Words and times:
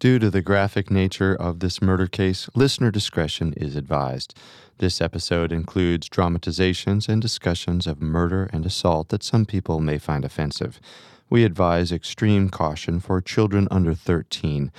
Due 0.00 0.18
to 0.18 0.30
the 0.30 0.40
graphic 0.40 0.90
nature 0.90 1.34
of 1.34 1.60
this 1.60 1.82
murder 1.82 2.06
case, 2.06 2.48
listener 2.54 2.90
discretion 2.90 3.52
is 3.58 3.76
advised. 3.76 4.34
This 4.78 4.98
episode 4.98 5.52
includes 5.52 6.08
dramatizations 6.08 7.06
and 7.06 7.20
discussions 7.20 7.86
of 7.86 8.00
murder 8.00 8.48
and 8.50 8.64
assault 8.64 9.10
that 9.10 9.22
some 9.22 9.44
people 9.44 9.78
may 9.78 9.98
find 9.98 10.24
offensive. 10.24 10.80
We 11.28 11.44
advise 11.44 11.92
extreme 11.92 12.48
caution 12.48 12.98
for 12.98 13.20
children 13.20 13.68
under 13.70 13.92
13. 13.92 14.72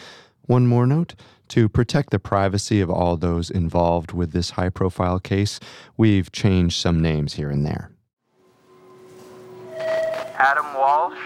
One 0.48 0.66
more 0.66 0.88
note 0.88 1.14
to 1.50 1.70
protect 1.70 2.10
the 2.10 2.18
privacy 2.18 2.82
of 2.82 2.90
all 2.90 3.16
those 3.16 3.52
involved 3.52 4.14
with 4.14 4.32
this 4.32 4.50
high 4.52 4.70
profile 4.70 5.20
case, 5.20 5.60
we've 5.98 6.32
changed 6.32 6.82
some 6.82 7.00
names 7.00 7.36
here 7.36 7.52
and 7.52 7.64
there. 7.64 7.92
Adam 10.40 10.74
Walsh? 10.74 11.20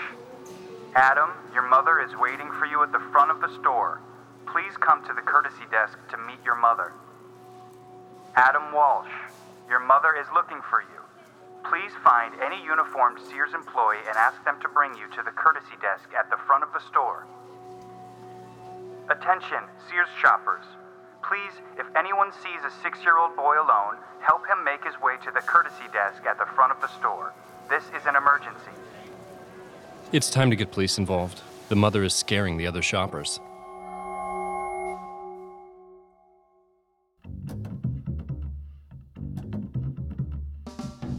Adam, 0.96 1.30
your 1.66 1.74
mother 1.82 1.98
is 1.98 2.14
waiting 2.22 2.52
for 2.62 2.70
you 2.70 2.84
at 2.84 2.92
the 2.92 3.02
front 3.10 3.34
of 3.34 3.42
the 3.42 3.50
store. 3.58 3.98
Please 4.46 4.78
come 4.78 5.02
to 5.02 5.14
the 5.18 5.26
courtesy 5.26 5.66
desk 5.74 5.98
to 6.14 6.18
meet 6.30 6.38
your 6.46 6.54
mother. 6.54 6.94
Adam 8.36 8.70
Walsh, 8.72 9.10
your 9.68 9.82
mother 9.82 10.14
is 10.14 10.30
looking 10.30 10.62
for 10.70 10.86
you. 10.86 11.02
Please 11.66 11.90
find 12.06 12.38
any 12.38 12.62
uniformed 12.62 13.18
Sears 13.18 13.58
employee 13.58 14.06
and 14.06 14.14
ask 14.14 14.38
them 14.46 14.62
to 14.62 14.70
bring 14.70 14.94
you 14.94 15.10
to 15.18 15.26
the 15.26 15.34
courtesy 15.34 15.74
desk 15.82 16.06
at 16.14 16.30
the 16.30 16.38
front 16.46 16.62
of 16.62 16.70
the 16.70 16.86
store. 16.86 17.26
Attention, 19.10 19.66
Sears 19.90 20.14
shoppers. 20.22 20.70
Please, 21.26 21.58
if 21.82 21.90
anyone 21.98 22.30
sees 22.46 22.62
a 22.62 22.70
six 22.86 23.02
year 23.02 23.18
old 23.18 23.36
boy 23.36 23.58
alone, 23.58 23.98
help 24.22 24.46
him 24.46 24.62
make 24.62 24.86
his 24.86 24.94
way 25.02 25.18
to 25.26 25.34
the 25.34 25.42
courtesy 25.42 25.90
desk 25.90 26.30
at 26.30 26.38
the 26.38 26.46
front 26.54 26.70
of 26.70 26.78
the 26.78 26.94
store. 27.02 27.34
This 27.74 27.90
is 27.98 28.06
an 28.06 28.14
emergency. 28.14 28.78
It's 30.12 30.30
time 30.30 30.54
to 30.54 30.56
get 30.56 30.70
police 30.70 31.02
involved. 31.02 31.42
The 31.68 31.76
mother 31.76 32.04
is 32.04 32.14
scaring 32.14 32.58
the 32.58 32.68
other 32.68 32.84
shoppers. 32.84 33.40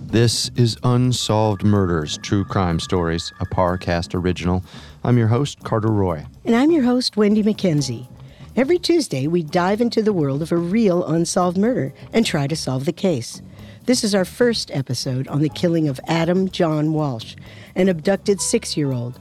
This 0.07 0.51
is 0.55 0.79
Unsolved 0.85 1.65
Murders 1.65 2.19
True 2.23 2.45
Crime 2.45 2.79
Stories, 2.79 3.33
a 3.41 3.45
Parcast 3.45 4.15
original. 4.15 4.63
I'm 5.03 5.19
your 5.19 5.27
host, 5.27 5.65
Carter 5.65 5.91
Roy. 5.91 6.25
And 6.45 6.55
I'm 6.55 6.71
your 6.71 6.85
host, 6.85 7.17
Wendy 7.17 7.43
McKenzie. 7.43 8.09
Every 8.55 8.79
Tuesday, 8.79 9.27
we 9.27 9.43
dive 9.43 9.81
into 9.81 10.01
the 10.01 10.13
world 10.13 10.43
of 10.43 10.53
a 10.53 10.57
real 10.57 11.05
unsolved 11.05 11.59
murder 11.59 11.93
and 12.13 12.25
try 12.25 12.47
to 12.47 12.57
solve 12.57 12.85
the 12.85 12.93
case. 12.93 13.43
This 13.85 14.03
is 14.03 14.15
our 14.15 14.25
first 14.25 14.71
episode 14.71 15.29
on 15.29 15.41
the 15.41 15.49
killing 15.49 15.89
of 15.89 16.01
Adam 16.07 16.49
John 16.49 16.93
Walsh, 16.93 17.35
an 17.75 17.89
abducted 17.89 18.41
six 18.41 18.77
year 18.77 18.93
old 18.93 19.21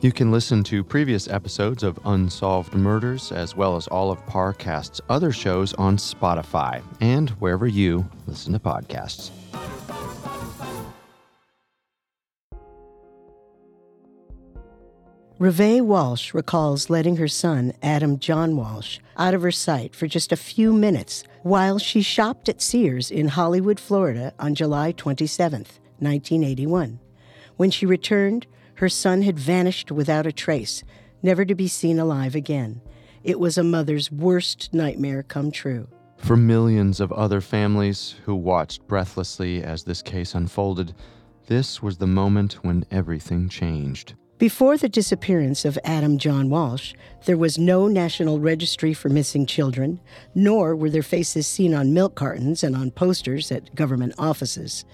You 0.00 0.12
can 0.12 0.30
listen 0.30 0.62
to 0.64 0.84
previous 0.84 1.26
episodes 1.26 1.82
of 1.82 1.98
Unsolved 2.04 2.72
Murders 2.72 3.32
as 3.32 3.56
well 3.56 3.74
as 3.74 3.88
all 3.88 4.12
of 4.12 4.24
Parcast's 4.26 5.00
other 5.08 5.32
shows 5.32 5.74
on 5.74 5.96
Spotify 5.96 6.84
and 7.00 7.30
wherever 7.30 7.66
you 7.66 8.08
listen 8.28 8.52
to 8.52 8.60
podcasts. 8.60 9.30
Reve 15.40 15.84
Walsh 15.84 16.32
recalls 16.32 16.88
letting 16.88 17.16
her 17.16 17.26
son, 17.26 17.72
Adam 17.82 18.20
John 18.20 18.56
Walsh, 18.56 19.00
out 19.16 19.34
of 19.34 19.42
her 19.42 19.50
sight 19.50 19.96
for 19.96 20.06
just 20.06 20.30
a 20.30 20.36
few 20.36 20.72
minutes 20.72 21.24
while 21.42 21.80
she 21.80 22.02
shopped 22.02 22.48
at 22.48 22.62
Sears 22.62 23.10
in 23.10 23.26
Hollywood, 23.26 23.80
Florida 23.80 24.32
on 24.38 24.54
July 24.54 24.92
27, 24.92 25.66
1981. 25.98 27.00
When 27.56 27.72
she 27.72 27.84
returned, 27.84 28.46
her 28.78 28.88
son 28.88 29.22
had 29.22 29.36
vanished 29.36 29.90
without 29.90 30.24
a 30.24 30.30
trace, 30.30 30.84
never 31.20 31.44
to 31.44 31.54
be 31.56 31.66
seen 31.66 31.98
alive 31.98 32.36
again. 32.36 32.80
It 33.24 33.40
was 33.40 33.58
a 33.58 33.64
mother's 33.64 34.12
worst 34.12 34.72
nightmare 34.72 35.24
come 35.24 35.50
true. 35.50 35.88
For 36.18 36.36
millions 36.36 37.00
of 37.00 37.10
other 37.10 37.40
families 37.40 38.14
who 38.24 38.36
watched 38.36 38.86
breathlessly 38.86 39.64
as 39.64 39.82
this 39.82 40.00
case 40.00 40.32
unfolded, 40.32 40.94
this 41.48 41.82
was 41.82 41.96
the 41.96 42.06
moment 42.06 42.64
when 42.64 42.84
everything 42.92 43.48
changed. 43.48 44.14
Before 44.38 44.76
the 44.76 44.88
disappearance 44.88 45.64
of 45.64 45.76
Adam 45.82 46.16
John 46.16 46.48
Walsh, 46.48 46.94
there 47.24 47.36
was 47.36 47.58
no 47.58 47.88
National 47.88 48.38
Registry 48.38 48.94
for 48.94 49.08
Missing 49.08 49.46
Children, 49.46 49.98
nor 50.36 50.76
were 50.76 50.90
their 50.90 51.02
faces 51.02 51.48
seen 51.48 51.74
on 51.74 51.92
milk 51.92 52.14
cartons 52.14 52.62
and 52.62 52.76
on 52.76 52.92
posters 52.92 53.50
at 53.50 53.74
government 53.74 54.14
offices. 54.18 54.84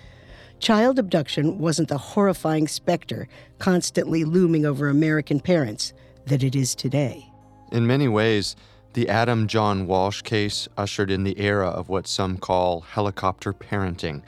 Child 0.64 0.98
abduction 0.98 1.58
wasn't 1.58 1.90
the 1.90 1.98
horrifying 1.98 2.68
specter 2.68 3.28
constantly 3.58 4.24
looming 4.24 4.64
over 4.64 4.88
American 4.88 5.38
parents 5.38 5.92
that 6.24 6.42
it 6.42 6.56
is 6.56 6.74
today. 6.74 7.30
In 7.70 7.86
many 7.86 8.08
ways, 8.08 8.56
the 8.94 9.10
Adam 9.10 9.46
John 9.46 9.86
Walsh 9.86 10.22
case 10.22 10.66
ushered 10.78 11.10
in 11.10 11.22
the 11.22 11.38
era 11.38 11.68
of 11.68 11.90
what 11.90 12.06
some 12.06 12.38
call 12.38 12.80
helicopter 12.80 13.52
parenting, 13.52 14.22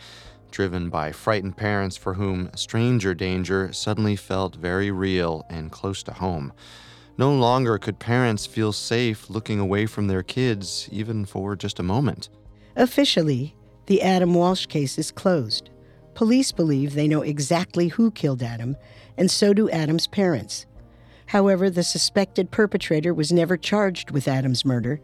driven 0.51 0.91
by 0.91 1.11
frightened 1.11 1.57
parents 1.57 1.97
for 1.97 2.13
whom 2.13 2.51
stranger 2.55 3.15
danger 3.15 3.73
suddenly 3.73 4.15
felt 4.15 4.57
very 4.57 4.91
real 4.91 5.47
and 5.49 5.73
close 5.73 6.03
to 6.03 6.13
home. 6.13 6.53
No 7.17 7.33
longer 7.33 7.79
could 7.79 7.99
parents 7.99 8.45
feel 8.45 8.75
safe 8.75 9.31
looking 9.31 9.59
away 9.59 9.87
from 9.87 10.07
their 10.07 10.23
kids, 10.23 10.87
even 10.93 11.25
for 11.25 11.57
just 11.57 11.79
a 11.79 11.83
moment. 11.83 12.29
Officially, 12.77 13.57
the 13.87 14.03
Adam 14.03 14.35
Walsh 14.35 14.67
case 14.67 14.99
is 14.99 15.11
closed. 15.11 15.71
Police 16.17 16.51
believe 16.51 16.95
they 16.95 17.07
know 17.07 17.21
exactly 17.21 17.89
who 17.89 18.11
killed 18.11 18.43
Adam, 18.43 18.79
and 19.19 19.31
so 19.31 19.53
do 19.53 19.69
Adam's 19.69 20.07
parents. 20.07 20.65
However, 21.27 21.69
the 21.69 21.83
suspected 21.83 22.51
perpetrator 22.51 23.13
was 23.13 23.35
never 23.35 23.59
charged 23.59 24.11
with 24.11 24.27
Adam's 24.27 24.65
murder, 24.65 24.99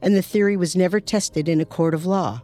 and 0.00 0.14
the 0.14 0.22
theory 0.22 0.56
was 0.56 0.76
never 0.76 1.00
tested 1.00 1.48
in 1.48 1.60
a 1.60 1.64
court 1.64 1.94
of 1.94 2.06
law. 2.06 2.42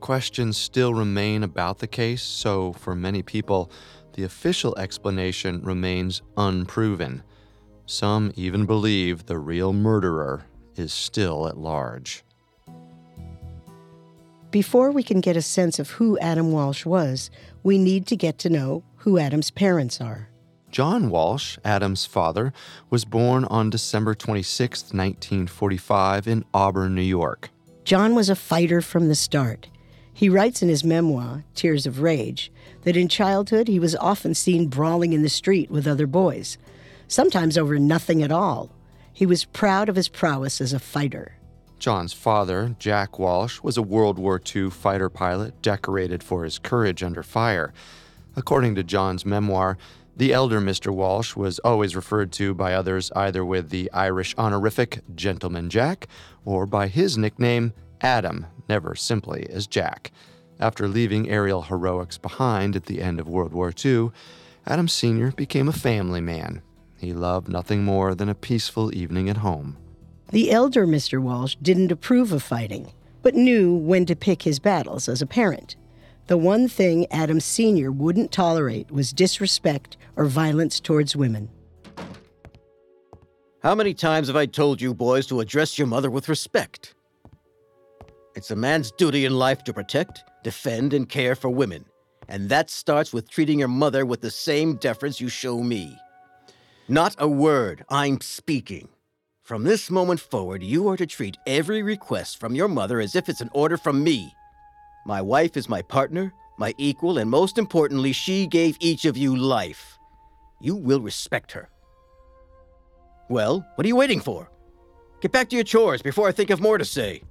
questions 0.00 0.58
still 0.58 0.92
remain 0.92 1.42
about 1.42 1.78
the 1.78 1.86
case, 1.86 2.22
so 2.22 2.74
for 2.74 2.94
many 2.94 3.22
people, 3.22 3.70
the 4.12 4.24
official 4.24 4.76
explanation 4.76 5.62
remains 5.62 6.20
unproven. 6.36 7.22
Some 7.86 8.30
even 8.36 8.66
believe 8.66 9.24
the 9.24 9.38
real 9.38 9.72
murderer 9.72 10.44
is 10.76 10.92
still 10.92 11.48
at 11.48 11.56
large. 11.56 12.24
Before 14.54 14.92
we 14.92 15.02
can 15.02 15.20
get 15.20 15.36
a 15.36 15.42
sense 15.42 15.80
of 15.80 15.90
who 15.90 16.16
Adam 16.20 16.52
Walsh 16.52 16.86
was, 16.86 17.28
we 17.64 17.76
need 17.76 18.06
to 18.06 18.14
get 18.14 18.38
to 18.38 18.48
know 18.48 18.84
who 18.98 19.18
Adam's 19.18 19.50
parents 19.50 20.00
are. 20.00 20.28
John 20.70 21.10
Walsh, 21.10 21.58
Adam's 21.64 22.06
father, 22.06 22.52
was 22.88 23.04
born 23.04 23.46
on 23.46 23.68
December 23.68 24.14
26, 24.14 24.92
1945, 24.94 26.28
in 26.28 26.44
Auburn, 26.54 26.94
New 26.94 27.02
York. 27.02 27.50
John 27.82 28.14
was 28.14 28.30
a 28.30 28.36
fighter 28.36 28.80
from 28.80 29.08
the 29.08 29.16
start. 29.16 29.66
He 30.12 30.28
writes 30.28 30.62
in 30.62 30.68
his 30.68 30.84
memoir, 30.84 31.44
Tears 31.56 31.84
of 31.84 31.98
Rage, 31.98 32.52
that 32.82 32.96
in 32.96 33.08
childhood 33.08 33.66
he 33.66 33.80
was 33.80 33.96
often 33.96 34.34
seen 34.34 34.68
brawling 34.68 35.12
in 35.12 35.22
the 35.22 35.28
street 35.28 35.68
with 35.68 35.88
other 35.88 36.06
boys, 36.06 36.58
sometimes 37.08 37.58
over 37.58 37.76
nothing 37.80 38.22
at 38.22 38.30
all. 38.30 38.70
He 39.12 39.26
was 39.26 39.46
proud 39.46 39.88
of 39.88 39.96
his 39.96 40.08
prowess 40.08 40.60
as 40.60 40.72
a 40.72 40.78
fighter. 40.78 41.38
John's 41.84 42.14
father, 42.14 42.74
Jack 42.78 43.18
Walsh, 43.18 43.60
was 43.60 43.76
a 43.76 43.82
World 43.82 44.18
War 44.18 44.40
II 44.56 44.70
fighter 44.70 45.10
pilot 45.10 45.60
decorated 45.60 46.22
for 46.22 46.44
his 46.44 46.58
courage 46.58 47.02
under 47.02 47.22
fire. 47.22 47.74
According 48.36 48.74
to 48.76 48.82
John's 48.82 49.26
memoir, 49.26 49.76
the 50.16 50.32
elder 50.32 50.62
Mr. 50.62 50.90
Walsh 50.94 51.36
was 51.36 51.58
always 51.58 51.94
referred 51.94 52.32
to 52.32 52.54
by 52.54 52.72
others 52.72 53.12
either 53.14 53.44
with 53.44 53.68
the 53.68 53.92
Irish 53.92 54.34
honorific 54.38 55.02
Gentleman 55.14 55.68
Jack 55.68 56.08
or 56.46 56.64
by 56.64 56.88
his 56.88 57.18
nickname, 57.18 57.74
Adam, 58.00 58.46
never 58.66 58.94
simply 58.94 59.46
as 59.50 59.66
Jack. 59.66 60.10
After 60.58 60.88
leaving 60.88 61.28
aerial 61.28 61.60
heroics 61.60 62.16
behind 62.16 62.76
at 62.76 62.86
the 62.86 63.02
end 63.02 63.20
of 63.20 63.28
World 63.28 63.52
War 63.52 63.74
II, 63.84 64.08
Adam 64.66 64.88
Sr. 64.88 65.32
became 65.32 65.68
a 65.68 65.72
family 65.74 66.22
man. 66.22 66.62
He 66.96 67.12
loved 67.12 67.48
nothing 67.48 67.84
more 67.84 68.14
than 68.14 68.30
a 68.30 68.34
peaceful 68.34 68.94
evening 68.94 69.28
at 69.28 69.36
home. 69.36 69.76
The 70.30 70.50
elder 70.50 70.86
Mr. 70.86 71.20
Walsh 71.20 71.56
didn't 71.62 71.92
approve 71.92 72.32
of 72.32 72.42
fighting, 72.42 72.92
but 73.22 73.34
knew 73.34 73.74
when 73.74 74.06
to 74.06 74.16
pick 74.16 74.42
his 74.42 74.58
battles 74.58 75.08
as 75.08 75.22
a 75.22 75.26
parent. 75.26 75.76
The 76.26 76.38
one 76.38 76.68
thing 76.68 77.06
Adam 77.10 77.38
Sr. 77.38 77.92
wouldn't 77.92 78.32
tolerate 78.32 78.90
was 78.90 79.12
disrespect 79.12 79.96
or 80.16 80.24
violence 80.24 80.80
towards 80.80 81.14
women. 81.14 81.50
How 83.62 83.74
many 83.74 83.94
times 83.94 84.28
have 84.28 84.36
I 84.36 84.46
told 84.46 84.80
you 84.80 84.94
boys 84.94 85.26
to 85.26 85.40
address 85.40 85.78
your 85.78 85.86
mother 85.86 86.10
with 86.10 86.28
respect? 86.28 86.94
It's 88.34 88.50
a 88.50 88.56
man's 88.56 88.90
duty 88.90 89.26
in 89.26 89.38
life 89.38 89.62
to 89.64 89.72
protect, 89.72 90.24
defend, 90.42 90.92
and 90.92 91.08
care 91.08 91.34
for 91.34 91.50
women. 91.50 91.84
And 92.28 92.48
that 92.48 92.70
starts 92.70 93.12
with 93.12 93.30
treating 93.30 93.58
your 93.58 93.68
mother 93.68 94.04
with 94.04 94.22
the 94.22 94.30
same 94.30 94.76
deference 94.76 95.20
you 95.20 95.28
show 95.28 95.62
me. 95.62 95.98
Not 96.88 97.14
a 97.18 97.28
word, 97.28 97.84
I'm 97.88 98.20
speaking. 98.20 98.88
From 99.44 99.64
this 99.64 99.90
moment 99.90 100.20
forward, 100.20 100.62
you 100.62 100.88
are 100.88 100.96
to 100.96 101.04
treat 101.04 101.36
every 101.46 101.82
request 101.82 102.40
from 102.40 102.54
your 102.54 102.66
mother 102.66 102.98
as 102.98 103.14
if 103.14 103.28
it's 103.28 103.42
an 103.42 103.50
order 103.52 103.76
from 103.76 104.02
me. 104.02 104.34
My 105.04 105.20
wife 105.20 105.58
is 105.58 105.68
my 105.68 105.82
partner, 105.82 106.32
my 106.56 106.74
equal, 106.78 107.18
and 107.18 107.30
most 107.30 107.58
importantly, 107.58 108.12
she 108.12 108.46
gave 108.46 108.78
each 108.80 109.04
of 109.04 109.18
you 109.18 109.36
life. 109.36 109.98
You 110.62 110.74
will 110.74 111.02
respect 111.02 111.52
her. 111.52 111.68
Well, 113.28 113.66
what 113.74 113.84
are 113.84 113.88
you 113.88 113.96
waiting 113.96 114.20
for? 114.20 114.50
Get 115.20 115.32
back 115.32 115.50
to 115.50 115.56
your 115.56 115.64
chores 115.64 116.00
before 116.00 116.26
I 116.26 116.32
think 116.32 116.48
of 116.48 116.62
more 116.62 116.78
to 116.78 116.84
say. 116.86 117.22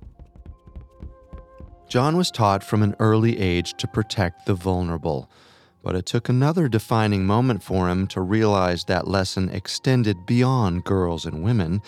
John 1.88 2.16
was 2.16 2.30
taught 2.30 2.64
from 2.64 2.84
an 2.84 2.96
early 3.00 3.40
age 3.40 3.74
to 3.78 3.88
protect 3.88 4.46
the 4.46 4.54
vulnerable, 4.54 5.32
but 5.84 5.96
it 5.96 6.06
took 6.06 6.30
another 6.30 6.68
defining 6.70 7.26
moment 7.26 7.62
for 7.62 7.90
him 7.90 8.08
to 8.08 8.22
realize 8.22 8.86
that 8.86 9.08
lesson 9.08 9.50
extended 9.50 10.26
beyond 10.26 10.86
girls 10.86 11.26
and 11.26 11.44
women, 11.44 11.82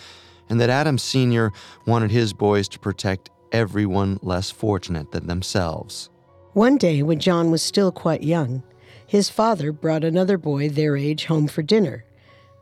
and 0.48 0.60
that 0.60 0.70
Adam 0.70 0.98
Sr. 0.98 1.50
wanted 1.86 2.10
his 2.10 2.32
boys 2.32 2.68
to 2.68 2.78
protect 2.78 3.30
everyone 3.50 4.20
less 4.22 4.50
fortunate 4.50 5.10
than 5.10 5.26
themselves. 5.26 6.10
One 6.52 6.76
day, 6.76 7.02
when 7.02 7.18
John 7.18 7.50
was 7.50 7.62
still 7.62 7.90
quite 7.90 8.22
young, 8.22 8.62
his 9.06 9.30
father 9.30 9.72
brought 9.72 10.04
another 10.04 10.36
boy 10.36 10.68
their 10.68 10.96
age 10.96 11.24
home 11.24 11.48
for 11.48 11.62
dinner. 11.62 12.04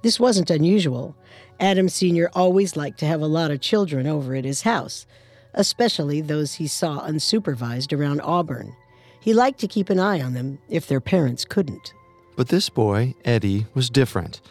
This 0.02 0.20
wasn't 0.20 0.50
unusual. 0.50 1.16
Adam 1.58 1.88
Sr. 1.88 2.30
always 2.34 2.76
liked 2.76 2.98
to 3.00 3.06
have 3.06 3.22
a 3.22 3.26
lot 3.26 3.50
of 3.50 3.60
children 3.60 4.06
over 4.06 4.34
at 4.34 4.44
his 4.44 4.62
house, 4.62 5.06
especially 5.54 6.20
those 6.20 6.54
he 6.54 6.66
saw 6.66 7.00
unsupervised 7.00 7.96
around 7.96 8.20
Auburn. 8.20 8.76
He 9.24 9.32
liked 9.32 9.58
to 9.60 9.68
keep 9.68 9.88
an 9.88 9.98
eye 9.98 10.20
on 10.20 10.34
them 10.34 10.58
if 10.68 10.86
their 10.86 11.00
parents 11.00 11.46
couldn't. 11.46 11.94
But 12.36 12.48
this 12.48 12.68
boy, 12.68 13.14
Eddie, 13.24 13.64
was 13.72 13.88
different. 13.88 14.42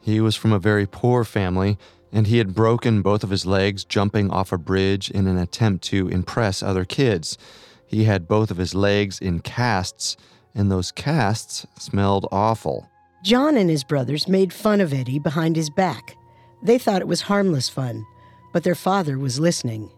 He 0.00 0.20
was 0.20 0.36
from 0.36 0.52
a 0.52 0.60
very 0.60 0.86
poor 0.86 1.24
family, 1.24 1.78
and 2.12 2.28
he 2.28 2.38
had 2.38 2.54
broken 2.54 3.02
both 3.02 3.24
of 3.24 3.30
his 3.30 3.44
legs 3.44 3.82
jumping 3.84 4.30
off 4.30 4.52
a 4.52 4.56
bridge 4.56 5.10
in 5.10 5.26
an 5.26 5.36
attempt 5.36 5.82
to 5.86 6.06
impress 6.06 6.62
other 6.62 6.84
kids. 6.84 7.38
He 7.84 8.04
had 8.04 8.28
both 8.28 8.52
of 8.52 8.58
his 8.58 8.72
legs 8.72 9.18
in 9.18 9.40
casts, 9.40 10.16
and 10.54 10.70
those 10.70 10.92
casts 10.92 11.66
smelled 11.76 12.28
awful. 12.30 12.88
John 13.24 13.56
and 13.56 13.68
his 13.68 13.82
brothers 13.82 14.28
made 14.28 14.52
fun 14.52 14.80
of 14.80 14.92
Eddie 14.92 15.18
behind 15.18 15.56
his 15.56 15.70
back. 15.70 16.16
They 16.62 16.78
thought 16.78 17.02
it 17.02 17.08
was 17.08 17.22
harmless 17.22 17.68
fun, 17.68 18.06
but 18.52 18.62
their 18.62 18.76
father 18.76 19.18
was 19.18 19.40
listening. 19.40 19.90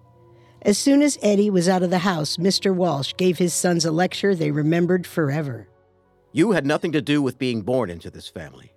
As 0.65 0.79
soon 0.79 1.03
as 1.03 1.19
Eddie 1.23 1.51
was 1.51 1.69
out 1.69 1.83
of 1.83 1.91
the 1.91 1.99
house, 1.99 2.37
Mr. 2.37 2.73
Walsh 2.73 3.15
gave 3.17 3.37
his 3.37 3.53
sons 3.53 3.85
a 3.85 3.91
lecture 3.91 4.33
they 4.33 4.53
remembered 4.53 5.09
forever. 5.09 5.67
You 6.31 6.53
had 6.53 6.65
nothing 6.65 6.93
to 6.93 7.03
do 7.03 7.21
with 7.21 7.37
being 7.37 7.63
born 7.63 7.91
into 7.91 8.11
this 8.11 8.29
family. 8.29 8.73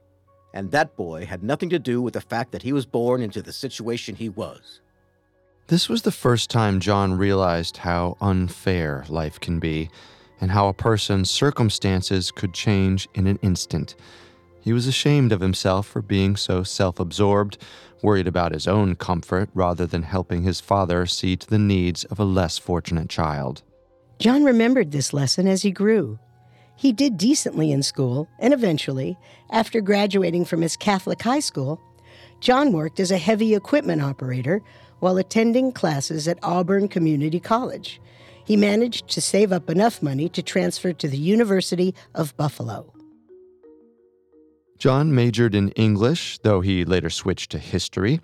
And 0.51 0.71
that 0.71 0.97
boy 0.97 1.27
had 1.27 1.43
nothing 1.43 1.69
to 1.69 1.77
do 1.77 2.01
with 2.01 2.15
the 2.15 2.21
fact 2.21 2.53
that 2.53 2.63
he 2.63 2.73
was 2.73 2.87
born 2.87 3.21
into 3.21 3.43
the 3.43 3.53
situation 3.53 4.15
he 4.15 4.29
was. 4.29 4.81
This 5.67 5.87
was 5.87 6.01
the 6.01 6.11
first 6.11 6.49
time 6.49 6.79
John 6.79 7.13
realized 7.19 7.77
how 7.77 8.17
unfair 8.19 9.05
life 9.07 9.39
can 9.39 9.59
be 9.59 9.91
and 10.41 10.49
how 10.49 10.67
a 10.67 10.73
person's 10.73 11.29
circumstances 11.29 12.31
could 12.31 12.53
change 12.53 13.07
in 13.13 13.27
an 13.27 13.38
instant. 13.43 13.95
He 14.59 14.73
was 14.73 14.88
ashamed 14.88 15.31
of 15.31 15.41
himself 15.41 15.85
for 15.85 16.01
being 16.01 16.35
so 16.35 16.63
self 16.63 16.99
absorbed, 16.99 17.59
worried 18.05 18.27
about 18.27 18.53
his 18.53 18.67
own 18.67 18.95
comfort 18.95 19.49
rather 19.53 19.85
than 19.87 20.03
helping 20.03 20.43
his 20.43 20.61
father 20.61 21.05
see 21.05 21.35
to 21.35 21.47
the 21.47 21.59
needs 21.59 22.03
of 22.05 22.19
a 22.19 22.23
less 22.23 22.57
fortunate 22.57 23.09
child. 23.09 23.63
John 24.19 24.43
remembered 24.43 24.91
this 24.91 25.11
lesson 25.11 25.47
as 25.47 25.63
he 25.63 25.71
grew. 25.71 26.19
He 26.77 26.93
did 26.93 27.17
decently 27.17 27.71
in 27.71 27.83
school, 27.83 28.29
and 28.39 28.53
eventually, 28.53 29.17
after 29.50 29.81
graduating 29.81 30.45
from 30.45 30.62
his 30.62 30.77
Catholic 30.77 31.21
high 31.21 31.39
school, 31.39 31.81
John 32.41 32.71
worked 32.71 33.00
as 33.00 33.12
a 33.12 33.17
heavy 33.17 33.55
equipment 33.55 34.01
operator 34.01 34.62
while 35.00 35.17
attending 35.17 35.71
classes 35.71 36.27
at 36.27 36.39
Auburn 36.43 36.88
Community 36.88 37.39
College. 37.39 38.00
He 38.45 38.55
managed 38.55 39.07
to 39.09 39.21
save 39.21 39.51
up 39.51 39.69
enough 39.69 40.03
money 40.03 40.29
to 40.29 40.43
transfer 40.43 40.93
to 40.93 41.07
the 41.07 41.17
University 41.17 41.95
of 42.13 42.38
Buffalo. 42.38 42.94
John 44.77 45.15
majored 45.15 45.55
in 45.55 45.70
English, 45.72 46.39
though 46.39 46.62
he 46.62 46.84
later 46.86 47.10
switched 47.10 47.51
to 47.51 47.60
history. 47.60 48.20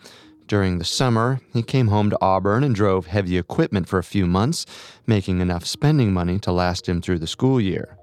During 0.47 0.79
the 0.79 0.85
summer, 0.85 1.39
he 1.53 1.63
came 1.63 1.87
home 1.87 2.09
to 2.09 2.17
Auburn 2.21 2.63
and 2.63 2.75
drove 2.75 3.07
heavy 3.07 3.37
equipment 3.37 3.87
for 3.87 3.99
a 3.99 4.03
few 4.03 4.27
months, 4.27 4.65
making 5.07 5.39
enough 5.39 5.65
spending 5.65 6.11
money 6.11 6.39
to 6.39 6.51
last 6.51 6.89
him 6.89 7.01
through 7.01 7.19
the 7.19 7.27
school 7.27 7.61
year. 7.61 7.97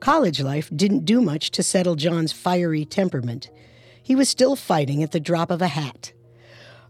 College 0.00 0.42
life 0.42 0.68
didn't 0.76 1.06
do 1.06 1.22
much 1.22 1.50
to 1.52 1.62
settle 1.62 1.94
John's 1.94 2.30
fiery 2.30 2.84
temperament. 2.84 3.50
He 4.02 4.14
was 4.14 4.28
still 4.28 4.54
fighting 4.54 5.02
at 5.02 5.12
the 5.12 5.20
drop 5.20 5.50
of 5.50 5.62
a 5.62 5.68
hat. 5.68 6.12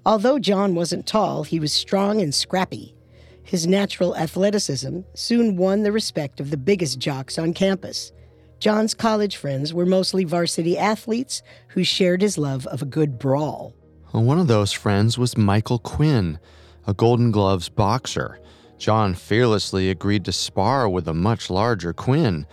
Although 0.05 0.41
John 0.41 0.75
wasn't 0.75 1.07
tall, 1.07 1.45
he 1.45 1.61
was 1.61 1.73
strong 1.73 2.21
and 2.21 2.35
scrappy. 2.35 2.97
His 3.45 3.69
natural 3.69 4.17
athleticism 4.17 5.03
soon 5.15 5.57
won 5.57 5.85
the 5.85 5.93
respect 5.93 6.41
of 6.41 6.51
the 6.51 6.57
biggest 6.57 6.99
jocks 6.99 7.39
on 7.39 7.55
campus. 7.55 8.11
John's 8.59 8.95
college 8.95 9.37
friends 9.37 9.75
were 9.75 9.87
mostly 9.87 10.25
varsity 10.25 10.79
athletes 10.79 11.43
who 11.69 11.85
shared 11.85 12.23
his 12.23 12.39
love 12.39 12.67
of 12.69 12.83
a 12.83 12.87
good 12.87 13.19
brawl. 13.19 13.75
One 14.13 14.39
of 14.39 14.47
those 14.47 14.73
friends 14.73 15.19
was 15.19 15.37
Michael 15.37 15.79
Quinn, 15.79 16.39
a 16.87 16.95
Golden 16.95 17.31
Gloves 17.31 17.69
boxer. 17.69 18.39
John 18.79 19.15
fearlessly 19.15 19.91
agreed 19.91 20.25
to 20.27 20.33
spar 20.33 20.89
with 20.89 21.09
a 21.09 21.15
much 21.15 21.51
larger 21.51 21.93
Quinn. 21.93 22.47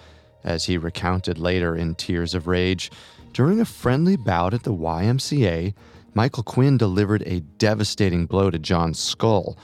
As 0.43 0.65
he 0.65 0.77
recounted 0.77 1.38
later 1.38 1.75
in 1.75 1.96
Tears 1.96 2.34
of 2.34 2.48
Rage, 2.48 2.91
during 3.34 3.60
a 3.60 3.65
friendly 3.65 4.15
bout 4.15 4.53
at 4.53 4.63
the 4.63 4.74
YMCA, 4.74 5.74
Michael 6.13 6.43
Quinn 6.43 6.77
delivered 6.77 7.24
a 7.25 7.39
devastating 7.39 8.25
blow 8.25 8.50
to 8.50 8.60
John's 8.60 9.00
skull. 9.00 9.58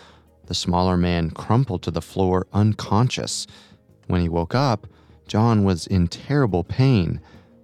The 0.46 0.53
smaller 0.53 0.96
man 0.96 1.32
crumpled 1.32 1.84
to 1.84 1.91
the 1.91 2.01
floor 2.01 2.48
unconscious. 2.53 3.48
When 4.06 4.22
he 4.22 4.29
woke 4.29 4.56
up, 4.56 4.88
John 5.27 5.63
was 5.63 5.88
in 5.88 6.07
terrible 6.07 6.63
pain. 6.63 7.22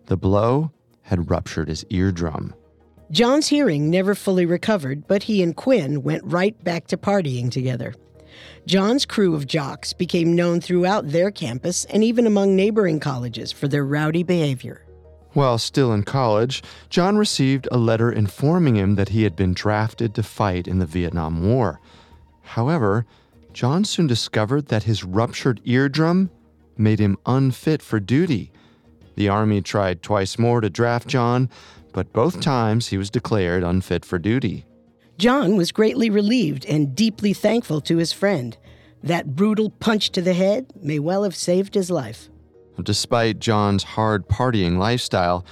The 0.08 0.18
blow 0.18 0.72
had 1.04 1.30
ruptured 1.30 1.70
his 1.70 1.86
eardrum. 1.90 2.54
John's 3.12 3.48
hearing 3.48 3.90
never 3.90 4.16
fully 4.16 4.46
recovered, 4.46 5.08
but 5.08 5.24
he 5.24 5.44
and 5.44 5.56
Quinn 5.56 6.04
went 6.04 6.24
right 6.26 6.62
back 6.64 6.88
to 6.88 6.98
partying 6.98 7.52
together. 7.52 7.94
John's 8.66 9.06
crew 9.06 9.36
of 9.36 9.46
jocks 9.46 9.94
became 9.94 10.36
known 10.36 10.60
throughout 10.60 11.10
their 11.10 11.30
campus 11.30 11.86
and 11.86 12.04
even 12.04 12.26
among 12.26 12.56
neighboring 12.56 13.00
colleges 13.00 13.52
for 13.52 13.68
their 13.68 13.86
rowdy 13.86 14.24
behavior. 14.24 14.86
While 15.34 15.58
still 15.58 15.92
in 15.94 16.04
college, 16.04 16.64
John 16.90 17.18
received 17.18 17.68
a 17.72 17.78
letter 17.78 18.12
informing 18.12 18.76
him 18.76 18.96
that 18.96 19.10
he 19.10 19.24
had 19.24 19.36
been 19.36 19.54
drafted 19.54 20.14
to 20.16 20.24
fight 20.24 20.68
in 20.68 20.80
the 20.80 20.86
Vietnam 20.86 21.44
War. 21.48 21.80
However, 22.42 23.06
John 23.52 23.84
soon 23.84 24.08
discovered 24.08 24.68
that 24.68 24.84
his 24.84 25.04
ruptured 25.04 25.62
eardrum 25.66 26.30
made 26.78 27.00
him 27.00 27.18
unfit 27.26 27.82
for 27.82 28.00
duty. 28.00 28.52
The 29.16 29.30
Army 29.30 29.62
tried 29.62 30.02
twice 30.02 30.40
more 30.40 30.62
to 30.62 30.70
draft 30.70 31.08
John, 31.08 31.50
but 31.92 32.14
both 32.14 32.42
times 32.42 32.88
he 32.88 32.98
was 32.98 33.10
declared 33.10 33.64
unfit 33.64 34.04
for 34.04 34.18
duty. 34.18 34.66
John 35.18 35.56
was 35.56 35.72
greatly 35.72 36.10
relieved 36.10 36.66
and 36.66 36.96
deeply 36.96 37.34
thankful 37.34 37.82
to 37.82 37.98
his 37.98 38.12
friend. 38.12 38.58
That 39.04 39.36
brutal 39.36 39.70
punch 39.70 40.12
to 40.12 40.22
the 40.22 40.34
head 40.34 40.74
may 40.82 40.98
well 40.98 41.24
have 41.24 41.36
saved 41.36 41.76
his 41.76 41.92
life. 41.92 42.30
Despite 42.82 43.40
John's 43.40 43.84
hard 43.84 44.28
partying 44.28 44.78
lifestyle, 44.78 45.46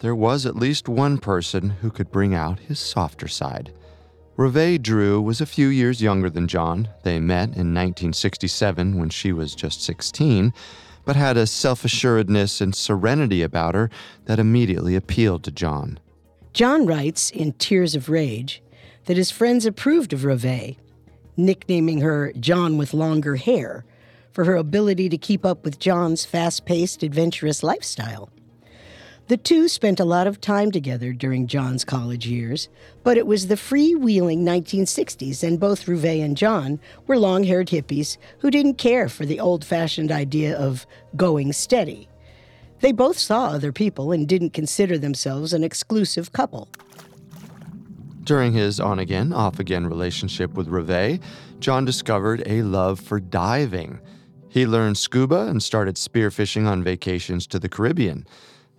there 0.00 0.14
was 0.14 0.46
at 0.46 0.54
least 0.54 0.88
one 0.88 1.18
person 1.18 1.70
who 1.70 1.90
could 1.90 2.12
bring 2.12 2.34
out 2.34 2.60
his 2.60 2.78
softer 2.78 3.26
side. 3.26 3.72
Reve 4.38 4.80
Drew 4.80 5.20
was 5.20 5.40
a 5.40 5.46
few 5.46 5.66
years 5.66 6.00
younger 6.00 6.30
than 6.30 6.46
John. 6.46 6.88
They 7.02 7.18
met 7.18 7.48
in 7.48 7.74
1967 7.74 8.96
when 8.96 9.10
she 9.10 9.32
was 9.32 9.52
just 9.52 9.82
16, 9.82 10.54
but 11.04 11.16
had 11.16 11.36
a 11.36 11.44
self 11.44 11.84
assuredness 11.84 12.60
and 12.60 12.72
serenity 12.72 13.42
about 13.42 13.74
her 13.74 13.90
that 14.26 14.38
immediately 14.38 14.94
appealed 14.94 15.42
to 15.42 15.50
John. 15.50 15.98
John 16.52 16.86
writes 16.86 17.30
in 17.32 17.54
Tears 17.54 17.96
of 17.96 18.08
Rage 18.08 18.62
that 19.06 19.16
his 19.16 19.32
friends 19.32 19.66
approved 19.66 20.12
of 20.12 20.24
Reve, 20.24 20.76
nicknaming 21.36 22.02
her 22.02 22.32
John 22.38 22.78
with 22.78 22.94
longer 22.94 23.34
hair 23.34 23.84
for 24.30 24.44
her 24.44 24.54
ability 24.54 25.08
to 25.08 25.18
keep 25.18 25.44
up 25.44 25.64
with 25.64 25.80
John's 25.80 26.24
fast 26.24 26.64
paced, 26.64 27.02
adventurous 27.02 27.64
lifestyle. 27.64 28.30
The 29.28 29.36
two 29.36 29.68
spent 29.68 30.00
a 30.00 30.06
lot 30.06 30.26
of 30.26 30.40
time 30.40 30.70
together 30.70 31.12
during 31.12 31.48
John's 31.48 31.84
college 31.84 32.26
years, 32.26 32.70
but 33.02 33.18
it 33.18 33.26
was 33.26 33.46
the 33.46 33.56
freewheeling 33.56 34.38
1960s, 34.38 35.42
and 35.42 35.60
both 35.60 35.86
Reve 35.86 36.24
and 36.24 36.34
John 36.34 36.80
were 37.06 37.18
long 37.18 37.44
haired 37.44 37.68
hippies 37.68 38.16
who 38.38 38.50
didn't 38.50 38.78
care 38.78 39.06
for 39.06 39.26
the 39.26 39.38
old 39.38 39.66
fashioned 39.66 40.10
idea 40.10 40.56
of 40.58 40.86
going 41.14 41.52
steady. 41.52 42.08
They 42.80 42.90
both 42.90 43.18
saw 43.18 43.48
other 43.48 43.70
people 43.70 44.12
and 44.12 44.26
didn't 44.26 44.54
consider 44.54 44.96
themselves 44.96 45.52
an 45.52 45.62
exclusive 45.62 46.32
couple. 46.32 46.70
During 48.24 48.54
his 48.54 48.80
on 48.80 48.98
again, 48.98 49.34
off 49.34 49.58
again 49.58 49.86
relationship 49.86 50.54
with 50.54 50.68
Reve, 50.68 51.20
John 51.60 51.84
discovered 51.84 52.42
a 52.46 52.62
love 52.62 52.98
for 52.98 53.20
diving. 53.20 54.00
He 54.48 54.66
learned 54.66 54.96
scuba 54.96 55.48
and 55.48 55.62
started 55.62 55.96
spearfishing 55.96 56.66
on 56.66 56.82
vacations 56.82 57.46
to 57.48 57.58
the 57.58 57.68
Caribbean. 57.68 58.26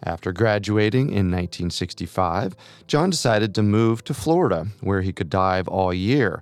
After 0.03 0.31
graduating 0.31 1.07
in 1.07 1.31
1965, 1.31 2.55
John 2.87 3.09
decided 3.09 3.53
to 3.55 3.63
move 3.63 4.03
to 4.05 4.13
Florida, 4.13 4.67
where 4.81 5.01
he 5.01 5.11
could 5.11 5.29
dive 5.29 5.67
all 5.67 5.93
year. 5.93 6.41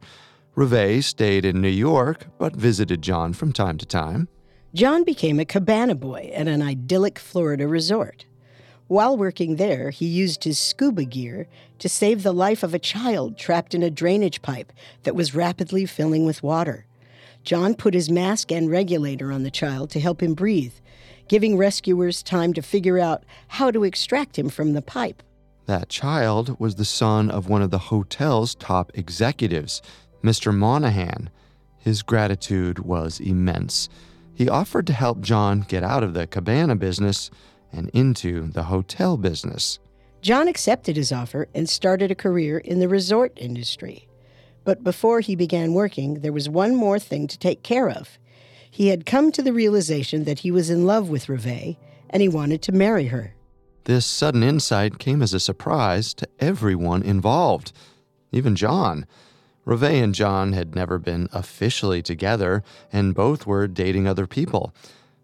Reve 0.56 1.04
stayed 1.04 1.46
in 1.46 1.62
New 1.62 1.68
York, 1.70 2.28
but 2.38 2.56
visited 2.56 3.02
John 3.02 3.34
from 3.34 3.54
time 3.54 3.78
to 3.78 3.86
time. 3.86 4.28
John 4.74 5.04
became 5.04 5.40
a 5.40 5.46
cabana 5.46 5.96
boy 5.96 6.32
at 6.34 6.48
an 6.48 6.62
idyllic 6.62 7.18
Florida 7.18 7.68
resort. 7.68 8.26
While 8.88 9.18
working 9.18 9.56
there, 9.58 9.90
he 9.90 10.06
used 10.06 10.44
his 10.44 10.60
scuba 10.60 11.04
gear 11.04 11.48
to 11.80 11.90
save 11.90 12.24
the 12.24 12.34
life 12.34 12.64
of 12.64 12.74
a 12.74 12.80
child 12.80 13.38
trapped 13.38 13.74
in 13.74 13.84
a 13.84 13.90
drainage 13.90 14.42
pipe 14.42 14.72
that 15.04 15.16
was 15.16 15.36
rapidly 15.36 15.86
filling 15.86 16.26
with 16.26 16.44
water. 16.44 16.86
John 17.44 17.76
put 17.76 17.94
his 17.94 18.10
mask 18.10 18.52
and 18.52 18.70
regulator 18.70 19.32
on 19.32 19.44
the 19.44 19.52
child 19.52 19.90
to 19.92 20.00
help 20.00 20.22
him 20.22 20.34
breathe, 20.34 20.74
giving 21.28 21.58
rescuers 21.58 22.24
time 22.24 22.54
to 22.54 22.62
figure 22.62 23.00
out 23.00 23.24
how 23.48 23.72
to 23.72 23.84
extract 23.84 24.38
him 24.38 24.50
from 24.50 24.74
the 24.74 24.82
pipe. 24.82 25.24
That 25.66 25.90
child 25.90 26.60
was 26.60 26.76
the 26.76 26.86
son 26.86 27.30
of 27.30 27.50
one 27.50 27.62
of 27.62 27.72
the 27.72 27.78
hotel's 27.78 28.56
top 28.56 28.92
executives, 28.96 29.82
Mr. 30.24 30.56
Monahan. 30.56 31.30
His 31.78 32.02
gratitude 32.02 32.80
was 32.80 33.20
immense. 33.20 33.90
He 34.34 34.48
offered 34.48 34.88
to 34.88 34.94
help 34.94 35.20
John 35.22 35.66
get 35.68 35.84
out 35.84 36.04
of 36.04 36.14
the 36.14 36.28
cabana 36.28 36.76
business 36.76 37.30
and 37.72 37.90
into 37.90 38.48
the 38.52 38.64
hotel 38.64 39.18
business. 39.18 39.80
John 40.22 40.48
accepted 40.48 40.96
his 40.96 41.12
offer 41.12 41.48
and 41.54 41.70
started 41.70 42.12
a 42.12 42.16
career 42.16 42.58
in 42.58 42.80
the 42.80 42.88
resort 42.88 43.34
industry. 43.36 44.08
But 44.64 44.84
before 44.84 45.22
he 45.22 45.36
began 45.36 45.74
working, 45.74 46.16
there 46.16 46.34
was 46.34 46.50
one 46.50 46.76
more 46.76 47.00
thing 47.00 47.28
to 47.28 47.40
take 47.40 47.64
care 47.64 47.90
of. 47.90 48.20
He 48.70 48.88
had 48.88 49.06
come 49.06 49.32
to 49.32 49.42
the 49.42 49.54
realization 49.54 50.24
that 50.26 50.40
he 50.40 50.52
was 50.52 50.70
in 50.70 50.86
love 50.86 51.10
with 51.10 51.30
Reve 51.30 51.78
and 52.10 52.22
he 52.22 52.28
wanted 52.28 52.62
to 52.64 52.72
marry 52.72 53.08
her. 53.08 53.34
This 53.86 54.06
sudden 54.06 54.44
insight 54.44 55.00
came 55.00 55.22
as 55.22 55.34
a 55.34 55.40
surprise 55.40 56.14
to 56.16 56.28
everyone 56.40 57.04
involved, 57.04 57.72
even 58.32 58.56
John. 58.56 59.06
Reve 59.66 59.84
and 59.84 60.16
John 60.16 60.54
had 60.54 60.76
never 60.76 60.98
been 60.98 61.28
officially 61.34 62.02
together, 62.02 62.64
and 62.92 63.16
both 63.16 63.46
were 63.46 63.68
dating 63.68 64.08
other 64.08 64.28
people. 64.28 64.74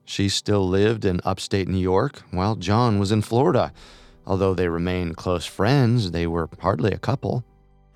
She 0.06 0.28
still 0.30 0.68
lived 0.68 1.06
in 1.06 1.22
upstate 1.24 1.68
New 1.68 1.78
York, 1.78 2.24
while 2.32 2.56
John 2.56 3.00
was 3.00 3.12
in 3.12 3.22
Florida. 3.22 3.72
Although 4.26 4.54
they 4.54 4.68
remained 4.68 5.18
close 5.18 5.46
friends, 5.46 6.12
they 6.12 6.28
were 6.28 6.50
hardly 6.60 6.92
a 6.92 6.98
couple. 6.98 7.44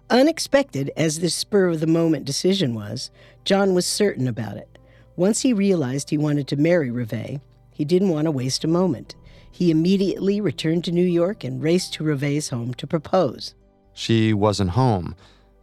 Unexpected 0.10 0.92
as 0.96 1.20
this 1.20 1.36
spur 1.36 1.68
of 1.68 1.82
the 1.82 1.88
moment 1.88 2.24
decision 2.24 2.74
was, 2.74 3.12
John 3.44 3.74
was 3.74 3.86
certain 3.86 4.28
about 4.28 4.56
it. 4.56 4.77
Once 5.18 5.42
he 5.42 5.52
realized 5.52 6.12
he 6.12 6.18
wanted 6.18 6.48
to 6.48 6.56
marry 6.56 6.92
Reve, 6.92 7.42
he 7.72 7.84
didn't 7.84 8.10
want 8.10 8.26
to 8.26 8.32
waste 8.32 8.64
a 8.64 8.68
moment. 8.68 9.16
He 9.52 9.72
immediately 9.72 10.40
returned 10.40 10.84
to 10.86 10.92
New 10.92 11.02
York 11.02 11.44
and 11.44 11.62
raced 11.62 11.94
to 11.94 12.04
Reve's 12.04 12.50
home 12.50 12.76
to 12.76 12.86
propose. 12.86 13.56
She 13.94 14.32
wasn't 14.32 14.70
home. 14.72 15.16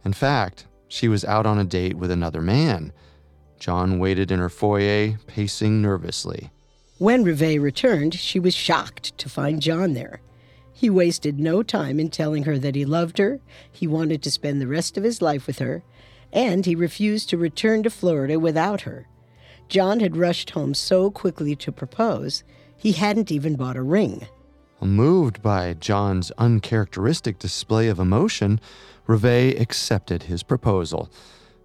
In 0.03 0.11
fact, 0.11 0.67
she 0.89 1.07
was 1.07 1.23
out 1.23 1.45
on 1.45 1.57
a 1.57 1.63
date 1.63 1.95
with 1.95 2.11
another 2.11 2.41
man. 2.41 2.91
John 3.57 3.97
waited 3.97 4.29
in 4.29 4.39
her 4.39 4.49
foyer, 4.49 5.17
pacing 5.25 5.81
nervously. 5.81 6.51
When 6.97 7.23
Reve 7.23 7.61
returned, 7.61 8.13
she 8.13 8.41
was 8.41 8.53
shocked 8.53 9.17
to 9.17 9.29
find 9.29 9.61
John 9.61 9.93
there. 9.93 10.19
He 10.73 10.89
wasted 10.89 11.39
no 11.39 11.63
time 11.63 11.97
in 12.01 12.09
telling 12.09 12.43
her 12.43 12.59
that 12.59 12.75
he 12.75 12.83
loved 12.83 13.17
her, 13.19 13.39
he 13.71 13.87
wanted 13.87 14.21
to 14.23 14.31
spend 14.31 14.59
the 14.59 14.67
rest 14.67 14.97
of 14.97 15.05
his 15.05 15.21
life 15.21 15.47
with 15.47 15.59
her, 15.59 15.81
and 16.33 16.65
he 16.65 16.75
refused 16.75 17.29
to 17.29 17.37
return 17.37 17.83
to 17.83 17.89
Florida 17.89 18.37
without 18.37 18.81
her. 18.81 19.07
John 19.67 19.99
had 19.99 20.17
rushed 20.17 20.51
home 20.51 20.73
so 20.73 21.09
quickly 21.11 21.55
to 21.57 21.71
propose, 21.71 22.43
he 22.77 22.91
hadn't 22.93 23.31
even 23.31 23.55
bought 23.55 23.77
a 23.77 23.81
ring. 23.81 24.27
Moved 24.81 25.41
by 25.41 25.73
John's 25.73 26.31
uncharacteristic 26.37 27.39
display 27.39 27.87
of 27.87 27.99
emotion, 27.99 28.59
Reve 29.07 29.59
accepted 29.59 30.23
his 30.23 30.43
proposal. 30.43 31.09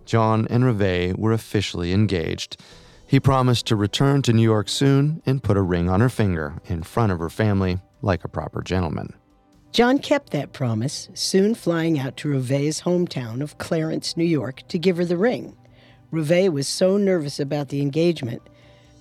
John 0.07 0.47
and 0.49 0.65
Reve 0.65 1.17
were 1.17 1.33
officially 1.33 1.93
engaged. 1.93 2.57
He 3.07 3.21
promised 3.21 3.67
to 3.67 3.77
return 3.77 4.23
to 4.23 4.33
New 4.33 4.43
York 4.43 4.69
soon 4.69 5.21
and 5.27 5.43
put 5.43 5.57
a 5.57 5.63
ring 5.63 5.91
on 5.91 6.01
her 6.01 6.09
finger 6.09 6.61
in 6.67 6.83
front 6.83 7.13
of 7.13 7.19
her 7.19 7.29
family 7.29 7.79
like 8.03 8.25
a 8.25 8.29
proper 8.29 8.63
gentleman. 8.63 9.15
John 9.73 9.99
kept 9.99 10.31
that 10.31 10.53
promise, 10.53 11.09
soon 11.15 11.55
flying 11.55 11.99
out 11.99 12.17
to 12.19 12.29
Reve's 12.29 12.83
hometown 12.83 13.41
of 13.41 13.59
Clarence, 13.59 14.17
New 14.17 14.25
York, 14.25 14.67
to 14.69 14.79
give 14.79 14.97
her 14.97 15.05
the 15.05 15.17
ring. 15.17 15.57
Reve 16.11 16.53
was 16.53 16.67
so 16.67 16.97
nervous 16.97 17.39
about 17.39 17.69
the 17.69 17.81
engagement 17.81 18.43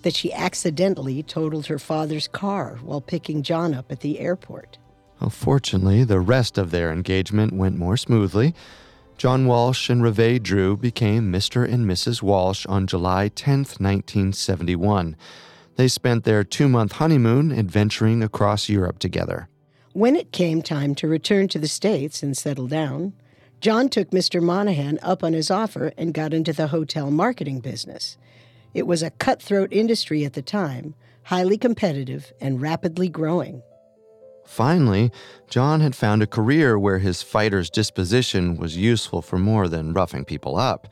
that 0.03 0.15
she 0.15 0.31
accidentally 0.33 1.23
totaled 1.23 1.65
her 1.67 1.79
father's 1.79 2.27
car 2.27 2.79
while 2.81 3.01
picking 3.01 3.43
John 3.43 3.73
up 3.73 3.91
at 3.91 3.99
the 3.99 4.19
airport. 4.19 4.77
Well, 5.19 5.29
fortunately, 5.29 6.03
the 6.03 6.19
rest 6.19 6.57
of 6.57 6.71
their 6.71 6.91
engagement 6.91 7.53
went 7.53 7.77
more 7.77 7.97
smoothly. 7.97 8.55
John 9.17 9.47
Walsh 9.47 9.89
and 9.89 10.01
Reve 10.01 10.41
Drew 10.41 10.77
became 10.77 11.31
Mr. 11.31 11.69
and 11.69 11.85
Mrs. 11.85 12.21
Walsh 12.21 12.65
on 12.67 12.87
July 12.87 13.27
10, 13.27 13.57
1971. 13.57 15.17
They 15.75 15.89
spent 15.89 16.23
their 16.23 16.45
two 16.45 16.69
month 16.69 16.93
honeymoon 16.93 17.51
adventuring 17.51 18.23
across 18.23 18.69
Europe 18.69 18.99
together. 18.99 19.49
When 19.91 20.15
it 20.15 20.31
came 20.31 20.61
time 20.61 20.95
to 20.95 21.07
return 21.07 21.49
to 21.49 21.59
the 21.59 21.67
States 21.67 22.23
and 22.23 22.37
settle 22.37 22.67
down, 22.67 23.13
John 23.61 23.89
took 23.89 24.11
Mr. 24.11 24.41
Monahan 24.41 24.99
up 25.01 25.21
on 25.21 25.33
his 25.33 25.51
offer 25.51 25.91
and 25.97 26.13
got 26.13 26.33
into 26.33 26.53
the 26.53 26.67
hotel 26.67 27.11
marketing 27.11 27.59
business. 27.59 28.17
It 28.73 28.87
was 28.87 29.03
a 29.03 29.09
cutthroat 29.09 29.73
industry 29.73 30.23
at 30.23 30.33
the 30.33 30.41
time, 30.41 30.95
highly 31.23 31.57
competitive 31.57 32.31
and 32.39 32.61
rapidly 32.61 33.09
growing. 33.09 33.61
Finally, 34.45 35.11
John 35.49 35.81
had 35.81 35.93
found 35.93 36.23
a 36.23 36.27
career 36.27 36.79
where 36.79 36.99
his 36.99 37.21
fighter's 37.21 37.69
disposition 37.69 38.55
was 38.55 38.77
useful 38.77 39.21
for 39.21 39.37
more 39.37 39.67
than 39.67 39.93
roughing 39.93 40.23
people 40.23 40.55
up. 40.55 40.87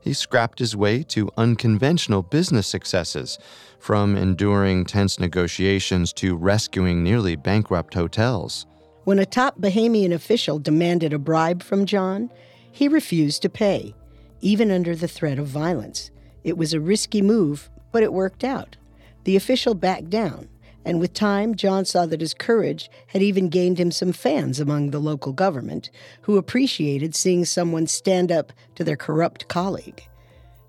He 0.00 0.12
scrapped 0.12 0.58
his 0.58 0.74
way 0.74 1.04
to 1.04 1.30
unconventional 1.36 2.22
business 2.22 2.66
successes, 2.66 3.38
from 3.78 4.16
enduring 4.16 4.86
tense 4.86 5.20
negotiations 5.20 6.12
to 6.14 6.36
rescuing 6.36 7.04
nearly 7.04 7.36
bankrupt 7.36 7.94
hotels. 7.94 8.66
When 9.08 9.18
a 9.18 9.24
top 9.24 9.58
Bahamian 9.58 10.12
official 10.12 10.58
demanded 10.58 11.14
a 11.14 11.18
bribe 11.18 11.62
from 11.62 11.86
John, 11.86 12.30
he 12.70 12.88
refused 12.88 13.40
to 13.40 13.48
pay, 13.48 13.94
even 14.42 14.70
under 14.70 14.94
the 14.94 15.08
threat 15.08 15.38
of 15.38 15.46
violence. 15.46 16.10
It 16.44 16.58
was 16.58 16.74
a 16.74 16.80
risky 16.80 17.22
move, 17.22 17.70
but 17.90 18.02
it 18.02 18.12
worked 18.12 18.44
out. 18.44 18.76
The 19.24 19.34
official 19.34 19.72
backed 19.72 20.10
down, 20.10 20.50
and 20.84 21.00
with 21.00 21.14
time, 21.14 21.54
John 21.54 21.86
saw 21.86 22.04
that 22.04 22.20
his 22.20 22.34
courage 22.34 22.90
had 23.06 23.22
even 23.22 23.48
gained 23.48 23.80
him 23.80 23.90
some 23.90 24.12
fans 24.12 24.60
among 24.60 24.90
the 24.90 24.98
local 24.98 25.32
government 25.32 25.88
who 26.20 26.36
appreciated 26.36 27.14
seeing 27.14 27.46
someone 27.46 27.86
stand 27.86 28.30
up 28.30 28.52
to 28.74 28.84
their 28.84 28.94
corrupt 28.94 29.48
colleague. 29.48 30.06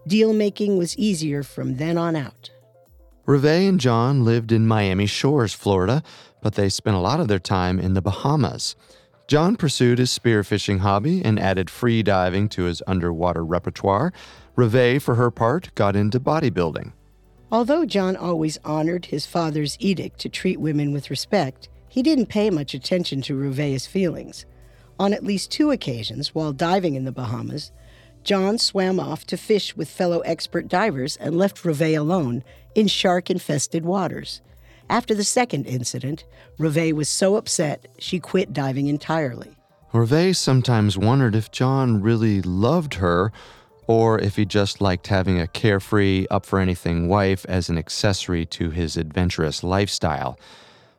Deal 0.08 0.31
making 0.31 0.77
was 0.77 0.98
easier 0.98 1.43
from 1.43 1.75
then 1.75 1.98
on 1.98 2.15
out. 2.15 2.51
Reve 3.25 3.46
and 3.46 3.79
John 3.79 4.24
lived 4.24 4.51
in 4.51 4.65
Miami 4.65 5.05
Shores, 5.05 5.53
Florida, 5.53 6.01
but 6.41 6.55
they 6.55 6.69
spent 6.69 6.96
a 6.96 7.00
lot 7.00 7.19
of 7.19 7.27
their 7.27 7.39
time 7.39 7.79
in 7.79 7.93
the 7.93 8.01
Bahamas. 8.01 8.75
John 9.27 9.55
pursued 9.55 10.00
his 10.00 10.17
spearfishing 10.17 10.79
hobby 10.79 11.24
and 11.24 11.39
added 11.39 11.69
free 11.69 12.01
diving 12.01 12.50
to 12.50 12.63
his 12.63 12.81
underwater 12.88 13.46
repertoire. 13.46 14.12
Reve, 14.55 15.03
for 15.03 15.15
her 15.15 15.29
part, 15.29 15.74
got 15.75 15.96
into 15.96 16.19
bodybuilding. 16.19 16.93
Although 17.51 17.86
John 17.86 18.15
always 18.15 18.58
honored 18.63 19.05
his 19.05 19.25
father's 19.25 19.77
edict 19.79 20.19
to 20.22 20.29
treat 20.29 20.60
women 20.60 20.91
with 20.91 21.10
respect, 21.10 21.69
he 21.88 22.03
didn't 22.03 22.27
pay 22.27 22.50
much 22.50 22.74
attention 22.74 23.22
to 23.24 23.36
Reve's 23.36 23.88
feelings. 23.88 24.46
On 25.00 25.13
at 25.13 25.24
least 25.24 25.51
two 25.51 25.72
occasions, 25.72 26.36
while 26.36 26.51
diving 26.51 26.96
in 26.96 27.05
the 27.05 27.12
Bahamas, 27.12 27.72
John 28.24 28.58
swam 28.58 29.00
off 29.00 29.25
to 29.27 29.38
fish 29.38 29.75
with 29.75 29.89
fellow 29.89 30.19
expert 30.19 30.67
divers 30.67 31.15
and 31.17 31.38
left 31.38 31.63
Reve 31.63 31.96
alone 31.98 32.43
in 32.75 32.88
shark 32.88 33.29
infested 33.29 33.86
waters. 33.86 34.41
After 34.89 35.13
the 35.13 35.24
second 35.24 35.65
incident, 35.65 36.25
Reve 36.58 36.96
was 36.96 37.08
so 37.08 37.36
upset 37.36 37.88
she 38.00 38.19
quit 38.19 38.53
diving 38.53 38.88
entirely. 38.88 39.55
Reve 39.93 40.36
sometimes 40.36 40.98
wondered 40.98 41.36
if 41.36 41.51
John 41.51 42.01
really 42.01 42.41
loved 42.41 42.96
her 42.96 43.31
or 43.86 44.19
if 44.19 44.36
he 44.36 44.46
just 44.46 44.81
liked 44.81 45.08
having 45.08 45.39
a 45.39 45.48
carefree, 45.48 46.27
up 46.29 46.46
for 46.46 46.60
anything 46.60 47.08
wife 47.08 47.43
as 47.50 47.69
an 47.69 47.77
accessory 47.77 48.46
to 48.46 48.69
his 48.69 48.98
adventurous 48.98 49.63
lifestyle. 49.63 50.39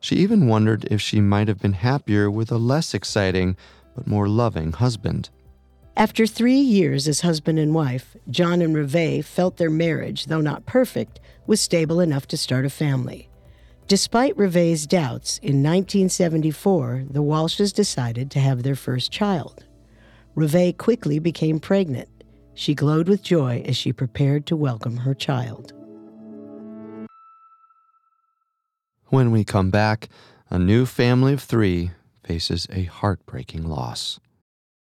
She 0.00 0.16
even 0.16 0.48
wondered 0.48 0.86
if 0.90 1.00
she 1.00 1.20
might 1.20 1.46
have 1.46 1.60
been 1.60 1.74
happier 1.74 2.28
with 2.28 2.50
a 2.50 2.58
less 2.58 2.92
exciting 2.92 3.56
but 3.94 4.08
more 4.08 4.28
loving 4.28 4.72
husband. 4.72 5.30
After 5.96 6.26
three 6.26 6.58
years 6.58 7.06
as 7.06 7.20
husband 7.20 7.58
and 7.60 7.74
wife, 7.74 8.16
John 8.28 8.60
and 8.60 8.74
Reve 8.74 9.24
felt 9.24 9.56
their 9.56 9.70
marriage, 9.70 10.26
though 10.26 10.40
not 10.40 10.66
perfect, 10.66 11.20
was 11.46 11.60
stable 11.60 12.00
enough 12.00 12.26
to 12.28 12.36
start 12.36 12.64
a 12.64 12.70
family. 12.70 13.29
Despite 13.90 14.36
Reve's 14.36 14.86
doubts, 14.86 15.38
in 15.38 15.64
1974, 15.64 17.06
the 17.10 17.24
Walshes 17.24 17.74
decided 17.74 18.30
to 18.30 18.38
have 18.38 18.62
their 18.62 18.76
first 18.76 19.10
child. 19.10 19.64
Reve 20.36 20.78
quickly 20.78 21.18
became 21.18 21.58
pregnant. 21.58 22.08
She 22.54 22.76
glowed 22.76 23.08
with 23.08 23.20
joy 23.20 23.64
as 23.66 23.76
she 23.76 23.92
prepared 23.92 24.46
to 24.46 24.54
welcome 24.54 24.98
her 24.98 25.12
child. 25.12 25.72
When 29.06 29.32
we 29.32 29.42
come 29.42 29.72
back, 29.72 30.08
a 30.50 30.58
new 30.60 30.86
family 30.86 31.32
of 31.32 31.42
three 31.42 31.90
faces 32.22 32.68
a 32.70 32.84
heartbreaking 32.84 33.68
loss. 33.68 34.20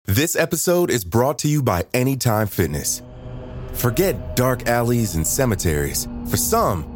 This 0.06 0.34
episode 0.34 0.88
is 0.88 1.04
brought 1.04 1.38
to 1.40 1.48
you 1.48 1.62
by 1.62 1.84
Anytime 1.92 2.46
Fitness. 2.46 3.02
Forget 3.74 4.36
dark 4.36 4.66
alleys 4.66 5.16
and 5.16 5.26
cemeteries. 5.26 6.08
For 6.30 6.38
some, 6.38 6.95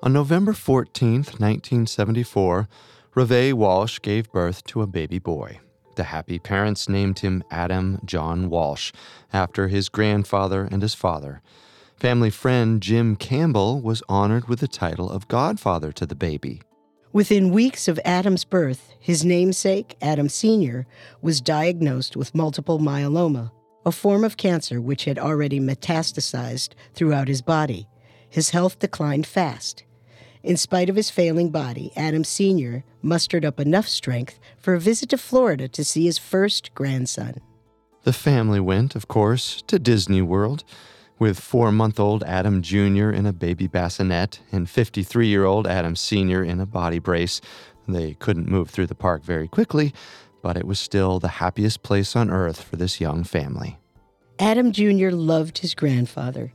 On 0.00 0.12
November 0.12 0.52
14, 0.52 1.16
1974, 1.16 2.68
Reve 3.16 3.56
Walsh 3.56 3.98
gave 4.00 4.30
birth 4.30 4.64
to 4.66 4.80
a 4.80 4.86
baby 4.86 5.18
boy. 5.18 5.58
The 5.96 6.04
happy 6.04 6.38
parents 6.38 6.88
named 6.88 7.18
him 7.18 7.42
Adam 7.50 7.98
John 8.04 8.48
Walsh, 8.48 8.92
after 9.32 9.66
his 9.66 9.88
grandfather 9.88 10.68
and 10.70 10.82
his 10.82 10.94
father. 10.94 11.42
Family 11.96 12.30
friend 12.30 12.80
Jim 12.80 13.16
Campbell 13.16 13.80
was 13.80 14.04
honored 14.08 14.48
with 14.48 14.60
the 14.60 14.68
title 14.68 15.10
of 15.10 15.26
godfather 15.26 15.90
to 15.90 16.06
the 16.06 16.14
baby. 16.14 16.62
Within 17.12 17.50
weeks 17.50 17.88
of 17.88 17.98
Adam's 18.04 18.44
birth, 18.44 18.92
his 19.00 19.24
namesake, 19.24 19.96
Adam 20.00 20.28
Sr., 20.28 20.86
was 21.20 21.40
diagnosed 21.40 22.16
with 22.16 22.36
multiple 22.36 22.78
myeloma, 22.78 23.50
a 23.84 23.90
form 23.90 24.22
of 24.22 24.36
cancer 24.36 24.80
which 24.80 25.06
had 25.06 25.18
already 25.18 25.58
metastasized 25.58 26.74
throughout 26.94 27.26
his 27.26 27.42
body. 27.42 27.88
His 28.30 28.50
health 28.50 28.78
declined 28.78 29.26
fast. 29.26 29.82
In 30.42 30.56
spite 30.56 30.88
of 30.88 30.96
his 30.96 31.10
failing 31.10 31.50
body, 31.50 31.92
Adam 31.96 32.24
Sr. 32.24 32.84
mustered 33.02 33.44
up 33.44 33.58
enough 33.58 33.88
strength 33.88 34.38
for 34.56 34.74
a 34.74 34.80
visit 34.80 35.08
to 35.10 35.18
Florida 35.18 35.68
to 35.68 35.84
see 35.84 36.04
his 36.04 36.18
first 36.18 36.74
grandson. 36.74 37.40
The 38.04 38.12
family 38.12 38.60
went, 38.60 38.94
of 38.94 39.08
course, 39.08 39.62
to 39.66 39.78
Disney 39.78 40.22
World, 40.22 40.64
with 41.18 41.40
four 41.40 41.72
month 41.72 41.98
old 41.98 42.22
Adam 42.24 42.62
Jr. 42.62 43.10
in 43.10 43.26
a 43.26 43.32
baby 43.32 43.66
bassinet 43.66 44.40
and 44.52 44.70
53 44.70 45.26
year 45.26 45.44
old 45.44 45.66
Adam 45.66 45.96
Sr. 45.96 46.44
in 46.44 46.60
a 46.60 46.66
body 46.66 47.00
brace. 47.00 47.40
They 47.88 48.14
couldn't 48.14 48.48
move 48.48 48.70
through 48.70 48.86
the 48.86 48.94
park 48.94 49.24
very 49.24 49.48
quickly, 49.48 49.92
but 50.42 50.56
it 50.56 50.66
was 50.66 50.78
still 50.78 51.18
the 51.18 51.28
happiest 51.28 51.82
place 51.82 52.14
on 52.14 52.30
earth 52.30 52.62
for 52.62 52.76
this 52.76 53.00
young 53.00 53.24
family. 53.24 53.78
Adam 54.38 54.70
Jr. 54.70 55.10
loved 55.10 55.58
his 55.58 55.74
grandfather. 55.74 56.52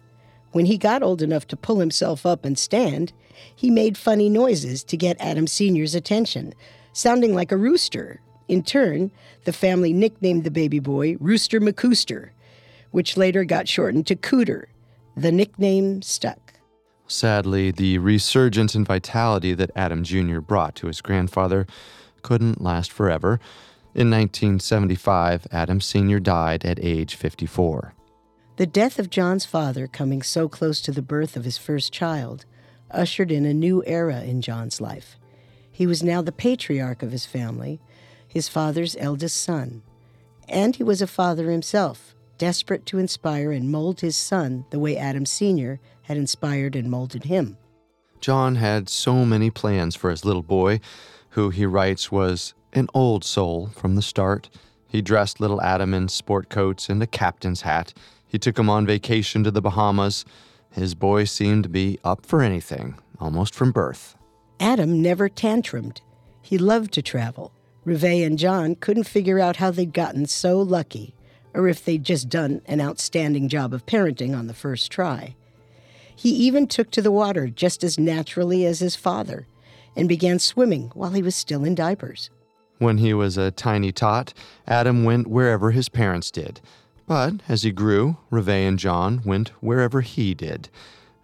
When 0.54 0.68
he 0.68 0.78
got 0.78 1.02
old 1.02 1.24
enough 1.24 1.48
to 1.48 1.58
pull 1.58 1.80
himself 1.80 2.28
up 2.28 2.46
and 2.46 2.58
stand, 2.58 3.12
he 3.56 3.72
made 3.72 3.98
funny 3.98 4.30
noises 4.30 4.84
to 4.84 4.96
get 4.96 5.20
Adam 5.20 5.48
Sr.'s 5.48 5.96
attention, 5.96 6.54
sounding 6.94 7.34
like 7.34 7.52
a 7.52 7.58
rooster. 7.58 8.22
In 8.48 8.62
turn, 8.62 9.12
the 9.46 9.52
family 9.52 9.94
nicknamed 9.94 10.44
the 10.44 10.52
baby 10.52 10.78
boy 10.78 11.18
Rooster 11.20 11.60
McCooster, 11.60 12.30
which 12.92 13.18
later 13.18 13.44
got 13.44 13.68
shortened 13.68 14.06
to 14.08 14.16
Cooter. 14.16 14.66
The 15.18 15.32
nickname 15.32 16.04
stuck. 16.04 16.54
Sadly, 17.08 17.72
the 17.72 17.98
resurgence 17.98 18.76
in 18.76 18.86
vitality 18.86 19.56
that 19.56 19.72
Adam 19.76 20.04
Jr. 20.04 20.40
brought 20.40 20.76
to 20.76 20.88
his 20.88 21.02
grandfather 21.02 21.66
couldn't 22.22 22.62
last 22.62 22.92
forever. 22.92 23.40
In 23.96 24.12
1975, 24.12 25.48
Adam 25.52 25.82
Sr. 25.82 26.20
died 26.20 26.64
at 26.64 26.78
age 26.80 27.16
54. 27.16 27.96
The 28.56 28.68
death 28.68 29.00
of 29.00 29.10
John's 29.10 29.46
father, 29.46 29.88
coming 29.88 30.22
so 30.22 30.48
close 30.48 30.80
to 30.82 30.92
the 30.92 31.02
birth 31.02 31.36
of 31.36 31.44
his 31.44 31.58
first 31.58 31.92
child, 31.92 32.46
ushered 32.92 33.32
in 33.32 33.46
a 33.46 33.54
new 33.54 33.84
era 33.88 34.22
in 34.22 34.42
John's 34.42 34.80
life. 34.80 35.18
He 35.72 35.88
was 35.88 36.04
now 36.04 36.22
the 36.22 36.32
patriarch 36.32 37.02
of 37.02 37.12
his 37.12 37.26
family, 37.26 37.82
his 38.28 38.48
father's 38.48 38.96
eldest 39.00 39.42
son. 39.42 39.82
And 40.48 40.76
he 40.76 40.84
was 40.84 41.02
a 41.02 41.08
father 41.08 41.50
himself, 41.50 42.14
desperate 42.38 42.86
to 42.88 43.00
inspire 43.00 43.52
and 43.52 43.72
mold 43.72 44.02
his 44.02 44.16
son 44.16 44.66
the 44.70 44.78
way 44.78 44.98
Adam 44.98 45.26
Sr. 45.26 45.80
had 46.04 46.18
inspired 46.18 46.76
and 46.76 46.92
molded 46.92 47.24
him. 47.24 47.58
John 48.22 48.56
had 48.56 48.88
so 48.88 49.26
many 49.26 49.50
plans 49.50 49.96
for 49.96 50.12
his 50.12 50.26
little 50.26 50.44
boy, 50.44 50.80
who 51.30 51.50
he 51.50 51.66
writes 51.66 52.12
was 52.12 52.54
an 52.72 52.88
old 52.94 53.24
soul 53.24 53.72
from 53.74 53.96
the 53.96 54.04
start. 54.04 54.52
He 54.88 55.02
dressed 55.02 55.40
little 55.40 55.60
Adam 55.62 55.92
in 55.96 56.08
sport 56.08 56.50
coats 56.50 56.88
and 56.88 57.02
a 57.02 57.08
captain's 57.08 57.62
hat. 57.62 57.96
He 58.34 58.40
took 58.40 58.58
him 58.58 58.68
on 58.68 58.88
vacation 58.88 59.44
to 59.44 59.52
the 59.52 59.62
Bahamas. 59.62 60.26
His 60.72 60.96
boy 60.96 61.26
seemed 61.26 61.62
to 61.64 61.70
be 61.70 62.00
up 62.04 62.26
for 62.26 62.42
anything, 62.42 62.98
almost 63.20 63.54
from 63.54 63.72
birth. 63.72 64.16
Adam 64.60 65.04
never 65.04 65.30
tantrumed. 65.30 66.02
He 66.42 66.58
loved 66.58 66.92
to 66.94 67.04
travel. 67.04 67.54
Reve 67.86 68.26
and 68.26 68.40
John 68.40 68.74
couldn't 68.74 69.04
figure 69.04 69.40
out 69.40 69.58
how 69.58 69.70
they'd 69.70 69.94
gotten 69.94 70.26
so 70.26 70.60
lucky, 70.60 71.14
or 71.54 71.68
if 71.68 71.86
they'd 71.86 72.04
just 72.04 72.28
done 72.28 72.64
an 72.66 72.82
outstanding 72.82 73.50
job 73.50 73.72
of 73.72 73.86
parenting 73.86 74.36
on 74.36 74.48
the 74.48 74.56
first 74.56 74.92
try. 74.92 75.36
He 76.16 76.32
even 76.32 76.66
took 76.66 76.90
to 76.92 77.04
the 77.04 77.12
water 77.12 77.48
just 77.48 77.84
as 77.84 78.00
naturally 78.00 78.66
as 78.66 78.80
his 78.80 78.96
father 78.96 79.46
and 79.96 80.10
began 80.10 80.40
swimming 80.40 80.90
while 80.96 81.12
he 81.12 81.22
was 81.22 81.36
still 81.36 81.64
in 81.64 81.76
diapers. 81.76 82.32
When 82.80 82.98
he 82.98 83.14
was 83.14 83.38
a 83.38 83.52
tiny 83.52 83.92
tot, 83.92 84.34
Adam 84.68 85.04
went 85.04 85.28
wherever 85.28 85.70
his 85.70 85.88
parents 85.88 86.32
did. 86.32 86.62
But 87.06 87.42
as 87.50 87.64
he 87.64 87.72
grew, 87.72 88.18
Reve 88.30 88.50
and 88.50 88.80
John 88.80 89.22
went 89.26 89.50
wherever 89.62 90.02
he 90.02 90.34
did. 90.34 90.70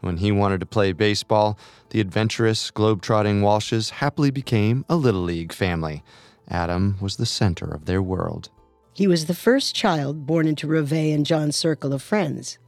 When 0.01 0.17
he 0.17 0.31
wanted 0.31 0.59
to 0.59 0.65
play 0.65 0.91
baseball, 0.91 1.57
the 1.89 1.99
adventurous, 1.99 2.71
globe-trotting 2.71 3.41
Walshes 3.41 3.89
happily 3.89 4.31
became 4.31 4.85
a 4.89 4.95
Little 4.95 5.23
League 5.23 5.53
family. 5.53 6.03
Adam 6.47 6.97
was 7.01 7.17
the 7.17 7.25
center 7.25 7.65
of 7.65 7.85
their 7.85 8.01
world. 8.01 8.49
He 8.93 9.07
was 9.07 9.25
the 9.25 9.33
first 9.33 9.75
child 9.75 10.25
born 10.25 10.47
into 10.47 10.67
Reve 10.67 10.91
and 10.91 11.25
John's 11.25 11.55
circle 11.55 11.93
of 11.93 12.01
friends. 12.01 12.59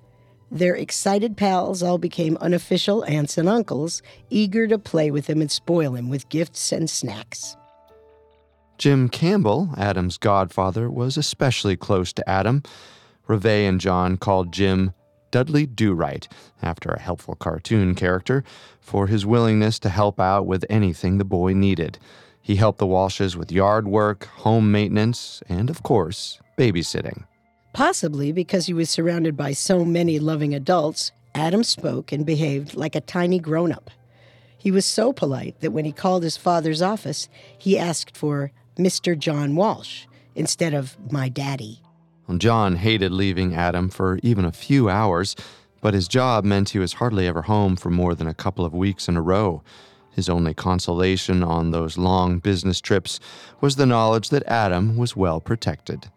Their 0.49 0.75
excited 0.75 1.37
pals 1.37 1.81
all 1.81 1.97
became 1.97 2.37
unofficial 2.41 3.03
aunts 3.05 3.37
and 3.37 3.47
uncles, 3.47 4.01
eager 4.29 4.67
to 4.67 4.77
play 4.77 5.09
with 5.09 5.27
him 5.27 5.41
and 5.41 5.51
spoil 5.51 5.95
him 5.95 6.09
with 6.09 6.29
gifts 6.29 6.71
and 6.71 6.89
snacks. 6.89 7.55
Jim 8.77 9.09
Campbell, 9.09 9.69
Adam's 9.77 10.17
godfather, 10.17 10.89
was 10.89 11.15
especially 11.15 11.77
close 11.77 12.11
to 12.13 12.29
Adam. 12.29 12.63
Reve 13.31 13.45
and 13.45 13.79
John 13.79 14.17
called 14.17 14.51
Jim 14.51 14.91
Dudley 15.31 15.65
Do 15.65 15.93
Right, 15.93 16.27
after 16.61 16.89
a 16.89 16.99
helpful 16.99 17.35
cartoon 17.35 17.95
character, 17.95 18.43
for 18.81 19.07
his 19.07 19.25
willingness 19.25 19.79
to 19.79 19.89
help 19.89 20.19
out 20.19 20.45
with 20.45 20.65
anything 20.69 21.17
the 21.17 21.23
boy 21.23 21.53
needed. 21.53 21.97
He 22.41 22.57
helped 22.57 22.79
the 22.79 22.85
Walshes 22.85 23.37
with 23.37 23.49
yard 23.49 23.87
work, 23.87 24.25
home 24.25 24.69
maintenance, 24.69 25.41
and, 25.47 25.69
of 25.69 25.81
course, 25.81 26.39
babysitting. 26.57 27.23
Possibly 27.71 28.33
because 28.33 28.65
he 28.65 28.73
was 28.73 28.89
surrounded 28.89 29.37
by 29.37 29.53
so 29.53 29.85
many 29.85 30.19
loving 30.19 30.53
adults, 30.53 31.13
Adam 31.33 31.63
spoke 31.63 32.11
and 32.11 32.25
behaved 32.25 32.75
like 32.75 32.95
a 32.95 33.01
tiny 33.01 33.39
grown 33.39 33.71
up. 33.71 33.89
He 34.57 34.71
was 34.71 34.85
so 34.85 35.13
polite 35.13 35.61
that 35.61 35.71
when 35.71 35.85
he 35.85 35.93
called 35.93 36.23
his 36.23 36.35
father's 36.35 36.81
office, 36.81 37.29
he 37.57 37.79
asked 37.79 38.17
for 38.17 38.51
Mr. 38.77 39.17
John 39.17 39.55
Walsh 39.55 40.05
instead 40.35 40.73
of 40.73 40.97
my 41.09 41.29
daddy. 41.29 41.81
John 42.39 42.75
hated 42.75 43.11
leaving 43.11 43.55
Adam 43.55 43.89
for 43.89 44.19
even 44.23 44.45
a 44.45 44.51
few 44.51 44.89
hours, 44.89 45.35
but 45.81 45.93
his 45.93 46.07
job 46.07 46.43
meant 46.43 46.69
he 46.69 46.79
was 46.79 46.93
hardly 46.93 47.27
ever 47.27 47.43
home 47.43 47.75
for 47.75 47.89
more 47.89 48.15
than 48.15 48.27
a 48.27 48.33
couple 48.33 48.65
of 48.65 48.73
weeks 48.73 49.07
in 49.07 49.17
a 49.17 49.21
row. 49.21 49.63
His 50.11 50.29
only 50.29 50.53
consolation 50.53 51.43
on 51.43 51.71
those 51.71 51.97
long 51.97 52.39
business 52.39 52.81
trips 52.81 53.19
was 53.61 53.75
the 53.75 53.85
knowledge 53.85 54.29
that 54.29 54.45
Adam 54.45 54.97
was 54.97 55.15
well 55.15 55.39
protected. 55.39 56.09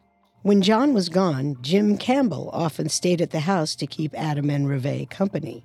When 0.43 0.61
John 0.61 0.93
was 0.93 1.09
gone, 1.09 1.57
Jim 1.63 1.97
Campbell 1.97 2.51
often 2.53 2.89
stayed 2.89 3.23
at 3.23 3.31
the 3.31 3.41
house 3.41 3.75
to 3.77 3.87
keep 3.87 4.15
Adam 4.15 4.51
and 4.51 4.69
Reve 4.69 5.09
company. 5.09 5.65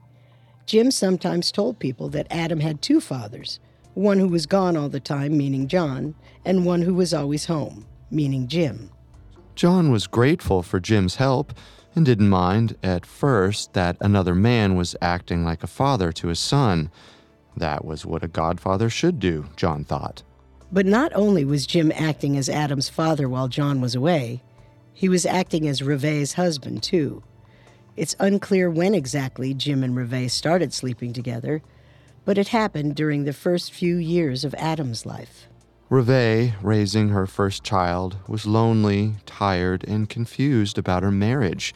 Jim 0.65 0.91
sometimes 0.91 1.51
told 1.51 1.79
people 1.79 2.09
that 2.09 2.27
Adam 2.29 2.59
had 2.59 2.81
two 2.81 3.01
fathers 3.01 3.59
one 3.95 4.19
who 4.19 4.27
was 4.29 4.45
gone 4.45 4.77
all 4.77 4.87
the 4.87 4.99
time, 4.99 5.37
meaning 5.37 5.67
John, 5.67 6.15
and 6.45 6.65
one 6.65 6.83
who 6.83 6.93
was 6.93 7.13
always 7.13 7.45
home, 7.45 7.85
meaning 8.09 8.47
Jim. 8.47 8.91
John 9.59 9.91
was 9.91 10.07
grateful 10.07 10.63
for 10.63 10.79
Jim's 10.79 11.17
help 11.17 11.51
and 11.93 12.05
didn't 12.05 12.29
mind 12.29 12.77
at 12.81 13.05
first 13.05 13.73
that 13.73 13.97
another 13.99 14.33
man 14.33 14.77
was 14.77 14.95
acting 15.01 15.43
like 15.43 15.63
a 15.63 15.67
father 15.67 16.13
to 16.13 16.29
his 16.29 16.39
son. 16.39 16.89
That 17.57 17.83
was 17.83 18.05
what 18.05 18.23
a 18.23 18.29
godfather 18.29 18.89
should 18.89 19.19
do, 19.19 19.47
John 19.57 19.83
thought. 19.83 20.23
But 20.71 20.85
not 20.85 21.11
only 21.13 21.43
was 21.43 21.67
Jim 21.67 21.91
acting 21.93 22.37
as 22.37 22.47
Adam's 22.47 22.87
father 22.87 23.27
while 23.27 23.49
John 23.49 23.81
was 23.81 23.95
away, 23.95 24.41
he 24.93 25.09
was 25.09 25.25
acting 25.25 25.67
as 25.67 25.83
Reve's 25.83 26.35
husband, 26.35 26.81
too. 26.81 27.21
It's 27.97 28.15
unclear 28.17 28.69
when 28.69 28.95
exactly 28.95 29.53
Jim 29.53 29.83
and 29.83 29.93
Reve 29.93 30.31
started 30.31 30.73
sleeping 30.73 31.11
together, 31.11 31.61
but 32.23 32.37
it 32.37 32.47
happened 32.47 32.95
during 32.95 33.25
the 33.25 33.33
first 33.33 33.73
few 33.73 33.97
years 33.97 34.45
of 34.45 34.55
Adam's 34.55 35.05
life. 35.05 35.48
Reve, 35.91 36.53
raising 36.61 37.09
her 37.09 37.25
first 37.25 37.63
child, 37.63 38.17
was 38.27 38.45
lonely, 38.45 39.15
tired, 39.25 39.83
and 39.87 40.07
confused 40.07 40.77
about 40.77 41.01
her 41.01 41.11
marriage. 41.11 41.73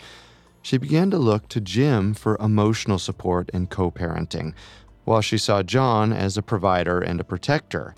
She 0.61 0.77
began 0.77 1.09
to 1.09 1.17
look 1.17 1.47
to 1.49 1.59
Jim 1.59 2.13
for 2.13 2.37
emotional 2.39 2.99
support 2.99 3.49
and 3.55 3.71
co 3.71 3.89
parenting, 3.89 4.53
while 5.03 5.21
she 5.21 5.39
saw 5.39 5.63
John 5.63 6.13
as 6.13 6.37
a 6.37 6.43
provider 6.43 6.99
and 6.99 7.19
a 7.19 7.23
protector. 7.23 7.95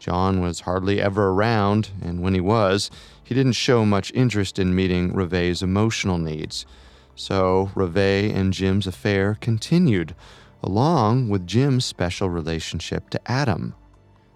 John 0.00 0.40
was 0.40 0.60
hardly 0.60 1.00
ever 1.00 1.28
around, 1.28 1.90
and 2.02 2.20
when 2.20 2.34
he 2.34 2.40
was, 2.40 2.90
he 3.22 3.32
didn't 3.32 3.52
show 3.52 3.86
much 3.86 4.12
interest 4.12 4.58
in 4.58 4.74
meeting 4.74 5.14
Reve's 5.14 5.62
emotional 5.62 6.18
needs. 6.18 6.66
So 7.14 7.70
Reve 7.76 8.34
and 8.34 8.52
Jim's 8.52 8.88
affair 8.88 9.38
continued, 9.40 10.16
along 10.64 11.28
with 11.28 11.46
Jim's 11.46 11.84
special 11.84 12.28
relationship 12.28 13.08
to 13.10 13.30
Adam. 13.30 13.74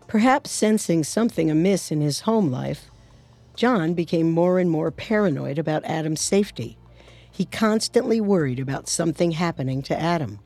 Perhaps 0.08 0.50
sensing 0.50 1.04
something 1.04 1.50
amiss 1.50 1.92
in 1.92 2.00
his 2.00 2.20
home 2.20 2.50
life, 2.50 2.90
John 3.54 3.92
became 3.92 4.32
more 4.32 4.58
and 4.58 4.70
more 4.70 4.90
paranoid 4.90 5.58
about 5.58 5.84
Adam's 5.84 6.22
safety. 6.22 6.78
He 7.30 7.44
constantly 7.44 8.18
worried 8.18 8.58
about 8.58 8.88
something 8.88 9.32
happening 9.32 9.82
to 9.82 10.00
Adam. 10.00 10.40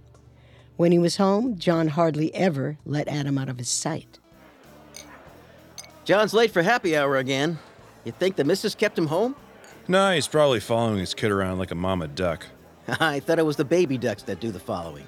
When 0.77 0.90
he 0.90 0.98
was 0.98 1.16
home, 1.16 1.59
John 1.59 1.88
hardly 1.88 2.35
ever 2.35 2.79
let 2.85 3.07
Adam 3.07 3.38
out 3.38 3.48
of 3.48 3.59
his 3.59 3.68
sight. 3.68 4.18
John's 6.05 6.35
late 6.35 6.51
for 6.51 6.62
happy 6.62 6.96
hour 6.96 7.16
again. 7.16 7.61
You 8.03 8.11
think 8.11 8.35
the 8.35 8.42
missus 8.42 8.75
kept 8.75 8.98
him 8.98 9.07
home? 9.07 9.37
No, 9.87 10.12
he's 10.12 10.27
probably 10.27 10.59
following 10.59 10.98
his 10.98 11.14
kid 11.14 11.31
around 11.31 11.59
like 11.59 11.70
a 11.70 11.77
mama 11.77 12.09
duck. 12.09 12.48
I 12.88 13.20
thought 13.20 13.38
it 13.38 13.46
was 13.46 13.57
the 13.57 13.64
baby 13.64 13.96
ducks 13.96 14.25
that 14.25 14.40
do 14.40 14.51
the 14.51 14.59
following. 14.59 15.07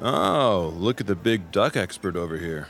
Oh, 0.00 0.72
look 0.76 1.00
at 1.00 1.08
the 1.08 1.16
big 1.16 1.50
duck 1.50 1.76
expert 1.76 2.14
over 2.14 2.36
here. 2.36 2.68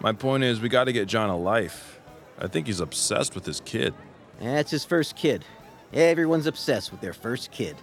My 0.00 0.12
point 0.12 0.44
is, 0.44 0.60
we 0.60 0.68
gotta 0.68 0.92
get 0.92 1.06
John 1.08 1.30
a 1.30 1.36
life. 1.36 2.00
I 2.38 2.46
think 2.46 2.66
he's 2.66 2.80
obsessed 2.80 3.34
with 3.34 3.44
his 3.44 3.60
kid. 3.64 3.92
That's 4.40 4.70
his 4.70 4.84
first 4.84 5.14
kid. 5.16 5.44
Everyone's 5.92 6.46
obsessed 6.46 6.90
with 6.90 7.00
their 7.00 7.12
first 7.12 7.50
kid. 7.50 7.76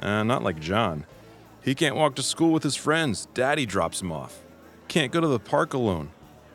Uh, 0.00 0.22
not 0.22 0.42
like 0.42 0.58
John. 0.60 1.04
He 1.62 1.74
can't 1.74 1.96
walk 1.96 2.14
to 2.14 2.22
school 2.22 2.52
with 2.52 2.62
his 2.62 2.76
friends. 2.76 3.26
Daddy 3.34 3.66
drops 3.66 4.00
him 4.00 4.10
off. 4.12 4.38
Can't 4.86 5.12
go 5.12 5.20
to 5.20 5.26
the 5.26 5.38
park 5.40 5.74
alone. 5.74 6.10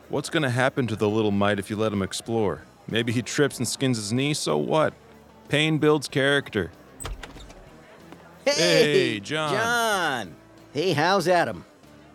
What's 0.08 0.30
gonna 0.30 0.50
happen 0.50 0.86
to 0.88 0.96
the 0.96 1.08
little 1.08 1.30
mite 1.30 1.58
if 1.60 1.70
you 1.70 1.76
let 1.76 1.92
him 1.92 2.02
explore? 2.02 2.62
Maybe 2.88 3.12
he 3.12 3.22
trips 3.22 3.58
and 3.58 3.68
skins 3.68 3.96
his 3.96 4.12
knee, 4.12 4.34
so 4.34 4.56
what? 4.58 4.92
Pain 5.48 5.78
builds 5.78 6.08
character. 6.08 6.72
Hey, 8.44 8.52
Hey, 8.52 9.20
John. 9.20 9.52
John! 9.54 10.36
Hey, 10.72 10.92
how's 10.92 11.28
Adam? 11.28 11.64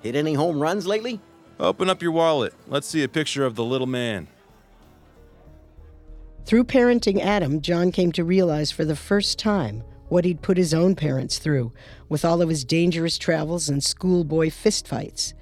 Hit 0.02 0.16
any 0.16 0.34
home 0.34 0.60
runs 0.60 0.86
lately? 0.86 1.20
Open 1.60 1.90
up 1.90 2.02
your 2.02 2.14
wallet. 2.14 2.54
Let's 2.68 2.88
see 2.88 3.04
a 3.04 3.10
picture 3.10 3.46
of 3.46 3.56
the 3.56 3.66
little 3.66 3.88
man. 3.88 4.28
Through 6.46 6.64
parenting 6.64 7.20
Adam, 7.20 7.62
John 7.62 7.92
came 7.92 8.12
to 8.14 8.24
realize 8.24 8.72
for 8.72 8.86
the 8.86 8.96
first 8.96 9.38
time 9.38 9.84
what 10.08 10.26
he'd 10.26 10.42
put 10.42 10.58
his 10.58 10.74
own 10.74 10.96
parents 10.96 11.38
through 11.38 11.72
with 12.08 12.24
all 12.24 12.42
of 12.42 12.50
his 12.50 12.64
dangerous 12.64 13.18
travels 13.18 13.70
and 13.70 13.84
schoolboy 13.84 14.50
fistfights. 14.50 15.34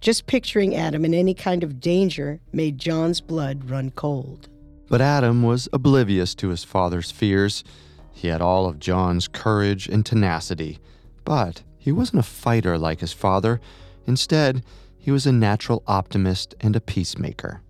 Just 0.00 0.26
picturing 0.26 0.76
Adam 0.76 1.04
in 1.04 1.12
any 1.12 1.34
kind 1.34 1.64
of 1.64 1.80
danger 1.80 2.40
made 2.52 2.78
John's 2.78 3.20
blood 3.20 3.68
run 3.68 3.90
cold. 3.90 4.48
But 4.88 5.00
Adam 5.00 5.42
was 5.42 5.68
oblivious 5.72 6.34
to 6.36 6.48
his 6.48 6.62
father's 6.62 7.10
fears. 7.10 7.64
He 8.12 8.28
had 8.28 8.40
all 8.40 8.66
of 8.66 8.78
John's 8.78 9.26
courage 9.26 9.88
and 9.88 10.06
tenacity, 10.06 10.78
but 11.24 11.62
he 11.78 11.90
wasn't 11.90 12.20
a 12.20 12.22
fighter 12.22 12.78
like 12.78 13.00
his 13.00 13.12
father. 13.12 13.60
Instead, 14.06 14.62
he 15.04 15.10
was 15.10 15.26
a 15.26 15.32
natural 15.32 15.82
optimist 15.86 16.54
and 16.62 16.74
a 16.74 16.80
peacemaker. 16.80 17.60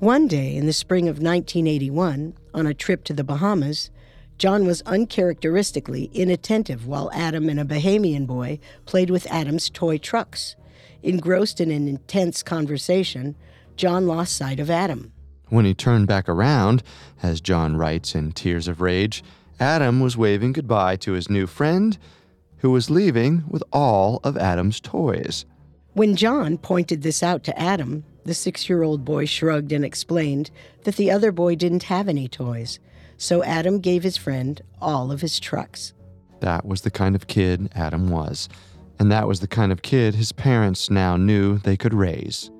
One 0.00 0.26
day 0.26 0.56
in 0.56 0.66
the 0.66 0.72
spring 0.72 1.04
of 1.04 1.22
1981, 1.22 2.34
on 2.54 2.66
a 2.66 2.74
trip 2.74 3.04
to 3.04 3.12
the 3.12 3.22
Bahamas, 3.22 3.92
John 4.36 4.66
was 4.66 4.82
uncharacteristically 4.82 6.10
inattentive 6.12 6.84
while 6.84 7.08
Adam 7.14 7.48
and 7.48 7.60
a 7.60 7.64
Bahamian 7.64 8.26
boy 8.26 8.58
played 8.84 9.10
with 9.10 9.30
Adam's 9.30 9.70
toy 9.70 9.96
trucks. 9.96 10.56
Engrossed 11.04 11.60
in 11.60 11.70
an 11.70 11.86
intense 11.86 12.42
conversation, 12.42 13.36
John 13.76 14.08
lost 14.08 14.36
sight 14.36 14.58
of 14.58 14.68
Adam. 14.68 15.12
When 15.50 15.64
he 15.64 15.74
turned 15.74 16.08
back 16.08 16.28
around, 16.28 16.82
as 17.22 17.40
John 17.40 17.76
writes 17.76 18.16
in 18.16 18.32
Tears 18.32 18.66
of 18.66 18.80
Rage, 18.80 19.22
Adam 19.60 20.00
was 20.00 20.16
waving 20.16 20.50
goodbye 20.50 20.96
to 20.96 21.12
his 21.12 21.30
new 21.30 21.46
friend, 21.46 21.96
who 22.56 22.72
was 22.72 22.90
leaving 22.90 23.44
with 23.46 23.62
all 23.72 24.18
of 24.24 24.36
Adam's 24.36 24.80
toys. 24.80 25.44
When 25.94 26.16
John 26.16 26.56
pointed 26.56 27.02
this 27.02 27.22
out 27.22 27.44
to 27.44 27.58
Adam, 27.58 28.04
the 28.24 28.32
six 28.32 28.66
year 28.66 28.82
old 28.82 29.04
boy 29.04 29.26
shrugged 29.26 29.72
and 29.72 29.84
explained 29.84 30.50
that 30.84 30.96
the 30.96 31.10
other 31.10 31.32
boy 31.32 31.54
didn't 31.54 31.82
have 31.84 32.08
any 32.08 32.28
toys, 32.28 32.78
so 33.18 33.42
Adam 33.44 33.78
gave 33.78 34.02
his 34.02 34.16
friend 34.16 34.62
all 34.80 35.12
of 35.12 35.20
his 35.20 35.38
trucks. 35.38 35.92
That 36.40 36.64
was 36.64 36.80
the 36.80 36.90
kind 36.90 37.14
of 37.14 37.26
kid 37.26 37.70
Adam 37.74 38.08
was, 38.08 38.48
and 38.98 39.12
that 39.12 39.28
was 39.28 39.40
the 39.40 39.46
kind 39.46 39.70
of 39.70 39.82
kid 39.82 40.14
his 40.14 40.32
parents 40.32 40.88
now 40.88 41.18
knew 41.18 41.58
they 41.58 41.76
could 41.76 41.92
raise. 41.92 42.50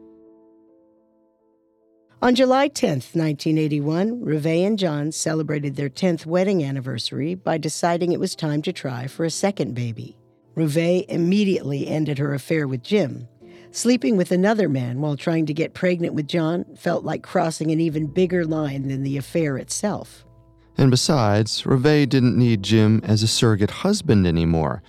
On 2.20 2.34
July 2.34 2.68
10th, 2.68 3.16
1981, 3.16 4.22
Reve 4.22 4.46
and 4.46 4.78
John 4.78 5.10
celebrated 5.10 5.74
their 5.74 5.88
10th 5.88 6.26
wedding 6.26 6.62
anniversary 6.62 7.34
by 7.34 7.58
deciding 7.58 8.12
it 8.12 8.20
was 8.20 8.36
time 8.36 8.62
to 8.62 8.72
try 8.72 9.06
for 9.06 9.24
a 9.24 9.30
second 9.30 9.74
baby. 9.74 10.16
Reve 10.54 11.04
immediately 11.08 11.86
ended 11.86 12.18
her 12.18 12.34
affair 12.34 12.68
with 12.68 12.82
Jim. 12.82 13.28
Sleeping 13.70 14.16
with 14.16 14.30
another 14.30 14.68
man 14.68 15.00
while 15.00 15.16
trying 15.16 15.46
to 15.46 15.54
get 15.54 15.72
pregnant 15.72 16.14
with 16.14 16.28
John 16.28 16.66
felt 16.76 17.04
like 17.04 17.22
crossing 17.22 17.70
an 17.70 17.80
even 17.80 18.06
bigger 18.06 18.44
line 18.44 18.88
than 18.88 19.02
the 19.02 19.16
affair 19.16 19.56
itself. 19.56 20.24
And 20.76 20.90
besides, 20.90 21.64
Reve 21.64 22.08
didn't 22.08 22.36
need 22.36 22.62
Jim 22.62 23.00
as 23.04 23.22
a 23.22 23.28
surrogate 23.28 23.70
husband 23.70 24.26
anymore. 24.26 24.82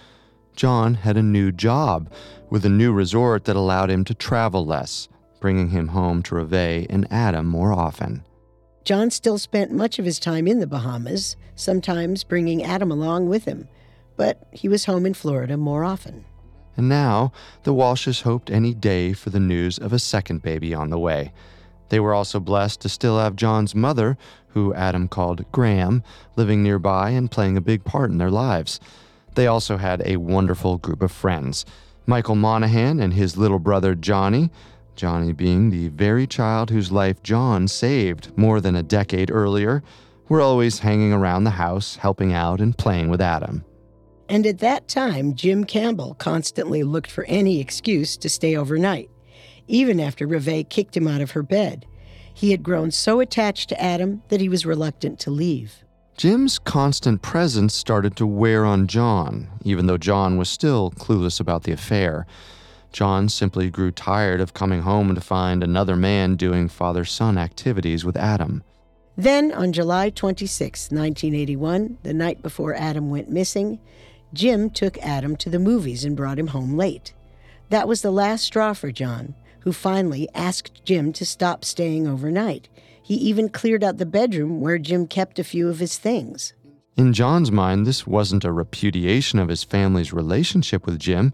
John 0.56 0.96
had 0.96 1.18
a 1.18 1.24
new 1.24 1.52
job 1.52 2.12
with 2.50 2.66
a 2.66 2.70
new 2.70 2.92
resort 2.92 3.46
that 3.46 3.56
allowed 3.56 3.90
him 3.90 4.04
to 4.06 4.14
travel 4.14 4.66
less, 4.66 5.08
bringing 5.40 5.70
him 5.70 5.90
home 5.90 6.22
to 6.24 6.36
Reve 6.36 6.88
and 6.90 7.08
Adam 7.12 7.46
more 7.46 7.74
often. 7.74 8.24
John 8.84 9.10
still 9.12 9.38
spent 9.38 9.72
much 9.72 9.98
of 9.98 10.06
his 10.06 10.20
time 10.20 10.46
in 10.46 10.60
the 10.60 10.68
Bahamas, 10.68 11.38
sometimes 11.56 12.24
bringing 12.24 12.64
Adam 12.64 12.92
along 12.92 13.30
with 13.30 13.46
him, 13.46 13.68
but 14.16 14.48
he 14.52 14.68
was 14.68 14.86
home 14.86 15.06
in 15.06 15.14
Florida 15.14 15.58
more 15.58 15.84
often. 15.84 16.26
And 16.76 16.90
now, 16.90 17.32
the 17.64 17.74
Walshes 17.74 18.24
hoped 18.24 18.50
any 18.50 18.74
day 18.74 19.14
for 19.14 19.30
the 19.30 19.40
news 19.40 19.78
of 19.78 19.94
a 19.94 20.00
second 20.00 20.42
baby 20.42 20.74
on 20.74 20.90
the 20.90 21.00
way. 21.00 21.32
They 21.90 22.00
were 22.00 22.14
also 22.14 22.40
blessed 22.40 22.82
to 22.82 22.90
still 22.90 23.20
have 23.20 23.36
John's 23.36 23.76
mother, 23.76 24.18
who 24.48 24.74
Adam 24.74 25.08
called 25.08 25.52
Graham, 25.52 26.04
living 26.36 26.64
nearby 26.64 27.12
and 27.12 27.30
playing 27.30 27.58
a 27.58 27.62
big 27.62 27.84
part 27.84 28.10
in 28.10 28.18
their 28.18 28.32
lives. 28.32 28.80
They 29.36 29.48
also 29.48 29.78
had 29.78 30.02
a 30.06 30.18
wonderful 30.18 30.78
group 30.78 31.02
of 31.02 31.12
friends 31.12 31.66
Michael 32.06 32.36
Monahan 32.36 33.00
and 33.00 33.14
his 33.14 33.38
little 33.38 33.60
brother 33.60 33.96
Johnny, 33.96 34.50
Johnny 34.96 35.32
being 35.32 35.70
the 35.70 35.88
very 35.90 36.28
child 36.28 36.70
whose 36.70 36.92
life 36.92 37.24
John 37.24 37.68
saved 37.68 38.38
more 38.38 38.60
than 38.60 38.76
a 38.76 38.84
decade 38.84 39.32
earlier, 39.32 39.82
were 40.28 40.42
always 40.42 40.80
hanging 40.80 41.14
around 41.14 41.46
the 41.46 41.52
house, 41.52 41.96
helping 41.96 42.34
out 42.34 42.60
and 42.60 42.78
playing 42.78 43.10
with 43.10 43.22
Adam. 43.22 43.64
And 44.34 44.48
at 44.48 44.58
that 44.62 44.88
time, 44.88 45.36
Jim 45.36 45.64
Campbell 45.64 46.16
constantly 46.16 46.82
looked 46.82 47.12
for 47.12 47.24
any 47.26 47.60
excuse 47.60 48.18
to 48.18 48.28
stay 48.28 48.56
overnight, 48.56 49.12
even 49.68 50.00
after 50.00 50.26
Reve 50.26 50.68
kicked 50.70 50.98
him 50.98 51.08
out 51.08 51.22
of 51.22 51.30
her 51.32 51.44
bed. 51.44 51.86
He 52.34 52.50
had 52.50 52.64
grown 52.64 52.90
so 52.90 53.20
attached 53.20 53.70
to 53.70 53.80
Adam 53.80 54.24
that 54.30 54.42
he 54.42 54.50
was 54.50 54.66
reluctant 54.66 55.20
to 55.20 55.30
leave. 55.30 55.84
Jim's 56.18 56.58
constant 56.58 57.22
presence 57.22 57.76
started 57.76 58.16
to 58.16 58.26
wear 58.26 58.66
on 58.66 58.88
John, 58.88 59.50
even 59.64 59.86
though 59.86 60.00
John 60.00 60.40
was 60.40 60.50
still 60.50 60.90
clueless 60.90 61.40
about 61.40 61.62
the 61.62 61.72
affair. 61.72 62.26
John 62.92 63.30
simply 63.30 63.70
grew 63.70 63.92
tired 63.92 64.42
of 64.42 64.56
coming 64.56 64.82
home 64.82 65.14
to 65.14 65.22
find 65.22 65.64
another 65.64 65.96
man 65.96 66.38
doing 66.38 66.70
father 66.70 67.06
son 67.06 67.38
activities 67.38 68.04
with 68.04 68.18
Adam. 68.18 68.64
Then, 69.16 69.52
on 69.52 69.74
July 69.74 70.10
26, 70.10 70.90
1981, 70.90 72.00
the 72.02 72.16
night 72.16 72.42
before 72.42 72.74
Adam 72.74 73.12
went 73.12 73.30
missing, 73.30 73.80
Jim 74.34 74.70
took 74.70 74.98
Adam 74.98 75.36
to 75.38 75.50
the 75.50 75.60
movies 75.60 76.04
and 76.04 76.18
brought 76.18 76.40
him 76.40 76.48
home 76.48 76.76
late. 76.76 77.14
That 77.70 77.88
was 77.88 78.02
the 78.02 78.12
last 78.12 78.44
straw 78.44 78.74
for 78.74 78.92
John, 78.92 79.36
who 79.60 79.72
finally 79.72 80.28
asked 80.34 80.84
Jim 80.86 81.14
to 81.14 81.26
stop 81.26 81.64
staying 81.64 82.08
overnight. 82.08 82.68
He 83.02 83.16
even 83.16 83.50
cleared 83.50 83.84
out 83.84 83.98
the 83.98 84.06
bedroom 84.06 84.60
where 84.60 84.78
Jim 84.78 85.08
kept 85.08 85.40
a 85.40 85.44
few 85.44 85.70
of 85.70 85.80
his 85.80 85.98
things. 85.98 86.54
In 86.96 87.14
John's 87.14 87.52
mind, 87.52 87.86
this 87.86 88.06
wasn't 88.06 88.46
a 88.46 88.52
repudiation 88.52 89.40
of 89.40 89.50
his 89.50 89.64
family's 89.64 90.14
relationship 90.14 90.86
with 90.86 91.00
Jim. 91.00 91.34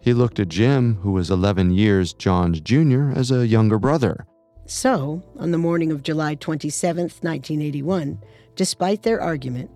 He 0.00 0.14
looked 0.14 0.40
at 0.40 0.48
Jim, 0.48 0.96
who 1.02 1.12
was 1.12 1.30
11 1.30 1.72
years 1.72 2.12
John's 2.12 2.60
junior, 2.60 3.12
as 3.14 3.30
a 3.30 3.46
younger 3.46 3.78
brother. 3.78 4.26
So, 4.66 5.22
on 5.38 5.50
the 5.50 5.58
morning 5.58 5.90
of 5.92 6.02
July 6.02 6.34
27, 6.36 7.02
1981, 7.02 8.20
despite 8.56 9.02
their 9.02 9.20
argument, 9.20 9.70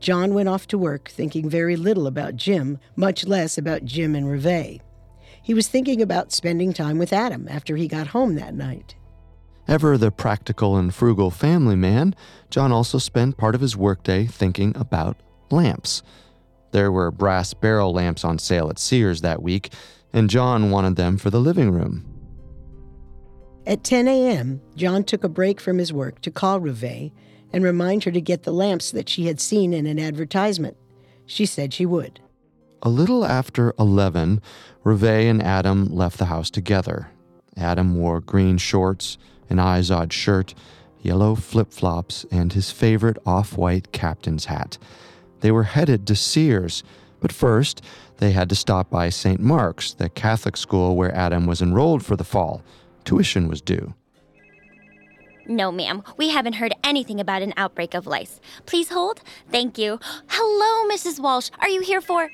John 0.00 0.32
went 0.32 0.48
off 0.48 0.66
to 0.68 0.78
work 0.78 1.10
thinking 1.10 1.48
very 1.48 1.76
little 1.76 2.06
about 2.06 2.36
Jim, 2.36 2.78
much 2.96 3.26
less 3.26 3.58
about 3.58 3.84
Jim 3.84 4.14
and 4.14 4.30
Reve. 4.30 4.80
He 5.42 5.54
was 5.54 5.68
thinking 5.68 6.00
about 6.00 6.32
spending 6.32 6.72
time 6.72 6.98
with 6.98 7.12
Adam 7.12 7.46
after 7.48 7.76
he 7.76 7.86
got 7.86 8.08
home 8.08 8.34
that 8.34 8.54
night. 8.54 8.94
Ever 9.68 9.98
the 9.98 10.10
practical 10.10 10.76
and 10.76 10.92
frugal 10.92 11.30
family 11.30 11.76
man, 11.76 12.14
John 12.48 12.72
also 12.72 12.98
spent 12.98 13.36
part 13.36 13.54
of 13.54 13.60
his 13.60 13.76
workday 13.76 14.26
thinking 14.26 14.74
about 14.76 15.16
lamps. 15.50 16.02
There 16.72 16.90
were 16.90 17.10
brass 17.10 17.52
barrel 17.54 17.92
lamps 17.92 18.24
on 18.24 18.38
sale 18.38 18.70
at 18.70 18.78
Sears 18.78 19.20
that 19.20 19.42
week, 19.42 19.72
and 20.12 20.30
John 20.30 20.70
wanted 20.70 20.96
them 20.96 21.18
for 21.18 21.30
the 21.30 21.40
living 21.40 21.70
room. 21.70 22.06
At 23.66 23.84
10 23.84 24.08
a.m., 24.08 24.60
John 24.74 25.04
took 25.04 25.22
a 25.22 25.28
break 25.28 25.60
from 25.60 25.78
his 25.78 25.92
work 25.92 26.20
to 26.22 26.30
call 26.30 26.58
Reve 26.58 27.12
and 27.52 27.64
remind 27.64 28.04
her 28.04 28.10
to 28.10 28.20
get 28.20 28.42
the 28.42 28.52
lamps 28.52 28.90
that 28.90 29.08
she 29.08 29.26
had 29.26 29.40
seen 29.40 29.72
in 29.72 29.86
an 29.86 29.98
advertisement. 29.98 30.76
She 31.26 31.46
said 31.46 31.72
she 31.72 31.86
would. 31.86 32.20
A 32.82 32.88
little 32.88 33.24
after 33.24 33.74
11, 33.78 34.40
Reve 34.84 35.04
and 35.04 35.42
Adam 35.42 35.94
left 35.94 36.18
the 36.18 36.26
house 36.26 36.50
together. 36.50 37.10
Adam 37.56 37.96
wore 37.96 38.20
green 38.20 38.56
shorts, 38.56 39.18
an 39.50 39.58
Izod 39.58 40.12
shirt, 40.12 40.54
yellow 41.02 41.34
flip 41.34 41.72
flops, 41.72 42.24
and 42.30 42.52
his 42.52 42.70
favorite 42.70 43.18
off 43.26 43.56
white 43.56 43.92
captain's 43.92 44.46
hat. 44.46 44.78
They 45.40 45.50
were 45.50 45.64
headed 45.64 46.06
to 46.06 46.16
Sears, 46.16 46.82
but 47.20 47.32
first 47.32 47.82
they 48.18 48.32
had 48.32 48.48
to 48.48 48.54
stop 48.54 48.90
by 48.90 49.08
St. 49.08 49.40
Mark's, 49.40 49.92
the 49.92 50.08
Catholic 50.08 50.56
school 50.56 50.96
where 50.96 51.14
Adam 51.14 51.46
was 51.46 51.62
enrolled 51.62 52.04
for 52.04 52.16
the 52.16 52.24
fall. 52.24 52.62
Tuition 53.04 53.48
was 53.48 53.60
due. 53.60 53.94
No, 55.50 55.72
ma'am. 55.72 56.04
We 56.16 56.28
haven't 56.28 56.52
heard 56.52 56.76
anything 56.84 57.18
about 57.18 57.42
an 57.42 57.52
outbreak 57.56 57.92
of 57.94 58.06
lice. 58.06 58.40
Please 58.66 58.90
hold. 58.90 59.20
Thank 59.50 59.78
you. 59.78 59.98
Hello, 60.28 60.88
Mrs. 60.88 61.18
Walsh. 61.18 61.50
Are 61.58 61.68
you 61.68 61.80
here 61.80 62.00
for. 62.00 62.30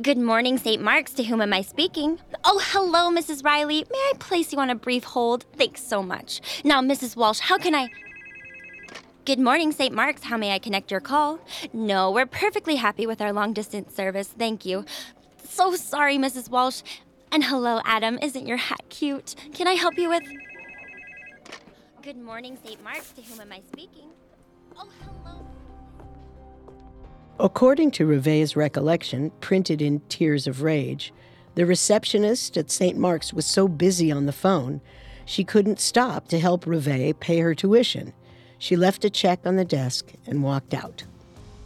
Good 0.00 0.16
morning, 0.16 0.56
St. 0.56 0.82
Mark's. 0.82 1.12
To 1.12 1.24
whom 1.24 1.42
am 1.42 1.52
I 1.52 1.60
speaking? 1.60 2.20
Oh, 2.42 2.58
hello, 2.64 3.10
Mrs. 3.10 3.44
Riley. 3.44 3.84
May 3.92 3.98
I 3.98 4.12
place 4.18 4.50
you 4.50 4.58
on 4.60 4.70
a 4.70 4.74
brief 4.74 5.04
hold? 5.04 5.44
Thanks 5.54 5.86
so 5.86 6.02
much. 6.02 6.40
Now, 6.64 6.80
Mrs. 6.80 7.16
Walsh, 7.16 7.40
how 7.40 7.58
can 7.58 7.74
I. 7.74 7.90
Good 9.26 9.38
morning, 9.38 9.72
St. 9.72 9.94
Mark's. 9.94 10.22
How 10.22 10.38
may 10.38 10.54
I 10.54 10.58
connect 10.58 10.90
your 10.90 11.00
call? 11.00 11.38
No, 11.74 12.12
we're 12.12 12.24
perfectly 12.24 12.76
happy 12.76 13.06
with 13.06 13.20
our 13.20 13.34
long 13.34 13.52
distance 13.52 13.94
service. 13.94 14.28
Thank 14.28 14.64
you. 14.64 14.86
So 15.46 15.76
sorry, 15.76 16.16
Mrs. 16.16 16.48
Walsh. 16.48 16.80
And 17.30 17.44
hello, 17.44 17.82
Adam. 17.84 18.18
Isn't 18.22 18.46
your 18.46 18.56
hat 18.56 18.80
cute? 18.88 19.34
Can 19.52 19.68
I 19.68 19.74
help 19.74 19.98
you 19.98 20.08
with. 20.08 20.22
Good 22.06 22.22
morning, 22.22 22.56
St. 22.64 22.80
Mark's. 22.84 23.10
To 23.14 23.22
whom 23.22 23.40
am 23.40 23.50
I 23.50 23.60
speaking? 23.72 24.10
Oh, 24.76 24.88
hello. 25.02 25.44
According 27.40 27.90
to 27.90 28.06
Reve's 28.06 28.54
recollection, 28.54 29.32
printed 29.40 29.82
in 29.82 29.98
Tears 30.08 30.46
of 30.46 30.62
Rage, 30.62 31.12
the 31.56 31.66
receptionist 31.66 32.56
at 32.56 32.70
St. 32.70 32.96
Mark's 32.96 33.32
was 33.32 33.44
so 33.44 33.66
busy 33.66 34.12
on 34.12 34.26
the 34.26 34.32
phone, 34.32 34.80
she 35.24 35.42
couldn't 35.42 35.80
stop 35.80 36.28
to 36.28 36.38
help 36.38 36.64
Reve 36.64 37.18
pay 37.18 37.40
her 37.40 37.56
tuition. 37.56 38.12
She 38.58 38.76
left 38.76 39.04
a 39.04 39.10
check 39.10 39.40
on 39.44 39.56
the 39.56 39.64
desk 39.64 40.12
and 40.28 40.44
walked 40.44 40.74
out. 40.74 41.02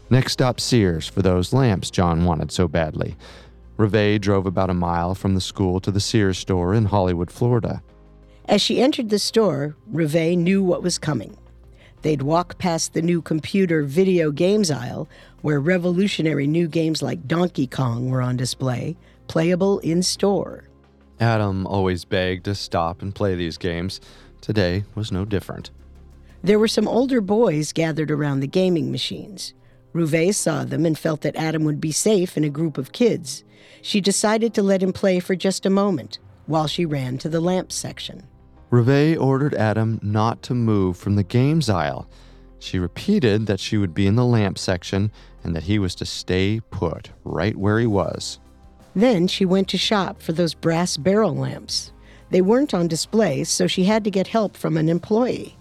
Next 0.09 0.33
stop, 0.33 0.59
Sears, 0.59 1.07
for 1.07 1.21
those 1.21 1.53
lamps 1.53 1.91
John 1.91 2.25
wanted 2.25 2.51
so 2.51 2.67
badly. 2.67 3.15
Reve 3.77 4.23
drove 4.23 4.47
about 4.47 4.71
a 4.71 4.75
mile 4.75 5.15
from 5.15 5.35
the 5.35 5.43
school 5.43 5.81
to 5.81 5.91
the 5.91 6.01
Sears 6.01 6.39
store 6.39 6.73
in 6.73 6.87
Hollywood, 6.87 7.31
Florida. 7.31 7.83
As 8.51 8.61
she 8.61 8.83
entered 8.83 9.11
the 9.11 9.21
store, 9.21 9.77
Reve 9.87 10.37
knew 10.37 10.61
what 10.61 10.83
was 10.83 10.99
coming. 10.99 11.37
They'd 12.03 12.23
walk 12.23 12.59
past 12.59 12.95
the 12.95 13.01
new 13.01 13.23
computer 13.23 13.85
video 13.85 14.33
games 14.33 14.73
aisle, 14.73 15.09
where 15.41 15.61
revolutionary 15.61 16.49
new 16.49 16.67
games 16.67 17.01
like 17.01 17.29
Donkey 17.29 17.69
Kong 17.69 18.11
were 18.11 18.21
on 18.21 18.37
display, 18.37 18.97
playable 19.29 19.79
in 19.79 20.03
store. 20.03 20.65
Adam 21.21 21.65
always 21.65 22.05
begged 22.05 22.45
to 22.47 22.57
stop 22.57 23.03
and 23.03 23.15
play 23.15 23.37
these 23.37 23.57
games. 23.57 24.01
Today 24.41 24.83
was 24.97 25.13
no 25.13 25.25
different. 25.25 25.71
There 26.43 26.59
were 26.59 26.67
some 26.67 26.89
older 26.89 27.21
boys 27.21 27.73
gathered 27.73 28.11
around 28.11 28.41
the 28.41 28.49
gaming 28.49 28.91
machines. 28.91 29.55
Reve 29.93 30.35
saw 30.35 30.65
them 30.65 30.85
and 30.85 30.99
felt 30.99 31.21
that 31.21 31.37
Adam 31.37 31.63
would 31.63 31.81
be 31.81 31.93
safe 31.93 32.37
in 32.37 32.43
a 32.43 32.51
group 32.51 32.79
of 32.79 32.91
kids. 32.91 33.45
She 33.81 34.01
decided 34.01 34.55
to 34.55 34.63
let 34.65 34.83
him 34.83 34.93
play 34.93 35.21
for 35.21 35.37
just 35.37 35.65
a 35.65 35.71
moment 35.71 36.19
while 36.47 36.67
she 36.67 36.85
ran 36.85 37.17
to 37.19 37.29
the 37.29 37.41
lamp 37.41 37.71
section. 37.71 38.27
Reve 38.71 39.21
ordered 39.21 39.55
Adam 39.55 39.99
not 40.03 40.43
to 40.45 40.55
move 40.55 40.97
from 40.97 41.17
the 41.17 41.25
games 41.25 41.69
aisle. 41.69 42.09
She 42.61 42.79
repeated 42.79 43.47
that 43.47 43.59
she 43.59 43.77
would 43.77 43.95
be 43.95 44.07
in 44.07 44.17
the 44.17 44.25
lamp 44.25 44.59
section 44.59 45.11
and 45.43 45.57
that 45.57 45.65
he 45.65 45.79
was 45.79 45.95
to 45.97 46.07
stay 46.07 46.61
put 46.71 47.11
right 47.25 47.57
where 47.57 47.81
he 47.81 47.87
was. 47.87 48.39
Then 48.95 49.27
she 49.27 49.45
went 49.45 49.69
to 49.69 49.79
shop 49.79 50.23
for 50.23 50.33
those 50.33 50.55
brass 50.55 50.97
barrel 50.97 51.35
lamps. 51.35 51.93
They 52.31 52.43
weren't 52.43 52.75
on 52.75 52.87
display, 52.87 53.45
so 53.45 53.67
she 53.67 53.85
had 53.85 54.05
to 54.05 54.11
get 54.11 54.29
help 54.29 54.57
from 54.57 54.77
an 54.77 54.89
employee. 54.89 55.57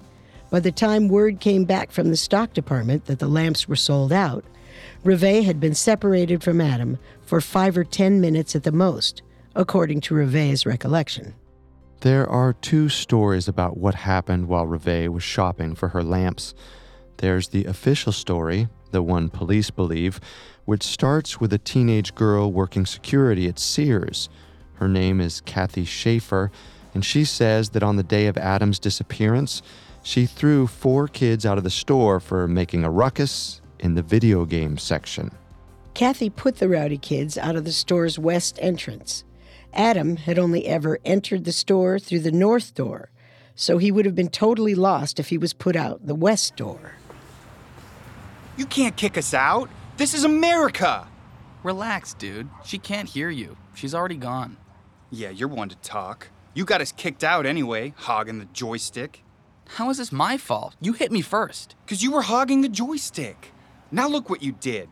By 0.52 0.60
the 0.60 0.72
time 0.72 1.10
word 1.10 1.40
came 1.40 1.66
back 1.66 1.92
from 1.92 2.10
the 2.10 2.18
stock 2.18 2.54
department 2.54 3.06
that 3.06 3.20
the 3.20 3.28
lamps 3.28 3.68
were 3.68 3.76
sold 3.76 4.12
out, 4.12 4.44
Reve 5.04 5.46
had 5.46 5.60
been 5.60 5.76
separated 5.76 6.44
from 6.44 6.62
Adam 6.62 6.98
for 7.22 7.42
five 7.42 7.78
or 7.78 7.84
ten 7.84 8.20
minutes 8.22 8.56
at 8.56 8.64
the 8.64 8.72
most, 8.72 9.22
according 9.56 10.02
to 10.02 10.16
Reve's 10.16 10.66
recollection. 10.66 11.34
There 12.02 12.30
are 12.30 12.54
two 12.54 12.88
stories 12.88 13.50
about 13.50 13.76
what 13.76 13.94
happened 13.94 14.48
while 14.48 14.66
Reve 14.66 15.12
was 15.12 15.22
shopping 15.22 15.76
for 15.76 15.90
her 15.90 16.02
lamps. 16.02 16.54
There's 17.18 17.50
the 17.50 17.66
official 17.66 18.14
story, 18.14 18.70
the 18.92 19.04
one 19.04 19.30
police 19.30 19.70
believe, 19.70 20.22
which 20.64 20.82
starts 20.82 21.42
with 21.42 21.52
a 21.52 21.58
teenage 21.58 22.16
girl 22.16 22.54
working 22.54 22.86
security 22.86 23.50
at 23.50 23.60
Sears. 23.60 24.30
Her 24.76 24.88
name 24.88 25.20
is 25.20 25.42
Kathy 25.42 25.84
Schaefer, 25.84 26.52
and 26.94 27.04
she 27.04 27.26
says 27.26 27.72
that 27.72 27.84
on 27.84 27.98
the 27.98 28.04
day 28.04 28.28
of 28.28 28.38
Adam's 28.38 28.80
disappearance, 28.80 29.62
she 30.02 30.26
threw 30.26 30.68
four 30.68 31.10
kids 31.10 31.46
out 31.46 31.58
of 31.58 31.66
the 31.66 31.70
store 31.70 32.22
for 32.22 32.48
making 32.48 32.86
a 32.86 32.90
ruckus 32.90 33.60
in 33.78 33.96
the 33.96 34.02
video 34.02 34.46
game 34.46 34.78
section. 34.78 35.32
Kathy 35.96 36.30
put 36.30 36.60
the 36.60 36.70
rowdy 36.70 36.98
kids 36.98 37.38
out 37.38 37.58
of 37.58 37.66
the 37.66 37.74
store's 37.74 38.18
west 38.18 38.58
entrance. 38.62 39.26
Adam 39.74 40.16
had 40.16 40.40
only 40.40 40.66
ever 40.66 41.00
entered 41.06 41.46
the 41.46 41.52
store 41.52 42.00
through 42.00 42.20
the 42.20 42.32
north 42.32 42.74
door, 42.74 43.12
so 43.56 43.78
he 43.78 43.92
would 43.92 44.06
have 44.06 44.16
been 44.16 44.30
totally 44.30 44.76
lost 44.76 45.20
if 45.20 45.30
he 45.30 45.38
was 45.38 45.54
put 45.54 45.76
out 45.76 46.06
the 46.06 46.16
west 46.16 46.56
door. 46.56 46.94
You 48.58 48.66
can't 48.66 48.96
kick 48.96 49.18
us 49.18 49.34
out. 49.34 49.70
This 49.98 50.14
is 50.14 50.24
America. 50.24 51.08
Relax, 51.64 52.14
dude. 52.14 52.50
She 52.66 52.78
can't 52.78 53.08
hear 53.08 53.30
you. 53.30 53.58
She's 53.76 53.94
already 53.94 54.16
gone. 54.16 54.58
Yeah, 55.12 55.30
you're 55.30 55.48
one 55.48 55.70
to 55.70 55.76
talk. 55.78 56.30
You 56.54 56.66
got 56.66 56.82
us 56.82 56.92
kicked 56.92 57.24
out 57.24 57.46
anyway, 57.46 57.94
hogging 57.96 58.40
the 58.40 58.46
joystick. 58.46 59.24
How 59.76 59.90
is 59.90 59.98
this 59.98 60.12
my 60.12 60.38
fault? 60.38 60.76
You 60.82 60.94
hit 60.94 61.12
me 61.12 61.22
first. 61.22 61.76
Because 61.86 62.02
you 62.02 62.12
were 62.12 62.24
hogging 62.24 62.62
the 62.62 62.70
joystick. 62.70 63.52
Now 63.92 64.08
look 64.08 64.30
what 64.30 64.42
you 64.42 64.52
did. 64.52 64.90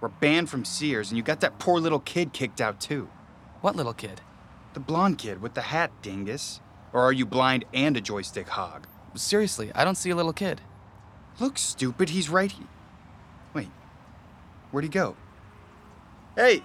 We're 0.00 0.08
banned 0.08 0.50
from 0.50 0.64
Sears, 0.64 1.10
and 1.10 1.16
you 1.16 1.22
got 1.22 1.40
that 1.40 1.58
poor 1.58 1.80
little 1.80 2.00
kid 2.00 2.32
kicked 2.32 2.60
out 2.60 2.80
too. 2.80 3.08
What 3.60 3.76
little 3.76 3.92
kid? 3.92 4.22
The 4.72 4.80
blonde 4.80 5.18
kid 5.18 5.42
with 5.42 5.54
the 5.54 5.60
hat, 5.60 5.90
dingus. 6.02 6.60
Or 6.92 7.02
are 7.02 7.12
you 7.12 7.26
blind 7.26 7.64
and 7.74 7.96
a 7.96 8.00
joystick 8.00 8.48
hog? 8.48 8.86
Seriously, 9.14 9.70
I 9.74 9.84
don't 9.84 9.96
see 9.96 10.10
a 10.10 10.16
little 10.16 10.32
kid. 10.32 10.60
Look, 11.38 11.58
stupid, 11.58 12.10
he's 12.10 12.28
right 12.28 12.50
here. 12.50 12.66
Wait, 13.54 13.68
where'd 14.70 14.84
he 14.84 14.90
go? 14.90 15.16
Hey, 16.36 16.62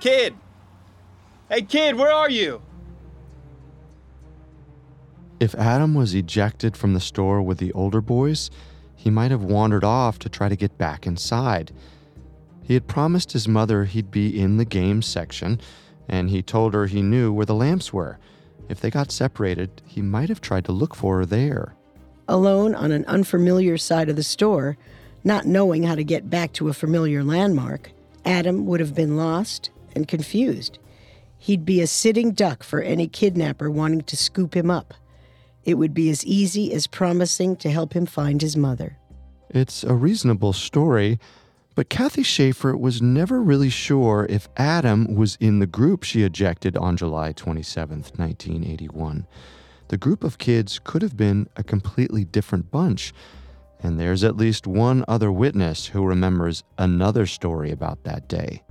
kid! 0.00 0.34
Hey, 1.48 1.62
kid, 1.62 1.96
where 1.96 2.12
are 2.12 2.30
you? 2.30 2.62
If 5.38 5.54
Adam 5.54 5.94
was 5.94 6.14
ejected 6.14 6.76
from 6.76 6.92
the 6.92 7.00
store 7.00 7.40
with 7.40 7.58
the 7.58 7.72
older 7.72 8.00
boys, 8.00 8.50
he 8.94 9.10
might 9.10 9.30
have 9.30 9.42
wandered 9.42 9.84
off 9.84 10.18
to 10.20 10.28
try 10.28 10.48
to 10.48 10.56
get 10.56 10.76
back 10.76 11.06
inside. 11.06 11.72
He 12.62 12.74
had 12.74 12.86
promised 12.86 13.32
his 13.32 13.48
mother 13.48 13.84
he'd 13.84 14.10
be 14.10 14.38
in 14.38 14.58
the 14.58 14.64
games 14.64 15.06
section, 15.06 15.60
and 16.10 16.28
he 16.28 16.42
told 16.42 16.74
her 16.74 16.86
he 16.86 17.00
knew 17.00 17.32
where 17.32 17.46
the 17.46 17.54
lamps 17.54 17.92
were. 17.92 18.18
If 18.68 18.80
they 18.80 18.90
got 18.90 19.12
separated, 19.12 19.80
he 19.86 20.02
might 20.02 20.28
have 20.28 20.40
tried 20.40 20.64
to 20.66 20.72
look 20.72 20.94
for 20.94 21.18
her 21.18 21.24
there. 21.24 21.74
Alone 22.28 22.74
on 22.74 22.92
an 22.92 23.04
unfamiliar 23.06 23.78
side 23.78 24.08
of 24.08 24.16
the 24.16 24.22
store, 24.22 24.76
not 25.22 25.46
knowing 25.46 25.84
how 25.84 25.94
to 25.94 26.04
get 26.04 26.28
back 26.28 26.52
to 26.54 26.68
a 26.68 26.74
familiar 26.74 27.22
landmark, 27.22 27.92
Adam 28.24 28.66
would 28.66 28.80
have 28.80 28.94
been 28.94 29.16
lost 29.16 29.70
and 29.94 30.08
confused. 30.08 30.78
He'd 31.38 31.64
be 31.64 31.80
a 31.80 31.86
sitting 31.86 32.32
duck 32.32 32.62
for 32.64 32.82
any 32.82 33.06
kidnapper 33.06 33.70
wanting 33.70 34.02
to 34.02 34.16
scoop 34.16 34.54
him 34.54 34.70
up. 34.70 34.94
It 35.64 35.74
would 35.74 35.94
be 35.94 36.10
as 36.10 36.24
easy 36.24 36.72
as 36.72 36.86
promising 36.86 37.56
to 37.56 37.70
help 37.70 37.94
him 37.94 38.04
find 38.04 38.42
his 38.42 38.56
mother. 38.56 38.98
It's 39.48 39.84
a 39.84 39.94
reasonable 39.94 40.52
story, 40.52 41.18
but 41.80 41.88
Kathy 41.88 42.22
Schaefer 42.22 42.76
was 42.76 43.00
never 43.00 43.40
really 43.40 43.70
sure 43.70 44.26
if 44.28 44.50
Adam 44.58 45.14
was 45.14 45.38
in 45.40 45.60
the 45.60 45.66
group 45.66 46.02
she 46.02 46.24
ejected 46.24 46.76
on 46.76 46.94
July 46.94 47.32
27, 47.32 48.00
1981. 48.16 49.26
The 49.88 49.96
group 49.96 50.22
of 50.22 50.36
kids 50.36 50.78
could 50.78 51.00
have 51.00 51.16
been 51.16 51.48
a 51.56 51.64
completely 51.64 52.26
different 52.26 52.70
bunch, 52.70 53.14
and 53.82 53.98
there's 53.98 54.22
at 54.22 54.36
least 54.36 54.66
one 54.66 55.06
other 55.08 55.32
witness 55.32 55.86
who 55.86 56.04
remembers 56.04 56.64
another 56.76 57.24
story 57.24 57.70
about 57.70 58.04
that 58.04 58.28
day. 58.28 58.62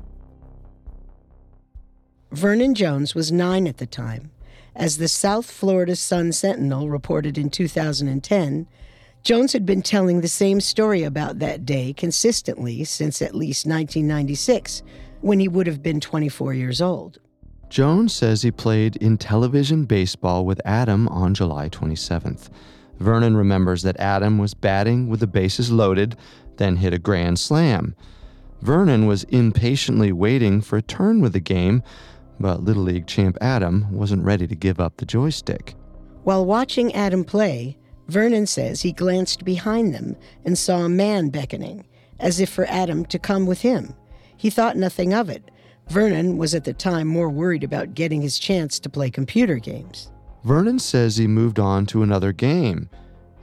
Vernon 2.31 2.75
Jones 2.75 3.15
was 3.15 3.31
nine 3.31 3.65
at 3.65 3.77
the 3.77 3.87
time. 3.87 4.29
As 4.75 4.99
the 4.99 5.07
South 5.07 5.49
Florida 5.49 5.95
Sun 5.95 6.33
Sentinel 6.33 6.91
reported 6.91 7.39
in 7.39 7.49
2010, 7.49 8.67
Jones 9.23 9.53
had 9.53 9.65
been 9.65 9.81
telling 9.81 10.21
the 10.21 10.27
same 10.27 10.61
story 10.61 11.03
about 11.03 11.39
that 11.39 11.65
day 11.65 11.93
consistently 11.93 12.83
since 12.83 13.21
at 13.21 13.35
least 13.35 13.65
1996, 13.65 14.81
when 15.21 15.39
he 15.39 15.47
would 15.47 15.67
have 15.67 15.83
been 15.83 15.99
24 15.99 16.53
years 16.53 16.81
old. 16.81 17.19
Jones 17.69 18.13
says 18.13 18.41
he 18.41 18.51
played 18.51 18.95
in 18.95 19.17
television 19.17 19.85
baseball 19.85 20.45
with 20.45 20.61
Adam 20.65 21.07
on 21.09 21.33
July 21.33 21.69
27th. 21.69 22.49
Vernon 22.99 23.37
remembers 23.37 23.83
that 23.83 23.99
Adam 23.99 24.37
was 24.37 24.53
batting 24.53 25.07
with 25.07 25.19
the 25.19 25.27
bases 25.27 25.71
loaded, 25.71 26.15
then 26.57 26.77
hit 26.77 26.93
a 26.93 26.99
grand 26.99 27.39
slam. 27.39 27.95
Vernon 28.61 29.05
was 29.05 29.23
impatiently 29.25 30.11
waiting 30.11 30.61
for 30.61 30.77
a 30.77 30.81
turn 30.81 31.21
with 31.21 31.33
the 31.33 31.39
game, 31.39 31.83
but 32.39 32.63
Little 32.63 32.83
League 32.83 33.07
champ 33.07 33.37
Adam 33.39 33.91
wasn't 33.91 34.23
ready 34.23 34.47
to 34.47 34.55
give 34.55 34.79
up 34.79 34.97
the 34.97 35.05
joystick. 35.05 35.75
While 36.23 36.45
watching 36.45 36.93
Adam 36.93 37.23
play, 37.23 37.77
Vernon 38.09 38.47
says 38.47 38.81
he 38.81 38.91
glanced 38.91 39.45
behind 39.45 39.93
them 39.93 40.15
and 40.43 40.57
saw 40.57 40.79
a 40.79 40.89
man 40.89 41.29
beckoning, 41.29 41.85
as 42.19 42.39
if 42.39 42.49
for 42.49 42.65
Adam 42.65 43.05
to 43.05 43.19
come 43.19 43.45
with 43.45 43.61
him. 43.61 43.93
He 44.35 44.49
thought 44.49 44.75
nothing 44.75 45.13
of 45.13 45.29
it. 45.29 45.51
Vernon 45.89 46.37
was 46.37 46.55
at 46.55 46.63
the 46.63 46.73
time 46.73 47.07
more 47.07 47.29
worried 47.29 47.63
about 47.63 47.93
getting 47.93 48.21
his 48.21 48.39
chance 48.39 48.79
to 48.79 48.89
play 48.89 49.11
computer 49.11 49.57
games. 49.57 50.11
Vernon 50.43 50.79
says 50.79 51.17
he 51.17 51.27
moved 51.27 51.59
on 51.59 51.85
to 51.87 52.01
another 52.01 52.31
game, 52.31 52.89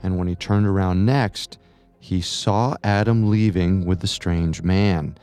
and 0.03 0.17
when 0.17 0.27
he 0.27 0.35
turned 0.35 0.67
around 0.67 1.05
next, 1.05 1.57
he 1.99 2.19
saw 2.19 2.75
Adam 2.83 3.29
leaving 3.29 3.85
with 3.85 4.01
the 4.01 4.07
strange 4.07 4.63
man. 4.63 5.17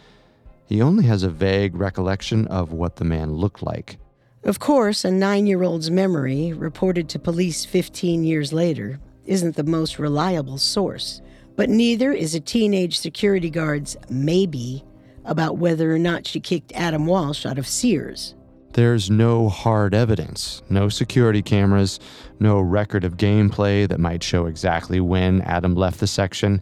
He 0.66 0.80
only 0.80 1.04
has 1.04 1.22
a 1.22 1.28
vague 1.28 1.74
recollection 1.74 2.46
of 2.46 2.72
what 2.72 2.96
the 2.96 3.04
man 3.04 3.35
looked 3.35 3.62
like. 3.62 3.98
Of 4.42 4.59
course, 4.59 5.04
a 5.04 5.11
nine 5.11 5.46
year 5.46 5.62
old's 5.62 5.90
memory, 5.90 6.52
reported 6.52 7.11
to 7.11 7.18
police 7.18 7.64
15 7.64 8.24
years 8.24 8.52
later, 8.52 9.00
isn't 9.26 9.56
the 9.56 9.64
most 9.64 9.98
reliable 9.98 10.58
source, 10.58 11.20
but 11.56 11.68
neither 11.68 12.12
is 12.12 12.34
a 12.34 12.40
teenage 12.40 12.98
security 12.98 13.50
guard's 13.50 13.96
maybe 14.08 14.84
about 15.24 15.58
whether 15.58 15.94
or 15.94 15.98
not 15.98 16.26
she 16.26 16.40
kicked 16.40 16.72
Adam 16.74 17.06
Walsh 17.06 17.46
out 17.46 17.58
of 17.58 17.66
Sears. 17.66 18.34
There's 18.72 19.08
no 19.08 19.48
hard 19.48 19.94
evidence, 19.94 20.62
no 20.68 20.88
security 20.88 21.42
cameras, 21.42 22.00
no 22.40 22.60
record 22.60 23.04
of 23.04 23.16
gameplay 23.16 23.88
that 23.88 24.00
might 24.00 24.22
show 24.22 24.46
exactly 24.46 24.98
when 24.98 25.42
Adam 25.42 25.76
left 25.76 26.00
the 26.00 26.08
section. 26.08 26.60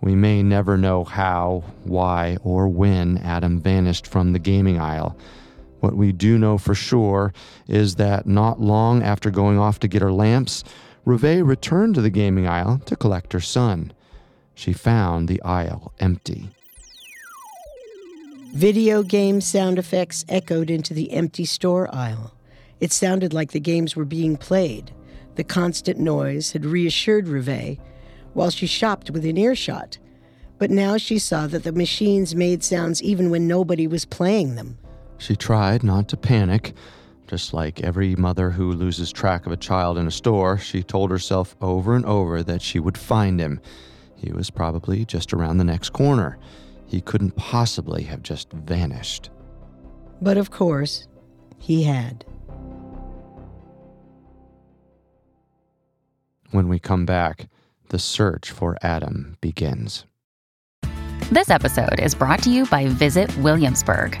We 0.00 0.14
may 0.14 0.44
never 0.44 0.78
know 0.78 1.02
how, 1.02 1.64
why, 1.82 2.38
or 2.44 2.68
when 2.68 3.18
Adam 3.18 3.60
vanished 3.60 4.06
from 4.06 4.32
the 4.32 4.38
gaming 4.38 4.78
aisle. 4.78 5.16
What 5.80 5.96
we 5.96 6.12
do 6.12 6.38
know 6.38 6.56
for 6.56 6.74
sure 6.74 7.32
is 7.66 7.96
that 7.96 8.26
not 8.26 8.60
long 8.60 9.02
after 9.02 9.30
going 9.30 9.58
off 9.58 9.80
to 9.80 9.88
get 9.88 10.02
her 10.02 10.12
lamps, 10.12 10.62
Reve 11.04 11.46
returned 11.46 11.94
to 11.94 12.00
the 12.00 12.10
gaming 12.10 12.46
aisle 12.46 12.80
to 12.86 12.96
collect 12.96 13.32
her 13.32 13.40
son. 13.40 13.92
She 14.54 14.72
found 14.72 15.28
the 15.28 15.40
aisle 15.42 15.92
empty. 15.98 16.50
Video 18.54 19.02
game 19.02 19.40
sound 19.40 19.78
effects 19.78 20.24
echoed 20.28 20.70
into 20.70 20.92
the 20.92 21.12
empty 21.12 21.44
store 21.44 21.92
aisle. 21.94 22.34
It 22.80 22.92
sounded 22.92 23.32
like 23.32 23.52
the 23.52 23.60
games 23.60 23.94
were 23.94 24.04
being 24.04 24.36
played. 24.36 24.92
The 25.36 25.44
constant 25.44 25.98
noise 25.98 26.52
had 26.52 26.64
reassured 26.64 27.28
Reve 27.28 27.78
while 28.32 28.50
she 28.50 28.66
shopped 28.66 29.10
within 29.10 29.36
earshot. 29.36 29.98
But 30.58 30.70
now 30.70 30.96
she 30.96 31.18
saw 31.18 31.46
that 31.46 31.62
the 31.62 31.72
machines 31.72 32.34
made 32.34 32.62
sounds 32.62 33.02
even 33.02 33.30
when 33.30 33.48
nobody 33.48 33.86
was 33.86 34.04
playing 34.04 34.56
them. 34.56 34.78
She 35.18 35.36
tried 35.36 35.82
not 35.82 36.08
to 36.08 36.16
panic. 36.16 36.74
Just 37.30 37.54
like 37.54 37.80
every 37.82 38.16
mother 38.16 38.50
who 38.50 38.72
loses 38.72 39.12
track 39.12 39.46
of 39.46 39.52
a 39.52 39.56
child 39.56 39.96
in 39.96 40.08
a 40.08 40.10
store, 40.10 40.58
she 40.58 40.82
told 40.82 41.12
herself 41.12 41.54
over 41.60 41.94
and 41.94 42.04
over 42.04 42.42
that 42.42 42.60
she 42.60 42.80
would 42.80 42.98
find 42.98 43.38
him. 43.38 43.60
He 44.16 44.32
was 44.32 44.50
probably 44.50 45.04
just 45.04 45.32
around 45.32 45.58
the 45.58 45.64
next 45.64 45.90
corner. 45.90 46.40
He 46.86 47.00
couldn't 47.00 47.36
possibly 47.36 48.02
have 48.02 48.24
just 48.24 48.52
vanished. 48.52 49.30
But 50.20 50.38
of 50.38 50.50
course, 50.50 51.06
he 51.56 51.84
had. 51.84 52.24
When 56.50 56.66
we 56.66 56.80
come 56.80 57.06
back, 57.06 57.48
the 57.90 58.00
search 58.00 58.50
for 58.50 58.76
Adam 58.82 59.36
begins. 59.40 60.04
This 61.30 61.48
episode 61.48 62.00
is 62.00 62.16
brought 62.16 62.42
to 62.42 62.50
you 62.50 62.66
by 62.66 62.88
Visit 62.88 63.36
Williamsburg. 63.36 64.20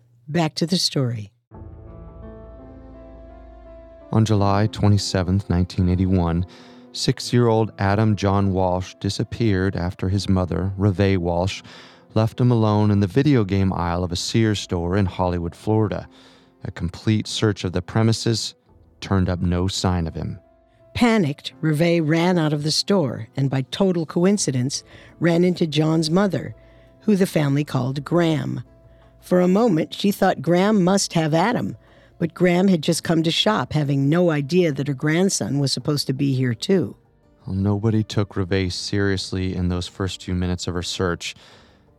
back 0.31 0.55
to 0.55 0.65
the 0.65 0.77
story. 0.77 1.31
On 4.11 4.25
July 4.25 4.67
27, 4.67 5.35
1981, 5.47 6.45
six 6.91 7.31
year 7.31 7.47
old 7.47 7.71
Adam 7.79 8.15
John 8.15 8.51
Walsh 8.51 8.93
disappeared 8.99 9.75
after 9.75 10.09
his 10.09 10.27
mother, 10.27 10.73
Reve 10.77 11.19
Walsh, 11.21 11.61
left 12.13 12.39
him 12.39 12.51
alone 12.51 12.91
in 12.91 12.99
the 12.99 13.07
video 13.07 13.43
game 13.43 13.71
aisle 13.71 14.03
of 14.03 14.11
a 14.11 14.17
Sears 14.17 14.59
store 14.59 14.97
in 14.97 15.05
Hollywood, 15.05 15.55
Florida. 15.55 16.07
A 16.63 16.71
complete 16.71 17.25
search 17.25 17.63
of 17.63 17.71
the 17.71 17.81
premises 17.81 18.53
turned 18.99 19.29
up 19.29 19.39
no 19.39 19.67
sign 19.67 20.07
of 20.07 20.13
him. 20.13 20.39
Panicked, 20.93 21.53
Reve 21.61 22.07
ran 22.07 22.37
out 22.37 22.51
of 22.53 22.63
the 22.63 22.71
store 22.71 23.29
and, 23.37 23.49
by 23.49 23.61
total 23.71 24.05
coincidence, 24.05 24.83
ran 25.19 25.43
into 25.43 25.65
John's 25.65 26.11
mother, 26.11 26.53
who 27.01 27.15
the 27.15 27.25
family 27.25 27.63
called 27.63 28.03
Gram. 28.03 28.61
For 29.21 29.39
a 29.39 29.47
moment, 29.47 29.93
she 29.93 30.11
thought 30.11 30.41
Gram 30.41 30.83
must 30.83 31.13
have 31.13 31.33
Adam, 31.33 31.77
but 32.17 32.33
Gram 32.33 32.67
had 32.67 32.81
just 32.81 33.03
come 33.03 33.23
to 33.23 33.31
shop, 33.31 33.73
having 33.73 34.09
no 34.09 34.29
idea 34.31 34.71
that 34.71 34.87
her 34.87 34.93
grandson 34.93 35.59
was 35.59 35.71
supposed 35.71 36.07
to 36.07 36.13
be 36.13 36.33
here 36.33 36.53
too. 36.53 36.95
Well, 37.45 37.55
nobody 37.55 38.03
took 38.03 38.35
Reve 38.35 38.73
seriously 38.73 39.55
in 39.55 39.69
those 39.69 39.87
first 39.87 40.23
few 40.23 40.35
minutes 40.35 40.67
of 40.67 40.73
her 40.73 40.83
search. 40.83 41.35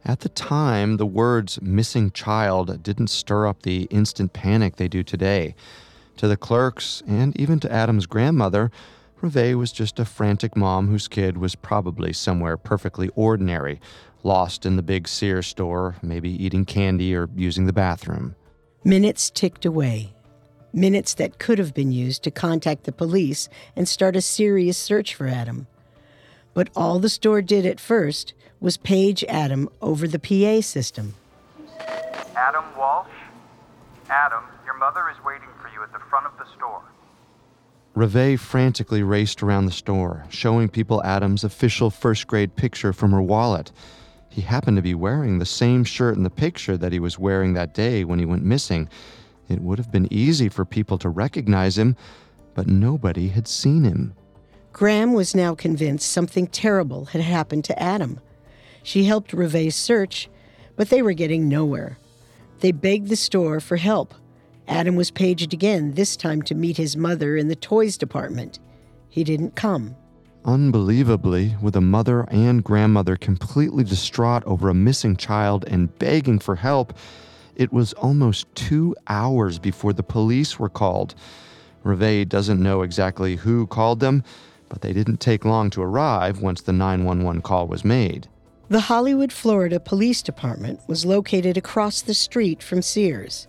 At 0.05 0.21
the 0.21 0.29
time, 0.29 0.97
the 0.97 1.07
words 1.07 1.61
missing 1.63 2.11
child 2.11 2.83
didn't 2.83 3.09
stir 3.09 3.47
up 3.47 3.63
the 3.63 3.83
instant 3.85 4.33
panic 4.33 4.77
they 4.77 4.89
do 4.89 5.03
today. 5.03 5.55
To 6.19 6.29
the 6.29 6.37
clerks, 6.37 7.03
and 7.07 7.39
even 7.39 7.61
to 7.61 7.73
Adam's 7.73 8.07
grandmother, 8.07 8.71
Reve 9.21 9.57
was 9.57 9.71
just 9.71 10.01
a 10.01 10.05
frantic 10.05 10.57
mom 10.57 10.89
whose 10.89 11.09
kid 11.09 11.39
was 11.39 11.55
probably 11.55 12.13
somewhere 12.13 12.57
perfectly 12.57 13.09
ordinary, 13.15 13.81
lost 14.25 14.67
in 14.67 14.77
the 14.77 14.83
big 14.83 15.09
Sears 15.09 15.47
store, 15.47 15.97
maybe 16.03 16.31
eating 16.31 16.65
candy 16.65 17.15
or 17.15 17.29
using 17.35 17.67
the 17.67 17.73
bathroom. 17.73 18.35
Minutes 18.85 19.31
ticked 19.31 19.65
away. 19.65 20.13
Minutes 20.73 21.15
that 21.15 21.39
could 21.39 21.59
have 21.59 21.75
been 21.75 21.93
used 21.93 22.23
to 22.23 22.31
contact 22.31 22.85
the 22.85 22.93
police 22.93 23.49
and 23.77 23.87
start 23.87 24.17
a 24.17 24.23
serious 24.23 24.79
search 24.79 25.15
for 25.15 25.27
Adam. 25.27 25.67
But 26.55 26.71
all 26.75 26.99
the 26.99 27.09
store 27.09 27.43
did 27.43 27.67
at 27.67 27.81
first 27.81 28.35
was 28.61 28.77
page 28.77 29.25
Adam 29.29 29.69
over 29.81 30.07
the 30.07 30.19
PA 30.19 30.61
system. 30.63 31.15
Adam 32.37 32.65
Walsh? 32.77 33.09
Adam, 34.09 34.45
your 34.65 34.77
mother 34.79 35.09
is 35.11 35.23
waiting 35.25 35.49
for 35.61 35.69
you 35.69 35.83
at 35.83 35.93
the 35.93 35.99
front 36.11 36.27
of 36.27 36.33
the 36.39 36.45
store. 36.57 36.83
Reve 37.95 38.41
frantically 38.41 39.03
raced 39.03 39.43
around 39.43 39.67
the 39.67 39.73
store, 39.73 40.25
showing 40.31 40.69
people 40.69 41.03
Adam's 41.05 41.45
official 41.45 41.91
first 41.91 42.27
grade 42.27 42.57
picture 42.57 42.93
from 42.93 43.13
her 43.13 43.21
wallet. 43.21 43.71
He 44.33 44.41
happened 44.41 44.79
to 44.79 44.83
be 44.83 44.95
wearing 44.95 45.39
the 45.39 45.45
same 45.45 45.85
shirt 45.85 46.17
in 46.17 46.23
the 46.23 46.31
picture 46.31 46.79
that 46.79 46.91
he 46.93 46.99
was 46.99 47.19
wearing 47.19 47.53
that 47.53 47.75
day 47.75 48.03
when 48.03 48.19
he 48.19 48.25
went 48.25 48.45
missing. 48.45 48.89
It 49.51 49.61
would 49.61 49.79
have 49.79 49.93
been 49.93 50.11
easy 50.11 50.49
for 50.49 50.65
people 50.65 50.97
to 50.99 51.11
recognize 51.11 51.77
him, 51.77 51.97
but 52.55 52.67
nobody 52.67 53.29
had 53.29 53.47
seen 53.47 53.85
him. 53.85 54.15
Gram 54.73 55.13
was 55.13 55.35
now 55.35 55.55
convinced 55.55 56.11
something 56.11 56.47
terrible 56.47 57.05
had 57.07 57.21
happened 57.21 57.65
to 57.67 57.83
Adam. 57.83 58.21
She 58.83 59.05
helped 59.05 59.35
Reve 59.35 59.75
search, 59.75 60.31
but 60.77 60.89
they 60.89 61.03
were 61.03 61.13
getting 61.13 61.47
nowhere. 61.47 61.99
They 62.61 62.73
begged 62.73 63.09
the 63.09 63.17
store 63.17 63.61
for 63.61 63.77
help. 63.77 64.15
Adam 64.67 64.97
was 64.97 65.11
paged 65.11 65.53
again, 65.53 65.93
this 65.93 66.17
time 66.17 66.41
to 66.43 66.55
meet 66.55 66.79
his 66.79 66.97
mother 66.97 67.37
in 67.37 67.49
the 67.49 67.57
toys 67.57 67.99
department. 67.99 68.61
He 69.11 69.25
didn't 69.25 69.57
come. 69.57 69.95
Unbelievably, 70.45 71.57
with 71.63 71.77
a 71.77 71.81
mother 71.81 72.23
and 72.29 72.65
grandmother 72.65 73.17
completely 73.17 73.85
distraught 73.85 74.43
over 74.45 74.69
a 74.69 74.75
missing 74.75 75.17
child 75.17 75.65
and 75.69 75.97
begging 76.01 76.41
for 76.41 76.57
help, 76.57 76.93
it 77.55 77.73
was 77.73 77.93
almost 77.93 78.53
two 78.57 78.97
hours 79.07 79.61
before 79.61 79.93
the 79.93 80.03
police 80.03 80.59
were 80.59 80.69
called. 80.69 81.15
Reve 81.85 82.29
doesn't 82.29 82.63
know 82.63 82.83
exactly 82.83 83.37
who 83.37 83.69
called 83.69 84.01
them, 84.01 84.25
but 84.69 84.81
they 84.81 84.93
didn't 84.93 85.19
take 85.19 85.45
long 85.45 85.71
to 85.71 85.83
arrive 85.83 86.41
once 86.41 86.63
the 86.63 86.73
911 86.73 87.43
call 87.43 87.69
was 87.69 87.85
made. 87.85 88.29
The 88.69 88.81
Hollywood, 88.81 89.33
Florida 89.33 89.79
Police 89.79 90.23
Department 90.23 90.81
was 90.89 91.05
located 91.05 91.57
across 91.57 92.03
the 92.03 92.15
street 92.15 92.63
from 92.63 92.83
Sears. 92.83 93.47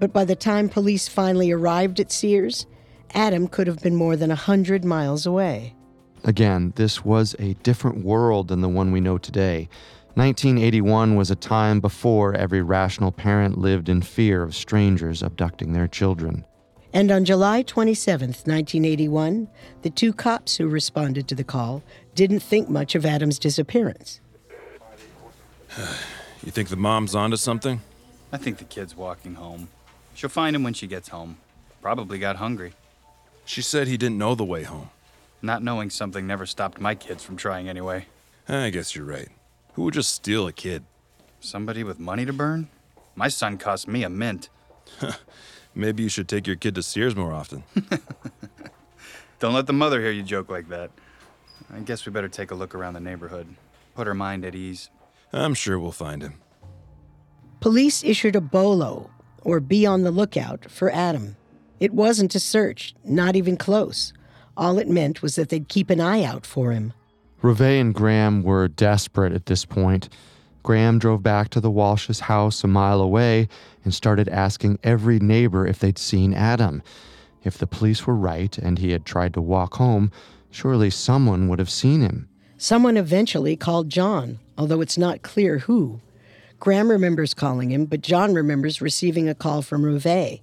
But 0.00 0.12
by 0.12 0.24
the 0.24 0.36
time 0.36 0.68
police 0.68 1.06
finally 1.06 1.52
arrived 1.52 2.00
at 2.00 2.10
Sears, 2.10 2.66
Adam 3.12 3.46
could 3.46 3.68
have 3.68 3.82
been 3.82 3.94
more 3.94 4.16
than 4.16 4.32
a 4.32 4.36
hundred 4.36 4.84
miles 4.84 5.26
away. 5.26 5.74
Again, 6.24 6.72
this 6.76 7.04
was 7.04 7.36
a 7.38 7.52
different 7.62 8.02
world 8.02 8.48
than 8.48 8.62
the 8.62 8.68
one 8.68 8.90
we 8.92 9.00
know 9.00 9.18
today. 9.18 9.68
1981 10.14 11.16
was 11.16 11.30
a 11.30 11.36
time 11.36 11.80
before 11.80 12.34
every 12.34 12.62
rational 12.62 13.12
parent 13.12 13.58
lived 13.58 13.90
in 13.90 14.00
fear 14.00 14.42
of 14.42 14.54
strangers 14.54 15.22
abducting 15.22 15.72
their 15.72 15.88
children. 15.88 16.44
And 16.94 17.10
on 17.10 17.24
July 17.24 17.62
27, 17.62 18.28
1981, 18.28 19.48
the 19.82 19.90
two 19.90 20.12
cops 20.12 20.56
who 20.56 20.68
responded 20.68 21.28
to 21.28 21.34
the 21.34 21.44
call 21.44 21.82
didn't 22.14 22.40
think 22.40 22.70
much 22.70 22.94
of 22.94 23.04
Adam's 23.04 23.38
disappearance. 23.38 24.20
you 26.42 26.52
think 26.52 26.68
the 26.68 26.76
mom's 26.76 27.14
onto 27.14 27.36
something? 27.36 27.82
I 28.32 28.38
think 28.38 28.58
the 28.58 28.64
kid's 28.64 28.96
walking 28.96 29.34
home. 29.34 29.68
She'll 30.14 30.30
find 30.30 30.56
him 30.56 30.62
when 30.62 30.74
she 30.74 30.86
gets 30.86 31.08
home. 31.08 31.36
Probably 31.82 32.18
got 32.18 32.36
hungry. 32.36 32.72
She 33.44 33.60
said 33.60 33.88
he 33.88 33.96
didn't 33.96 34.16
know 34.16 34.34
the 34.34 34.44
way 34.44 34.62
home. 34.62 34.90
Not 35.44 35.62
knowing 35.62 35.90
something 35.90 36.26
never 36.26 36.46
stopped 36.46 36.80
my 36.80 36.94
kids 36.94 37.22
from 37.22 37.36
trying 37.36 37.68
anyway. 37.68 38.06
I 38.48 38.70
guess 38.70 38.96
you're 38.96 39.04
right. 39.04 39.28
Who 39.74 39.82
would 39.82 39.92
just 39.92 40.14
steal 40.14 40.46
a 40.46 40.54
kid? 40.54 40.84
Somebody 41.38 41.84
with 41.84 41.98
money 41.98 42.24
to 42.24 42.32
burn? 42.32 42.70
My 43.14 43.28
son 43.28 43.58
cost 43.58 43.86
me 43.86 44.04
a 44.04 44.08
mint. 44.08 44.48
Maybe 45.74 46.02
you 46.02 46.08
should 46.08 46.28
take 46.28 46.46
your 46.46 46.56
kid 46.56 46.74
to 46.76 46.82
Sears 46.82 47.14
more 47.14 47.34
often. 47.34 47.62
Don't 49.38 49.52
let 49.52 49.66
the 49.66 49.74
mother 49.74 50.00
hear 50.00 50.12
you 50.12 50.22
joke 50.22 50.48
like 50.48 50.70
that. 50.70 50.90
I 51.70 51.80
guess 51.80 52.06
we 52.06 52.12
better 52.12 52.28
take 52.28 52.50
a 52.50 52.54
look 52.54 52.74
around 52.74 52.94
the 52.94 53.00
neighborhood. 53.00 53.54
Put 53.94 54.06
her 54.06 54.14
mind 54.14 54.46
at 54.46 54.54
ease. 54.54 54.88
I'm 55.30 55.52
sure 55.52 55.78
we'll 55.78 55.92
find 55.92 56.22
him. 56.22 56.40
Police 57.60 58.02
issued 58.02 58.34
a 58.34 58.40
bolo, 58.40 59.10
or 59.42 59.60
be 59.60 59.84
on 59.84 60.04
the 60.04 60.10
lookout, 60.10 60.70
for 60.70 60.90
Adam. 60.90 61.36
It 61.80 61.92
wasn't 61.92 62.34
a 62.34 62.40
search, 62.40 62.94
not 63.04 63.36
even 63.36 63.58
close. 63.58 64.14
All 64.56 64.78
it 64.78 64.88
meant 64.88 65.22
was 65.22 65.34
that 65.36 65.48
they'd 65.48 65.68
keep 65.68 65.90
an 65.90 66.00
eye 66.00 66.22
out 66.22 66.46
for 66.46 66.70
him. 66.70 66.92
Reve 67.42 67.60
and 67.60 67.94
Gram 67.94 68.42
were 68.42 68.68
desperate 68.68 69.32
at 69.32 69.46
this 69.46 69.64
point. 69.64 70.08
Gram 70.62 70.98
drove 70.98 71.22
back 71.22 71.50
to 71.50 71.60
the 71.60 71.70
Walsh's 71.70 72.20
house 72.20 72.64
a 72.64 72.66
mile 72.66 73.02
away 73.02 73.48
and 73.84 73.92
started 73.92 74.28
asking 74.30 74.78
every 74.82 75.18
neighbor 75.18 75.66
if 75.66 75.78
they'd 75.78 75.98
seen 75.98 76.32
Adam. 76.32 76.82
If 77.42 77.58
the 77.58 77.66
police 77.66 78.06
were 78.06 78.14
right 78.16 78.56
and 78.56 78.78
he 78.78 78.92
had 78.92 79.04
tried 79.04 79.34
to 79.34 79.42
walk 79.42 79.74
home, 79.74 80.10
surely 80.50 80.88
someone 80.88 81.48
would 81.48 81.58
have 81.58 81.68
seen 81.68 82.00
him. 82.00 82.28
Someone 82.56 82.96
eventually 82.96 83.56
called 83.56 83.90
John, 83.90 84.38
although 84.56 84.80
it's 84.80 84.96
not 84.96 85.20
clear 85.20 85.58
who. 85.58 86.00
Gram 86.60 86.90
remembers 86.90 87.34
calling 87.34 87.70
him, 87.70 87.84
but 87.84 88.00
John 88.00 88.32
remembers 88.32 88.80
receiving 88.80 89.28
a 89.28 89.34
call 89.34 89.60
from 89.60 89.84
Reve. 89.84 90.40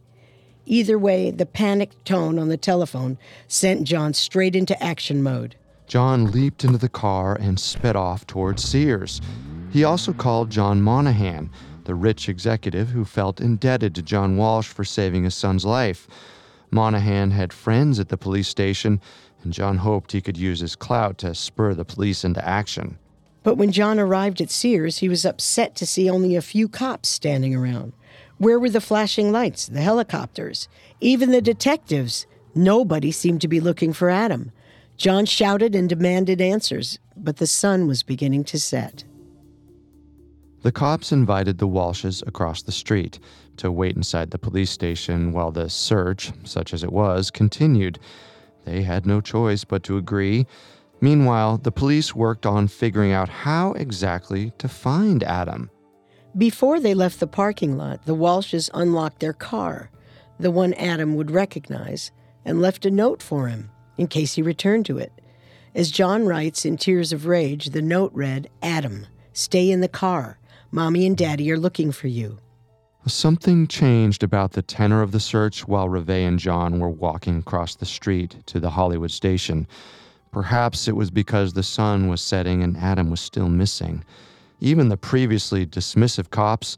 Either 0.72 0.98
way, 0.98 1.32
the 1.32 1.46
panicked 1.46 2.06
tone 2.06 2.40
on 2.40 2.48
the 2.48 2.56
telephone 2.56 3.18
sent 3.50 3.84
John 3.84 4.14
straight 4.14 4.56
into 4.56 4.82
action 4.82 5.22
mode. 5.22 5.58
John 5.86 6.32
leaped 6.32 6.64
into 6.64 6.78
the 6.78 6.88
car 6.88 7.36
and 7.36 7.60
sped 7.60 7.98
off 7.98 8.26
towards 8.26 8.64
Sears. 8.64 9.20
He 9.70 9.84
also 9.84 10.14
called 10.14 10.50
John 10.50 10.82
Monahan, 10.82 11.50
the 11.84 11.94
rich 11.94 12.30
executive 12.30 12.88
who 12.88 13.04
felt 13.04 13.42
indebted 13.42 13.94
to 13.96 14.02
John 14.02 14.38
Walsh 14.38 14.70
for 14.70 14.86
saving 14.86 15.26
his 15.26 15.36
son's 15.36 15.66
life. 15.66 16.08
Monahan 16.72 17.32
had 17.32 17.52
friends 17.52 18.00
at 18.00 18.08
the 18.08 18.18
police 18.18 18.48
station, 18.48 19.02
and 19.44 19.52
John 19.52 19.76
hoped 19.76 20.14
he 20.14 20.22
could 20.22 20.38
use 20.38 20.62
his 20.62 20.78
clout 20.78 21.18
to 21.18 21.36
spur 21.36 21.74
the 21.74 21.84
police 21.84 22.24
into 22.24 22.48
action. 22.48 22.98
But 23.44 23.56
when 23.56 23.74
John 23.74 24.00
arrived 24.00 24.40
at 24.40 24.50
Sears, 24.50 25.00
he 25.00 25.10
was 25.10 25.26
upset 25.26 25.76
to 25.76 25.86
see 25.86 26.10
only 26.10 26.38
a 26.38 26.42
few 26.42 26.70
cops 26.70 27.10
standing 27.10 27.54
around. 27.54 27.92
Where 28.42 28.60
were 28.60 28.72
the 28.72 28.82
flashing 28.82 29.32
lights, 29.32 29.68
the 29.68 29.82
helicopters, 29.82 30.68
even 31.00 31.30
the 31.30 31.44
detectives? 31.44 32.26
Nobody 32.56 33.12
seemed 33.12 33.40
to 33.42 33.48
be 33.48 33.60
looking 33.60 33.94
for 33.94 34.10
Adam. 34.10 34.52
John 34.98 35.28
shouted 35.28 35.76
and 35.76 35.88
demanded 35.88 36.42
answers, 36.42 36.98
but 37.16 37.38
the 37.38 37.46
sun 37.46 37.86
was 37.86 38.02
beginning 38.02 38.46
to 38.46 38.60
set. 38.60 39.04
The 40.64 40.72
cops 40.72 41.12
invited 41.12 41.60
the 41.60 41.68
Walshes 41.68 42.26
across 42.26 42.64
the 42.64 42.72
street 42.72 43.20
to 43.58 43.72
wait 43.72 43.96
inside 43.96 44.32
the 44.32 44.40
police 44.40 44.72
station 44.72 45.34
while 45.34 45.52
the 45.52 45.70
search, 45.70 46.32
such 46.44 46.74
as 46.74 46.84
it 46.84 46.92
was, 46.92 47.30
continued. 47.30 48.00
They 48.66 48.82
had 48.82 49.06
no 49.06 49.22
choice 49.22 49.64
but 49.64 49.84
to 49.84 49.98
agree. 49.98 50.48
Meanwhile, 51.00 51.60
the 51.60 51.72
police 51.72 52.16
worked 52.16 52.48
on 52.48 52.70
figuring 52.70 53.12
out 53.12 53.30
how 53.30 53.74
exactly 53.74 54.52
to 54.58 54.68
find 54.68 55.22
Adam. 55.22 55.70
Before 56.38 56.80
they 56.80 56.94
left 56.94 57.20
the 57.20 57.28
parking 57.28 57.78
lot, 57.78 58.06
the 58.06 58.16
Walshes 58.16 58.70
unlocked 58.74 59.20
their 59.20 59.34
car, 59.34 59.92
the 60.40 60.52
one 60.52 60.74
Adam 60.76 61.16
would 61.16 61.30
recognize, 61.30 62.12
and 62.46 62.62
left 62.62 62.86
a 62.86 62.92
note 62.92 63.22
for 63.22 63.48
him 63.48 63.70
in 63.98 64.08
case 64.08 64.36
he 64.36 64.42
returned 64.42 64.86
to 64.86 64.98
it. 64.98 65.12
As 65.76 65.92
John 65.92 66.26
writes 66.26 66.66
in 66.66 66.78
Tears 66.78 67.12
of 67.12 67.26
Rage, 67.26 67.68
the 67.68 67.82
note 67.82 68.12
read 68.14 68.50
Adam, 68.62 69.08
stay 69.34 69.70
in 69.70 69.82
the 69.82 69.88
car. 69.88 70.40
Mommy 70.72 71.06
and 71.06 71.18
Daddy 71.18 71.52
are 71.52 71.60
looking 71.60 71.92
for 71.92 72.08
you. 72.08 72.38
Something 73.08 73.68
changed 73.68 74.24
about 74.24 74.52
the 74.52 74.62
tenor 74.62 75.02
of 75.02 75.12
the 75.12 75.20
search 75.20 75.68
while 75.68 75.90
Reve 75.90 76.10
and 76.10 76.40
John 76.40 76.80
were 76.80 76.90
walking 76.90 77.40
across 77.40 77.76
the 77.76 77.86
street 77.86 78.38
to 78.46 78.60
the 78.60 78.70
Hollywood 78.70 79.12
station. 79.12 79.68
Perhaps 80.32 80.88
it 80.88 80.96
was 80.96 81.12
because 81.12 81.54
the 81.54 81.64
sun 81.64 82.08
was 82.08 82.22
setting 82.22 82.64
and 82.64 82.78
Adam 82.78 83.10
was 83.10 83.20
still 83.20 83.50
missing. 83.50 84.06
Even 84.62 84.90
the 84.90 84.98
previously 84.98 85.66
dismissive 85.66 86.30
cops 86.30 86.78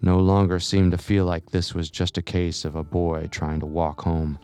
no 0.00 0.18
longer 0.18 0.60
seemed 0.60 0.92
to 0.92 0.98
feel 0.98 1.24
like 1.24 1.50
this 1.50 1.74
was 1.74 1.90
just 1.90 2.16
a 2.16 2.22
case 2.22 2.64
of 2.64 2.76
a 2.76 2.84
boy 2.84 3.28
trying 3.30 3.58
to 3.58 3.66
walk 3.66 4.02
home. 4.02 4.38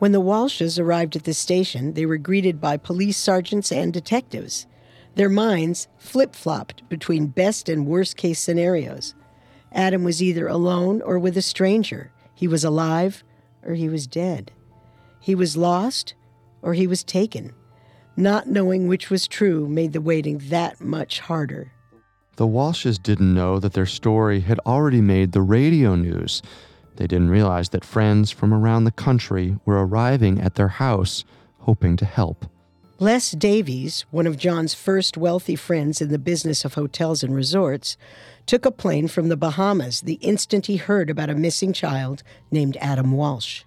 When 0.00 0.10
the 0.10 0.20
Walshes 0.20 0.78
arrived 0.78 1.14
at 1.14 1.22
the 1.22 1.32
station, 1.32 1.94
they 1.94 2.04
were 2.04 2.18
greeted 2.18 2.60
by 2.60 2.76
police 2.76 3.16
sergeants 3.16 3.70
and 3.70 3.92
detectives. 3.92 4.66
Their 5.14 5.28
minds 5.28 5.86
flip 5.98 6.34
flopped 6.34 6.86
between 6.88 7.28
best 7.28 7.68
and 7.68 7.86
worst 7.86 8.16
case 8.16 8.40
scenarios. 8.40 9.14
Adam 9.70 10.02
was 10.02 10.20
either 10.20 10.48
alone 10.48 11.00
or 11.00 11.18
with 11.18 11.36
a 11.36 11.42
stranger. 11.42 12.10
He 12.34 12.48
was 12.48 12.64
alive 12.64 13.22
or 13.62 13.74
he 13.74 13.88
was 13.88 14.08
dead. 14.08 14.50
He 15.20 15.36
was 15.36 15.56
lost 15.56 16.14
or 16.60 16.74
he 16.74 16.88
was 16.88 17.04
taken. 17.04 17.52
Not 18.16 18.46
knowing 18.46 18.86
which 18.86 19.10
was 19.10 19.26
true 19.26 19.68
made 19.68 19.92
the 19.92 20.00
waiting 20.00 20.38
that 20.50 20.80
much 20.80 21.20
harder. 21.20 21.72
The 22.36 22.46
Walshes 22.46 23.02
didn't 23.02 23.34
know 23.34 23.58
that 23.58 23.72
their 23.72 23.86
story 23.86 24.40
had 24.40 24.60
already 24.66 25.00
made 25.00 25.32
the 25.32 25.42
radio 25.42 25.94
news. 25.94 26.42
They 26.96 27.06
didn't 27.06 27.30
realize 27.30 27.70
that 27.70 27.84
friends 27.84 28.30
from 28.30 28.54
around 28.54 28.84
the 28.84 28.92
country 28.92 29.56
were 29.64 29.84
arriving 29.84 30.40
at 30.40 30.54
their 30.54 30.68
house 30.68 31.24
hoping 31.60 31.96
to 31.96 32.04
help. 32.04 32.46
Les 33.00 33.32
Davies, 33.32 34.04
one 34.12 34.26
of 34.26 34.38
John's 34.38 34.74
first 34.74 35.16
wealthy 35.16 35.56
friends 35.56 36.00
in 36.00 36.10
the 36.10 36.18
business 36.18 36.64
of 36.64 36.74
hotels 36.74 37.24
and 37.24 37.34
resorts, 37.34 37.96
took 38.46 38.64
a 38.64 38.70
plane 38.70 39.08
from 39.08 39.28
the 39.28 39.36
Bahamas 39.36 40.02
the 40.02 40.14
instant 40.14 40.66
he 40.66 40.76
heard 40.76 41.10
about 41.10 41.30
a 41.30 41.34
missing 41.34 41.72
child 41.72 42.22
named 42.52 42.76
Adam 42.80 43.10
Walsh. 43.12 43.64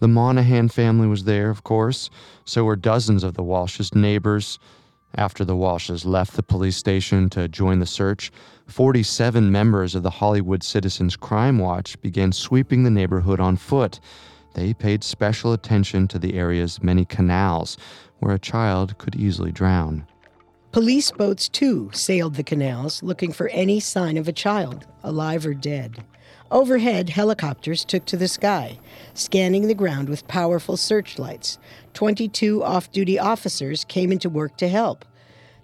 The 0.00 0.08
Monahan 0.08 0.68
family 0.68 1.06
was 1.06 1.24
there, 1.24 1.50
of 1.50 1.64
course, 1.64 2.10
so 2.44 2.64
were 2.64 2.76
dozens 2.76 3.22
of 3.22 3.34
the 3.34 3.42
Walsh's 3.42 3.94
neighbors. 3.94 4.58
After 5.16 5.44
the 5.44 5.54
Walshes 5.54 6.04
left 6.04 6.34
the 6.34 6.42
police 6.42 6.76
station 6.76 7.30
to 7.30 7.46
join 7.46 7.78
the 7.78 7.86
search, 7.86 8.32
47 8.66 9.52
members 9.52 9.94
of 9.94 10.02
the 10.02 10.10
Hollywood 10.10 10.64
Citizens 10.64 11.14
Crime 11.14 11.58
Watch 11.58 12.00
began 12.00 12.32
sweeping 12.32 12.82
the 12.82 12.90
neighborhood 12.90 13.38
on 13.38 13.56
foot. 13.56 14.00
They 14.54 14.74
paid 14.74 15.04
special 15.04 15.52
attention 15.52 16.08
to 16.08 16.18
the 16.18 16.34
area's 16.34 16.82
many 16.82 17.04
canals 17.04 17.76
where 18.18 18.34
a 18.34 18.38
child 18.38 18.98
could 18.98 19.14
easily 19.14 19.52
drown. 19.52 20.06
Police 20.72 21.12
boats, 21.12 21.48
too, 21.48 21.90
sailed 21.92 22.34
the 22.34 22.42
canals 22.42 23.00
looking 23.00 23.32
for 23.32 23.48
any 23.50 23.78
sign 23.78 24.16
of 24.16 24.26
a 24.26 24.32
child, 24.32 24.86
alive 25.04 25.46
or 25.46 25.54
dead. 25.54 26.02
Overhead, 26.50 27.08
helicopters 27.08 27.84
took 27.84 28.04
to 28.04 28.16
the 28.16 28.28
sky, 28.28 28.78
scanning 29.14 29.66
the 29.66 29.74
ground 29.74 30.08
with 30.08 30.28
powerful 30.28 30.76
searchlights. 30.76 31.58
22 31.94 32.62
off 32.62 32.92
duty 32.92 33.18
officers 33.18 33.84
came 33.84 34.12
into 34.12 34.28
work 34.28 34.56
to 34.58 34.68
help. 34.68 35.04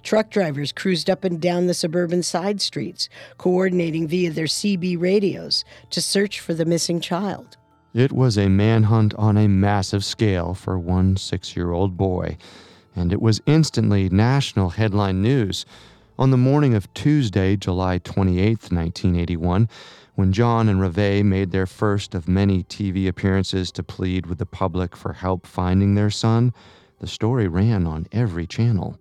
Truck 0.03 0.31
drivers 0.31 0.72
cruised 0.72 1.11
up 1.11 1.24
and 1.24 1.41
down 1.41 1.66
the 1.66 1.74
suburban 1.74 2.22
side 2.22 2.62
streets, 2.62 3.11
coordinating 3.37 4.09
via 4.09 4.31
their 4.31 4.47
CB 4.47 4.99
radios 4.99 5.64
to 5.91 6.01
search 6.01 6.41
for 6.41 6.55
the 6.55 6.64
missing 6.64 7.01
child. 7.01 7.59
It 7.93 8.12
was 8.12 8.39
a 8.39 8.49
manhunt 8.49 9.14
on 9.14 9.37
a 9.37 9.49
massive 9.49 10.05
scale 10.05 10.55
for 10.55 10.78
one 10.78 11.16
six 11.16 11.55
year 11.55 11.72
old 11.72 11.99
boy, 11.99 12.39
and 12.97 13.12
it 13.12 13.20
was 13.20 13.43
instantly 13.45 14.09
national 14.09 14.70
headline 14.70 15.20
news. 15.20 15.66
On 16.18 16.31
the 16.31 16.37
morning 16.37 16.74
of 16.74 16.93
Tuesday, 16.95 17.57
July 17.57 17.99
28, 17.99 18.70
1981, 18.70 19.68
when 20.21 20.35
John 20.35 20.68
and 20.68 20.83
Reve 20.83 21.25
made 21.25 21.51
their 21.51 21.66
first 21.66 22.14
of 22.14 22.29
many 22.29 22.62
TV 22.64 23.09
appearances 23.09 23.73
to 23.73 23.83
plead 23.83 24.27
with 24.27 24.37
the 24.37 24.45
public 24.45 24.95
for 24.95 25.14
help 25.14 25.47
finding 25.47 25.95
their 25.95 26.11
son, 26.11 26.53
the 26.99 27.07
story 27.07 27.49
ran 27.49 27.87
on 27.87 28.07
every 28.12 28.47
channel. 28.47 28.99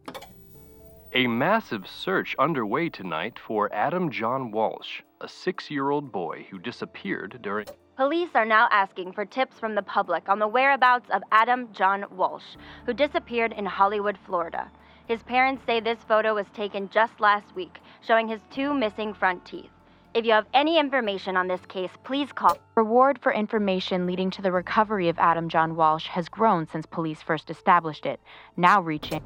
A 1.14 1.28
massive 1.28 1.86
search 1.90 2.38
underway 2.40 2.88
tonight 2.88 3.38
for 3.38 3.70
Adam 3.74 4.10
John 4.10 4.52
Walsh, 4.52 5.02
a 5.20 5.28
six 5.28 5.70
year 5.70 5.90
old 5.90 6.10
boy 6.10 6.48
who 6.50 6.58
disappeared 6.58 7.40
during. 7.42 7.68
Police 7.98 8.30
are 8.34 8.46
now 8.46 8.70
asking 8.72 9.12
for 9.12 9.26
tips 9.26 9.60
from 9.60 9.76
the 9.76 9.82
public 9.82 10.30
on 10.30 10.40
the 10.40 10.48
whereabouts 10.48 11.10
of 11.12 11.22
Adam 11.34 11.68
John 11.74 12.06
Walsh, 12.12 12.56
who 12.86 12.94
disappeared 12.94 13.52
in 13.52 13.66
Hollywood, 13.66 14.18
Florida. 14.26 14.72
His 15.06 15.22
parents 15.24 15.64
say 15.66 15.82
this 15.82 16.00
photo 16.08 16.34
was 16.34 16.48
taken 16.54 16.88
just 16.88 17.20
last 17.20 17.54
week, 17.56 17.80
showing 18.00 18.30
his 18.30 18.40
two 18.52 18.74
missing 18.74 19.14
front 19.14 19.44
teeth. 19.44 19.72
If 20.16 20.26
you 20.26 20.32
have 20.32 20.48
any 20.56 20.80
information 20.80 21.38
on 21.38 21.48
this 21.48 21.64
case, 21.68 21.92
please 22.04 22.32
call. 22.32 22.58
Reward 22.76 23.20
for 23.22 23.32
information 23.32 24.08
leading 24.08 24.32
to 24.32 24.42
the 24.42 24.52
recovery 24.52 25.08
of 25.08 25.20
Adam 25.20 25.50
John 25.50 25.76
Walsh 25.76 26.08
has 26.08 26.28
grown 26.28 26.68
since 26.68 26.88
police 26.88 27.22
first 27.22 27.52
established 27.52 28.08
it, 28.08 28.20
now 28.58 28.82
reaching. 28.82 29.22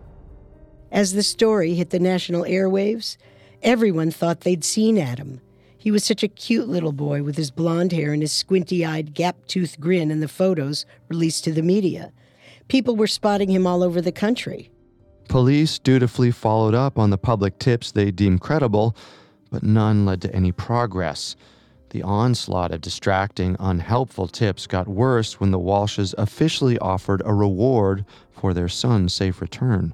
As 0.91 1.13
the 1.13 1.23
story 1.23 1.73
hit 1.75 1.91
the 1.91 1.99
national 1.99 2.43
airwaves, 2.43 3.15
everyone 3.61 4.11
thought 4.11 4.41
they'd 4.41 4.65
seen 4.65 4.97
Adam. 4.97 5.39
He 5.77 5.89
was 5.89 6.03
such 6.03 6.21
a 6.21 6.27
cute 6.27 6.67
little 6.67 6.91
boy 6.91 7.23
with 7.23 7.37
his 7.37 7.49
blond 7.49 7.93
hair 7.93 8.11
and 8.11 8.21
his 8.21 8.33
squinty 8.33 8.85
eyed, 8.85 9.13
gap 9.13 9.37
toothed 9.47 9.79
grin 9.79 10.11
in 10.11 10.19
the 10.19 10.27
photos 10.27 10.85
released 11.07 11.45
to 11.45 11.53
the 11.53 11.61
media. 11.61 12.11
People 12.67 12.97
were 12.97 13.07
spotting 13.07 13.49
him 13.49 13.65
all 13.65 13.83
over 13.83 14.01
the 14.01 14.11
country. 14.11 14.69
Police 15.29 15.79
dutifully 15.79 16.31
followed 16.31 16.75
up 16.75 16.99
on 16.99 17.09
the 17.09 17.17
public 17.17 17.57
tips 17.57 17.91
they 17.91 18.11
deemed 18.11 18.41
credible, 18.41 18.95
but 19.53 19.63
none 19.63 20.03
led 20.03 20.19
to 20.23 20.35
any 20.35 20.51
progress. 20.51 21.37
The 21.91 22.01
onslaught 22.01 22.71
of 22.71 22.81
distracting, 22.81 23.55
unhelpful 23.59 24.27
tips 24.27 24.65
got 24.65 24.87
worse 24.87 25.39
when 25.39 25.51
the 25.51 25.59
Walshes 25.59 26.15
officially 26.17 26.79
offered 26.79 27.21
a 27.23 27.35
reward 27.35 28.03
for 28.31 28.53
their 28.53 28.67
son's 28.67 29.13
safe 29.13 29.39
return. 29.39 29.93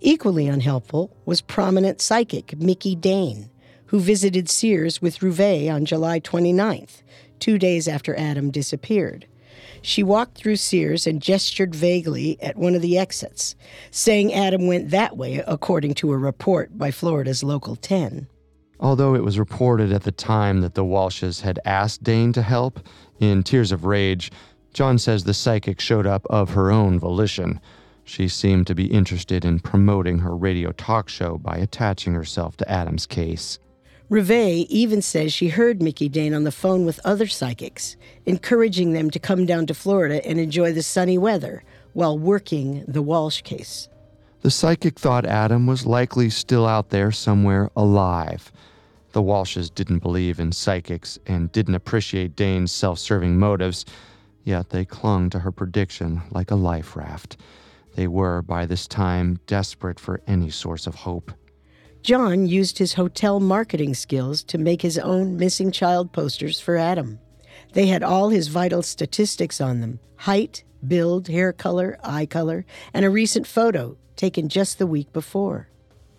Equally 0.00 0.46
unhelpful 0.46 1.16
was 1.24 1.40
prominent 1.40 2.02
psychic 2.02 2.48
Micki 2.58 2.94
Dahne 2.94 3.48
who 3.88 3.98
visited 3.98 4.50
Sears 4.50 5.00
with 5.00 5.22
Reve 5.22 5.70
on 5.70 5.86
July 5.86 6.20
29th, 6.20 7.02
two 7.38 7.58
days 7.58 7.88
after 7.88 8.14
Adam 8.16 8.50
disappeared. 8.50 9.26
She 9.80 10.02
walked 10.02 10.36
through 10.36 10.56
Sears 10.56 11.06
and 11.06 11.22
gestured 11.22 11.74
vaguely 11.74 12.36
at 12.42 12.58
one 12.58 12.74
of 12.74 12.82
the 12.82 12.98
exits, 12.98 13.54
saying 13.90 14.34
Adam 14.34 14.66
went 14.66 14.90
that 14.90 15.16
way, 15.16 15.42
according 15.46 15.94
to 15.94 16.12
a 16.12 16.18
report 16.18 16.76
by 16.76 16.90
Florida's 16.90 17.42
Local 17.42 17.76
10. 17.76 18.26
Although 18.80 19.14
it 19.14 19.24
was 19.24 19.38
reported 19.38 19.92
at 19.92 20.04
the 20.04 20.12
time 20.12 20.60
that 20.60 20.74
the 20.74 20.84
Walshes 20.84 21.40
had 21.40 21.58
asked 21.64 22.04
Dahne 22.04 22.32
to 22.34 22.42
help, 22.42 22.80
in 23.18 23.42
Tears 23.42 23.72
of 23.72 23.84
Rage, 23.84 24.30
John 24.72 24.98
says 24.98 25.24
the 25.24 25.34
psychic 25.34 25.80
showed 25.80 26.06
up 26.06 26.26
of 26.30 26.50
her 26.50 26.70
own 26.70 26.98
volition. 26.98 27.60
She 28.04 28.28
seemed 28.28 28.66
to 28.68 28.74
be 28.74 28.86
interested 28.86 29.44
in 29.44 29.58
promoting 29.60 30.20
her 30.20 30.36
radio 30.36 30.72
talk 30.72 31.08
show 31.08 31.38
by 31.38 31.56
attaching 31.56 32.14
herself 32.14 32.56
to 32.58 32.70
Adam's 32.70 33.06
case. 33.06 33.58
Reve 34.08 34.66
even 34.70 35.02
says 35.02 35.34
she 35.34 35.48
heard 35.48 35.80
Micki 35.80 36.10
Dahne 36.10 36.34
on 36.34 36.44
the 36.44 36.52
phone 36.52 36.86
with 36.86 37.00
other 37.04 37.26
psychics, 37.26 37.96
encouraging 38.24 38.92
them 38.92 39.10
to 39.10 39.18
come 39.18 39.44
down 39.44 39.66
to 39.66 39.74
Florida 39.74 40.24
and 40.26 40.40
enjoy 40.40 40.72
the 40.72 40.82
sunny 40.82 41.18
weather 41.18 41.62
while 41.92 42.18
working 42.18 42.84
the 42.88 43.02
Walsh 43.02 43.42
case. 43.42 43.88
The 44.40 44.50
psychic 44.50 44.98
thought 44.98 45.26
Adam 45.26 45.66
was 45.66 45.84
likely 45.84 46.30
still 46.30 46.66
out 46.66 46.88
there 46.88 47.12
somewhere 47.12 47.70
alive. 47.76 48.50
The 49.12 49.22
Walshes 49.22 49.74
didn't 49.74 50.00
believe 50.00 50.38
in 50.38 50.52
psychics 50.52 51.18
and 51.26 51.50
didn't 51.50 51.74
appreciate 51.74 52.36
Dahne's 52.36 52.72
self 52.72 52.98
serving 52.98 53.38
motives, 53.38 53.84
yet 54.44 54.70
they 54.70 54.84
clung 54.84 55.30
to 55.30 55.40
her 55.40 55.52
prediction 55.52 56.22
like 56.30 56.50
a 56.50 56.56
life 56.56 56.94
raft. 56.94 57.38
They 57.94 58.06
were, 58.06 58.42
by 58.42 58.66
this 58.66 58.86
time, 58.86 59.40
desperate 59.46 59.98
for 59.98 60.20
any 60.26 60.50
source 60.50 60.86
of 60.86 60.94
hope. 60.94 61.32
John 62.02 62.46
used 62.46 62.78
his 62.78 62.94
hotel 62.94 63.40
marketing 63.40 63.94
skills 63.94 64.42
to 64.44 64.58
make 64.58 64.82
his 64.82 64.98
own 64.98 65.36
missing 65.36 65.72
child 65.72 66.12
posters 66.12 66.60
for 66.60 66.76
Adam. 66.76 67.18
They 67.72 67.86
had 67.86 68.02
all 68.02 68.28
his 68.28 68.48
vital 68.48 68.82
statistics 68.82 69.60
on 69.60 69.80
them 69.80 70.00
height, 70.16 70.64
build, 70.86 71.28
hair 71.28 71.52
color, 71.52 71.98
eye 72.02 72.26
color, 72.26 72.64
and 72.94 73.04
a 73.04 73.10
recent 73.10 73.46
photo 73.46 73.96
taken 74.16 74.48
just 74.48 74.78
the 74.78 74.86
week 74.86 75.12
before. 75.12 75.68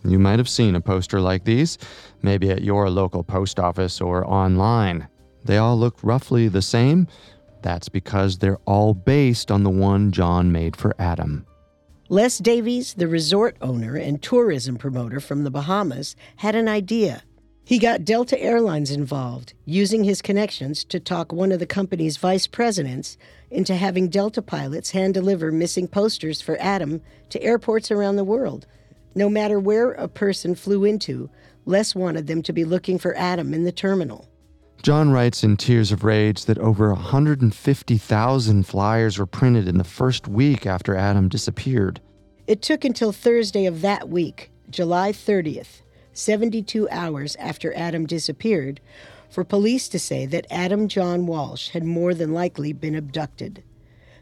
You 0.04 0.20
might 0.20 0.39
have 0.39 0.50
seen 0.50 0.76
a 0.76 0.82
poster 0.82 1.20
like 1.20 1.43
these, 1.43 1.78
maybe 2.22 2.50
at 2.50 2.64
your 2.64 2.89
local 2.89 3.24
post 3.24 3.60
office 3.60 4.00
or 4.00 4.26
online. 4.26 5.08
They 5.43 5.58
all 5.58 5.78
look 5.78 5.97
roughly 6.04 6.47
the 6.47 6.62
same. 6.62 7.08
That's 7.62 7.89
because 7.89 8.38
they're 8.38 8.60
all 8.66 8.93
based 8.93 9.52
on 9.52 9.64
the 9.64 9.70
one 9.70 10.12
John 10.12 10.52
made 10.52 10.76
for 10.76 10.95
Adam. 11.00 11.45
Les 12.08 12.39
Davies, 12.39 12.95
the 12.95 13.08
resort 13.08 13.58
owner 13.62 13.95
and 13.95 14.22
tourism 14.22 14.78
promoter 14.78 15.20
from 15.20 15.43
the 15.43 15.52
Bahamas, 15.52 16.16
had 16.38 16.56
an 16.56 16.68
idea. 16.68 17.24
He 17.64 17.78
got 17.78 18.04
Delta 18.04 18.41
Airlines 18.41 18.89
involved, 18.89 19.54
using 19.64 20.04
his 20.04 20.24
connections 20.24 20.84
to 20.86 21.00
talk 21.00 21.32
one 21.32 21.52
of 21.52 21.60
the 21.60 21.68
company's 21.68 22.18
vice 22.18 22.47
presidents 22.47 23.16
into 23.52 23.76
having 23.76 24.10
Delta 24.10 24.41
pilots 24.41 24.89
hand 24.89 25.14
deliver 25.14 25.52
missing 25.52 25.88
posters 25.88 26.41
for 26.41 26.58
Adam 26.60 27.02
to 27.30 27.43
airports 27.43 27.91
around 27.91 28.16
the 28.16 28.24
world. 28.24 28.66
No 29.16 29.30
matter 29.30 29.60
where 29.60 29.91
a 29.93 30.07
person 30.07 30.55
flew 30.55 30.86
into, 30.86 31.30
Les 31.66 31.95
wanted 31.95 32.28
them 32.28 32.41
to 32.43 32.53
be 32.53 32.64
looking 32.64 32.97
for 32.97 33.16
Adam 33.18 33.53
in 33.53 33.64
the 33.64 33.72
terminal. 33.72 34.28
John 34.82 35.12
writes 35.12 35.43
in 35.43 35.57
Tears 35.57 35.91
of 35.91 36.03
Rage 36.03 36.45
that 36.45 36.57
over 36.57 36.93
150,000 36.93 38.64
flyers 38.64 39.18
were 39.18 39.26
printed 39.26 39.68
in 39.68 39.78
the 39.78 39.84
first 39.84 40.28
week 40.28 40.66
after 40.66 40.95
Adam 40.95 41.28
disappeared. 41.28 41.99
It 42.47 42.62
took 42.62 42.86
until 42.86 43.12
Thursday 43.12 43.66
of 43.66 43.82
that 43.82 44.10
week, 44.10 44.51
July 44.70 45.12
30th, 45.12 45.82
72 46.14 46.88
hours 46.89 47.36
after 47.36 47.76
Adam 47.76 48.05
disappeared, 48.05 48.80
for 49.30 49.43
police 49.43 49.89
to 49.89 49.99
say 49.99 50.26
that 50.26 50.47
Adam 50.49 50.88
John 50.88 51.28
Walsh 51.28 51.70
had 51.70 51.84
more 51.84 52.14
than 52.14 52.34
likely 52.34 52.72
been 52.74 52.95
abducted. 52.95 53.64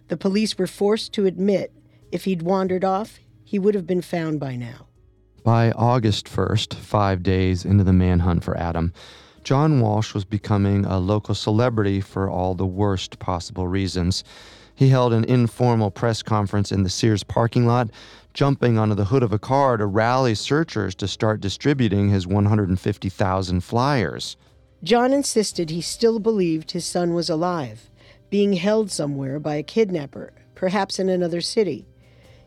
The 0.07 0.17
police 0.17 0.57
were 0.57 0.67
forced 0.67 1.13
to 1.13 1.25
admit 1.25 1.71
if 2.11 2.25
he'd 2.25 2.41
wandered 2.41 2.83
off, 2.83 3.19
he 3.47 3.57
would 3.57 3.75
have 3.75 3.87
been 3.87 4.01
found 4.01 4.41
by 4.41 4.57
now. 4.57 4.87
By 5.41 5.71
August 5.71 6.25
1st, 6.25 6.73
five 6.73 7.23
days 7.23 7.63
into 7.63 7.85
the 7.85 7.93
manhunt 7.93 8.43
for 8.43 8.57
Adam, 8.57 8.91
John 9.45 9.79
Walsh 9.79 10.13
was 10.13 10.25
becoming 10.25 10.83
a 10.83 10.99
local 10.99 11.33
celebrity 11.33 12.01
for 12.01 12.29
all 12.29 12.55
the 12.55 12.65
worst 12.65 13.19
possible 13.19 13.65
reasons. 13.65 14.25
He 14.75 14.89
held 14.89 15.13
an 15.13 15.23
informal 15.23 15.91
press 15.91 16.21
conference 16.21 16.73
in 16.73 16.83
the 16.83 16.89
Sears 16.89 17.23
parking 17.23 17.65
lot, 17.65 17.89
jumping 18.33 18.77
onto 18.77 18.95
the 18.95 19.05
hood 19.05 19.23
of 19.23 19.31
a 19.31 19.39
car 19.39 19.77
to 19.77 19.85
rally 19.85 20.35
searchers 20.35 20.93
to 20.95 21.07
start 21.07 21.39
distributing 21.39 22.09
his 22.09 22.27
150,000 22.27 23.61
flyers. 23.61 24.35
John 24.83 25.13
insisted 25.13 25.69
he 25.69 25.79
still 25.79 26.19
believed 26.19 26.71
his 26.71 26.85
son 26.85 27.13
was 27.13 27.29
alive, 27.29 27.89
being 28.29 28.53
held 28.53 28.91
somewhere 28.91 29.39
by 29.39 29.55
a 29.55 29.63
kidnapper, 29.63 30.33
perhaps 30.53 30.99
in 30.99 31.07
another 31.07 31.39
city. 31.39 31.87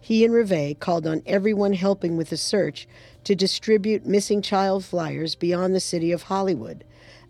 He 0.01 0.25
and 0.25 0.33
Reve 0.33 0.79
called 0.81 1.07
on 1.07 1.23
everyone 1.27 1.75
helping 1.75 2.17
with 2.17 2.31
the 2.31 2.37
search 2.37 2.89
to 3.25 3.35
distribute 3.35 4.07
missing 4.07 4.41
child 4.43 4.85
flyers 4.85 5.35
beyond 5.35 5.75
the 5.75 5.81
city 5.81 6.11
of 6.11 6.25
Hollywood, 6.25 6.85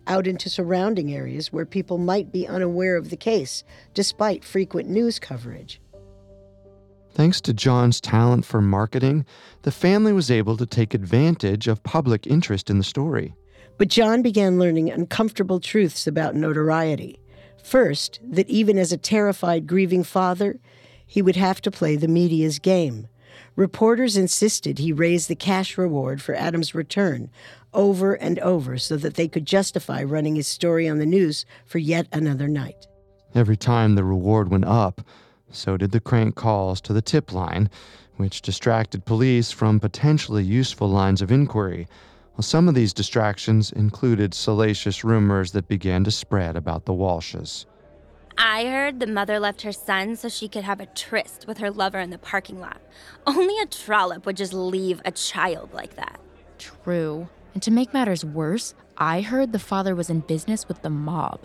out 0.07 0.25
into 0.25 0.49
surrounding 0.49 1.13
areas 1.13 1.51
where 1.51 1.65
people 1.65 1.97
might 1.97 2.31
be 2.31 2.47
unaware 2.47 2.95
of 2.95 3.09
the 3.09 3.17
case, 3.17 3.63
despite 3.93 4.45
frequent 4.45 4.89
news 4.89 5.19
coverage. 5.19 5.81
Thanks 7.13 7.41
to 7.41 7.53
John's 7.53 7.99
talent 7.99 8.45
for 8.45 8.61
marketing, 8.61 9.25
the 9.63 9.71
family 9.71 10.13
was 10.13 10.31
able 10.31 10.55
to 10.55 10.65
take 10.65 10.93
advantage 10.93 11.67
of 11.67 11.83
public 11.83 12.25
interest 12.25 12.69
in 12.69 12.77
the 12.77 12.85
story. 12.85 13.35
But 13.77 13.89
John 13.89 14.21
began 14.21 14.59
learning 14.59 14.89
uncomfortable 14.89 15.59
truths 15.59 16.07
about 16.07 16.35
notoriety. 16.35 17.19
First, 17.61 18.21
that 18.23 18.49
even 18.49 18.77
as 18.77 18.91
a 18.91 18.97
terrified, 18.97 19.67
grieving 19.67 20.03
father, 20.03 20.59
he 21.11 21.21
would 21.21 21.35
have 21.35 21.59
to 21.59 21.69
play 21.69 21.97
the 21.97 22.07
media's 22.07 22.57
game. 22.57 23.05
Reporters 23.57 24.15
insisted 24.15 24.79
he 24.79 24.93
raise 24.93 25.27
the 25.27 25.35
cash 25.35 25.77
reward 25.77 26.21
for 26.21 26.33
Adam's 26.33 26.73
return 26.73 27.29
over 27.73 28.13
and 28.13 28.39
over 28.39 28.77
so 28.77 28.95
that 28.95 29.15
they 29.15 29.27
could 29.27 29.45
justify 29.45 30.01
running 30.01 30.37
his 30.37 30.47
story 30.47 30.87
on 30.87 30.99
the 30.99 31.05
news 31.05 31.45
for 31.65 31.79
yet 31.79 32.07
another 32.13 32.47
night. 32.47 32.87
Every 33.35 33.57
time 33.57 33.95
the 33.95 34.05
reward 34.05 34.49
went 34.49 34.63
up, 34.63 35.01
so 35.51 35.75
did 35.75 35.91
the 35.91 35.99
crank 35.99 36.35
calls 36.35 36.79
to 36.79 36.93
the 36.93 37.01
tip 37.01 37.33
line, 37.33 37.69
which 38.15 38.41
distracted 38.41 39.03
police 39.03 39.51
from 39.51 39.81
potentially 39.81 40.45
useful 40.45 40.87
lines 40.87 41.21
of 41.21 41.29
inquiry. 41.29 41.89
Well, 42.35 42.43
some 42.43 42.69
of 42.69 42.73
these 42.73 42.93
distractions 42.93 43.73
included 43.73 44.33
salacious 44.33 45.03
rumors 45.03 45.51
that 45.51 45.67
began 45.67 46.05
to 46.05 46.11
spread 46.11 46.55
about 46.55 46.85
the 46.85 46.93
Walshes. 46.93 47.65
I 48.43 48.65
heard 48.65 48.99
the 48.99 49.05
mother 49.05 49.39
left 49.39 49.61
her 49.61 49.71
son 49.71 50.15
so 50.15 50.27
she 50.27 50.47
could 50.47 50.63
have 50.63 50.79
a 50.79 50.87
tryst 50.87 51.45
with 51.45 51.59
her 51.59 51.69
lover 51.69 51.99
in 51.99 52.09
the 52.09 52.17
parking 52.17 52.59
lot. 52.59 52.81
Only 53.27 53.55
a 53.59 53.67
trollop 53.67 54.25
would 54.25 54.35
just 54.35 54.51
leave 54.51 54.99
a 55.05 55.11
child 55.11 55.71
like 55.75 55.95
that. 55.97 56.19
True. 56.57 57.29
And 57.53 57.61
to 57.61 57.69
make 57.69 57.93
matters 57.93 58.25
worse, 58.25 58.73
I 58.97 59.21
heard 59.21 59.51
the 59.51 59.59
father 59.59 59.93
was 59.93 60.09
in 60.09 60.21
business 60.21 60.67
with 60.67 60.81
the 60.81 60.89
mob. 60.89 61.41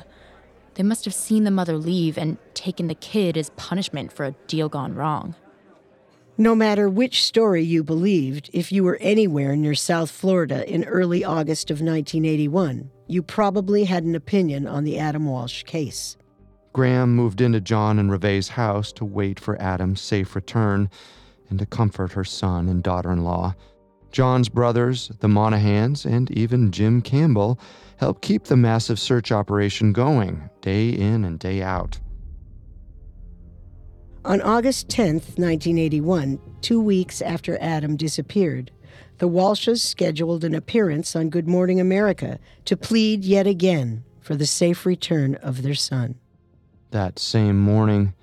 They 0.76 0.82
must 0.82 1.04
have 1.04 1.12
seen 1.12 1.44
the 1.44 1.50
mother 1.50 1.76
leave 1.76 2.16
and 2.16 2.38
taken 2.54 2.86
the 2.86 2.94
kid 2.94 3.36
as 3.36 3.50
punishment 3.50 4.10
for 4.10 4.24
a 4.24 4.34
deal 4.46 4.70
gone 4.70 4.94
wrong. 4.94 5.34
No 6.38 6.54
matter 6.54 6.88
which 6.88 7.24
story 7.24 7.62
you 7.62 7.84
believed, 7.84 8.48
if 8.54 8.72
you 8.72 8.82
were 8.82 8.96
anywhere 9.02 9.54
near 9.54 9.74
South 9.74 10.10
Florida 10.10 10.66
in 10.66 10.84
early 10.84 11.22
August 11.22 11.70
of 11.70 11.82
1981, 11.82 12.90
you 13.06 13.22
probably 13.22 13.84
had 13.84 14.04
an 14.04 14.14
opinion 14.14 14.66
on 14.66 14.84
the 14.84 14.98
Adam 14.98 15.26
Walsh 15.26 15.62
case. 15.64 16.16
Gram 16.76 17.16
moved 17.16 17.40
into 17.40 17.58
John 17.58 17.98
and 17.98 18.12
Reve's 18.12 18.50
house 18.50 18.92
to 18.92 19.04
wait 19.06 19.40
for 19.40 19.58
Adam's 19.62 19.98
safe 19.98 20.36
return 20.36 20.90
and 21.48 21.58
to 21.58 21.64
comfort 21.64 22.12
her 22.12 22.22
son 22.22 22.68
and 22.68 22.82
daughter 22.82 23.10
in 23.10 23.24
law. 23.24 23.54
John's 24.12 24.50
brothers, 24.50 25.10
the 25.20 25.26
Monahans, 25.26 26.04
and 26.04 26.30
even 26.32 26.70
Jim 26.70 27.00
Campbell 27.00 27.58
helped 27.96 28.20
keep 28.20 28.44
the 28.44 28.58
massive 28.58 28.98
search 28.98 29.32
operation 29.32 29.94
going 29.94 30.50
day 30.60 30.90
in 30.90 31.24
and 31.24 31.38
day 31.38 31.62
out. 31.62 31.98
On 34.26 34.42
August 34.42 34.90
10, 34.90 35.14
1981, 35.14 36.38
two 36.60 36.82
weeks 36.82 37.22
after 37.22 37.56
Adam 37.58 37.96
disappeared, 37.96 38.70
the 39.16 39.30
Walshes 39.30 39.80
scheduled 39.80 40.44
an 40.44 40.54
appearance 40.54 41.16
on 41.16 41.30
Good 41.30 41.48
Morning 41.48 41.80
America 41.80 42.38
to 42.66 42.76
plead 42.76 43.24
yet 43.24 43.46
again 43.46 44.04
for 44.20 44.36
the 44.36 44.44
safe 44.44 44.84
return 44.84 45.36
of 45.36 45.62
their 45.62 45.74
son. 45.74 46.16
That 46.96 47.18
same 47.18 47.58
morning, 47.58 48.14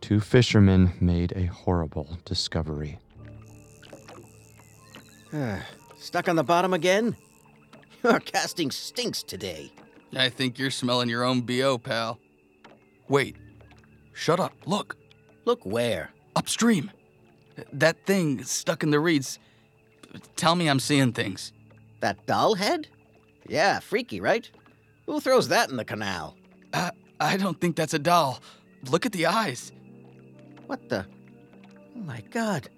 two 0.00 0.18
fishermen 0.18 0.94
made 0.98 1.34
a 1.36 1.44
horrible 1.44 2.16
discovery. 2.24 2.98
Stuck 5.98 6.26
on 6.26 6.36
the 6.36 6.42
bottom 6.42 6.72
again? 6.72 7.18
Your 8.02 8.18
casting 8.20 8.70
stinks 8.70 9.22
today. 9.22 9.70
I 10.16 10.30
think 10.30 10.58
you're 10.58 10.70
smelling 10.70 11.10
your 11.10 11.22
own 11.22 11.42
BO, 11.42 11.76
pal. 11.76 12.18
Wait. 13.08 13.36
Shut 14.14 14.40
up. 14.40 14.54
Look. 14.64 14.96
Look 15.44 15.66
where? 15.66 16.08
Upstream. 16.34 16.90
That 17.74 18.06
thing 18.06 18.42
stuck 18.42 18.82
in 18.82 18.90
the 18.90 19.00
reeds. 19.00 19.38
Tell 20.34 20.54
me 20.54 20.70
I'm 20.70 20.80
seeing 20.80 21.12
things. 21.12 21.52
That 22.00 22.24
doll 22.24 22.54
head? 22.54 22.88
Yeah, 23.46 23.80
freaky, 23.80 24.22
right? 24.22 24.50
Who 25.04 25.20
throws 25.20 25.48
that 25.48 25.68
in 25.68 25.76
the 25.76 25.84
canal? 25.84 26.36
Uh, 26.72 26.92
I 27.20 27.36
don't 27.36 27.60
think 27.60 27.76
that's 27.76 27.94
a 27.94 27.98
doll. 27.98 28.40
Look 28.90 29.06
at 29.06 29.12
the 29.12 29.26
eyes. 29.26 29.72
What 30.66 30.88
the? 30.88 31.06
Oh 31.96 32.00
my 32.00 32.22
god. 32.30 32.68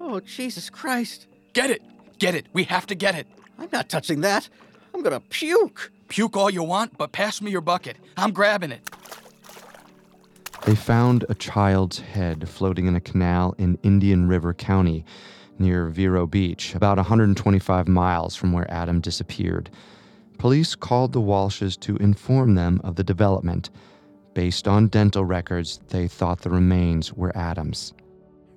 Oh, 0.00 0.20
Jesus 0.20 0.68
Christ. 0.68 1.26
Get 1.52 1.70
it! 1.70 1.82
Get 2.18 2.34
it! 2.34 2.46
We 2.52 2.64
have 2.64 2.86
to 2.86 2.94
get 2.94 3.14
it! 3.14 3.26
I'm 3.58 3.68
not 3.72 3.88
touching 3.88 4.20
that. 4.22 4.48
I'm 4.92 5.02
gonna 5.02 5.20
puke. 5.20 5.92
Puke 6.08 6.36
all 6.36 6.50
you 6.50 6.62
want, 6.62 6.98
but 6.98 7.12
pass 7.12 7.40
me 7.40 7.50
your 7.50 7.60
bucket. 7.60 7.96
I'm 8.16 8.32
grabbing 8.32 8.72
it. 8.72 8.88
They 10.64 10.74
found 10.74 11.24
a 11.28 11.34
child's 11.34 11.98
head 11.98 12.48
floating 12.48 12.86
in 12.86 12.96
a 12.96 13.00
canal 13.00 13.54
in 13.58 13.78
Indian 13.82 14.28
River 14.28 14.54
County 14.54 15.04
near 15.58 15.88
Vero 15.88 16.26
Beach, 16.26 16.74
about 16.74 16.96
125 16.96 17.86
miles 17.86 18.34
from 18.34 18.52
where 18.52 18.70
Adam 18.70 19.00
disappeared. 19.00 19.70
Police 20.38 20.74
called 20.74 21.12
the 21.12 21.20
Walshes 21.20 21.78
to 21.80 21.96
inform 21.96 22.54
them 22.54 22.80
of 22.84 22.96
the 22.96 23.04
development. 23.04 23.70
Based 24.34 24.66
on 24.66 24.88
dental 24.88 25.24
records, 25.24 25.80
they 25.88 26.08
thought 26.08 26.40
the 26.40 26.50
remains 26.50 27.12
were 27.12 27.36
Adam's. 27.36 27.92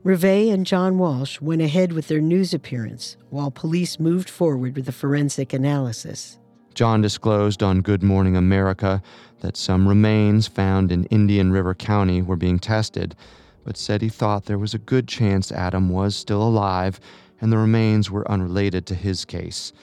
Reve 0.04 0.54
and 0.54 0.66
John 0.66 0.98
Walsh 0.98 1.42
went 1.42 1.62
ahead 1.62 1.92
with 1.92 2.08
their 2.08 2.22
news 2.22 2.54
appearance 2.54 3.18
while 3.30 3.52
police 3.52 4.00
moved 4.00 4.30
forward 4.30 4.76
with 4.76 4.86
the 4.86 4.92
forensic 4.92 5.54
analysis. 5.54 6.40
John 6.74 7.02
disclosed 7.02 7.62
on 7.62 7.82
Good 7.82 8.04
Morning 8.04 8.38
America 8.38 9.02
that 9.42 9.58
some 9.58 9.88
remains 9.88 10.48
found 10.48 10.92
in 10.92 11.06
Indian 11.06 11.52
River 11.52 11.74
County 11.74 12.22
were 12.22 12.36
being 12.36 12.60
tested, 12.60 13.16
but 13.64 13.78
said 13.78 14.02
he 14.02 14.10
thought 14.10 14.46
there 14.46 14.58
was 14.58 14.74
a 14.74 14.80
good 14.80 15.08
chance 15.08 15.52
Adam 15.52 15.90
was 15.90 16.16
still 16.16 16.42
alive 16.42 17.00
and 17.42 17.52
the 17.52 17.58
remains 17.58 18.10
were 18.10 18.30
unrelated 18.32 18.86
to 18.86 18.96
his 18.96 19.26
case. 19.26 19.74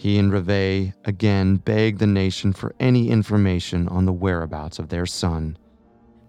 He 0.00 0.18
and 0.18 0.32
Reve 0.32 0.94
again 1.04 1.56
begged 1.56 1.98
the 1.98 2.06
nation 2.06 2.54
for 2.54 2.74
any 2.80 3.10
information 3.10 3.86
on 3.88 4.06
the 4.06 4.14
whereabouts 4.14 4.78
of 4.78 4.88
their 4.88 5.04
son. 5.04 5.58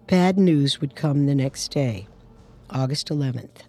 Bad 0.06 0.38
news 0.38 0.82
would 0.82 0.94
come 0.94 1.24
the 1.24 1.34
next 1.34 1.70
day, 1.70 2.06
August 2.68 3.08
11th. 3.08 3.62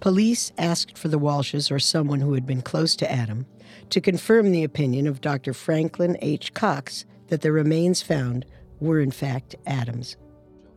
Police 0.00 0.52
asked 0.56 0.96
for 0.96 1.08
the 1.08 1.18
Walshes 1.18 1.70
or 1.70 1.78
someone 1.78 2.22
who 2.22 2.32
had 2.32 2.46
been 2.46 2.62
close 2.62 2.96
to 2.96 3.12
Adam 3.12 3.44
to 3.90 4.00
confirm 4.00 4.52
the 4.52 4.64
opinion 4.64 5.06
of 5.06 5.20
Dr. 5.20 5.52
Franklin 5.52 6.16
H. 6.22 6.54
Cox 6.54 7.04
that 7.26 7.42
the 7.42 7.52
remains 7.52 8.00
found 8.00 8.46
were 8.80 9.00
in 9.00 9.10
fact 9.10 9.54
Adam's. 9.66 10.16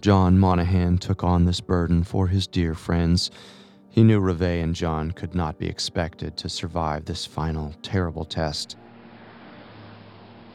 John 0.01 0.37
Monahan 0.37 0.97
took 0.97 1.23
on 1.23 1.45
this 1.45 1.61
burden 1.61 2.03
for 2.03 2.27
his 2.27 2.45
dear 2.45 2.75
friends. 2.75 3.31
He 3.99 4.05
knew 4.05 4.21
Reve 4.21 4.63
and 4.63 4.73
John 4.73 5.11
could 5.11 5.35
not 5.35 5.59
be 5.59 5.67
expected 5.67 6.37
to 6.37 6.47
survive 6.47 7.03
this 7.03 7.25
final 7.25 7.73
terrible 7.81 8.23
test. 8.23 8.77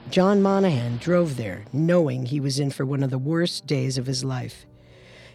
John 0.09 0.41
Monahan 0.41 0.97
drove 0.97 1.37
there, 1.37 1.67
knowing 1.71 2.25
he 2.25 2.41
was 2.41 2.59
in 2.59 2.71
for 2.71 2.87
one 2.87 3.03
of 3.03 3.11
the 3.11 3.19
worst 3.19 3.67
days 3.67 3.99
of 3.99 4.07
his 4.07 4.25
life. 4.25 4.65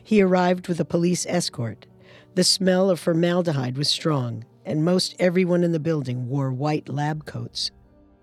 He 0.03 0.23
arrived 0.23 0.67
with 0.67 0.79
a 0.79 0.85
police 0.85 1.27
escort. 1.29 1.85
The 2.33 2.43
smell 2.43 2.89
of 2.89 2.99
formaldehyde 2.99 3.77
was 3.77 3.89
strong, 3.89 4.43
and 4.65 4.83
most 4.83 5.15
everyone 5.19 5.63
in 5.63 5.71
the 5.71 5.79
building 5.79 6.27
wore 6.27 6.51
white 6.51 6.89
lab 6.89 7.25
coats. 7.27 7.69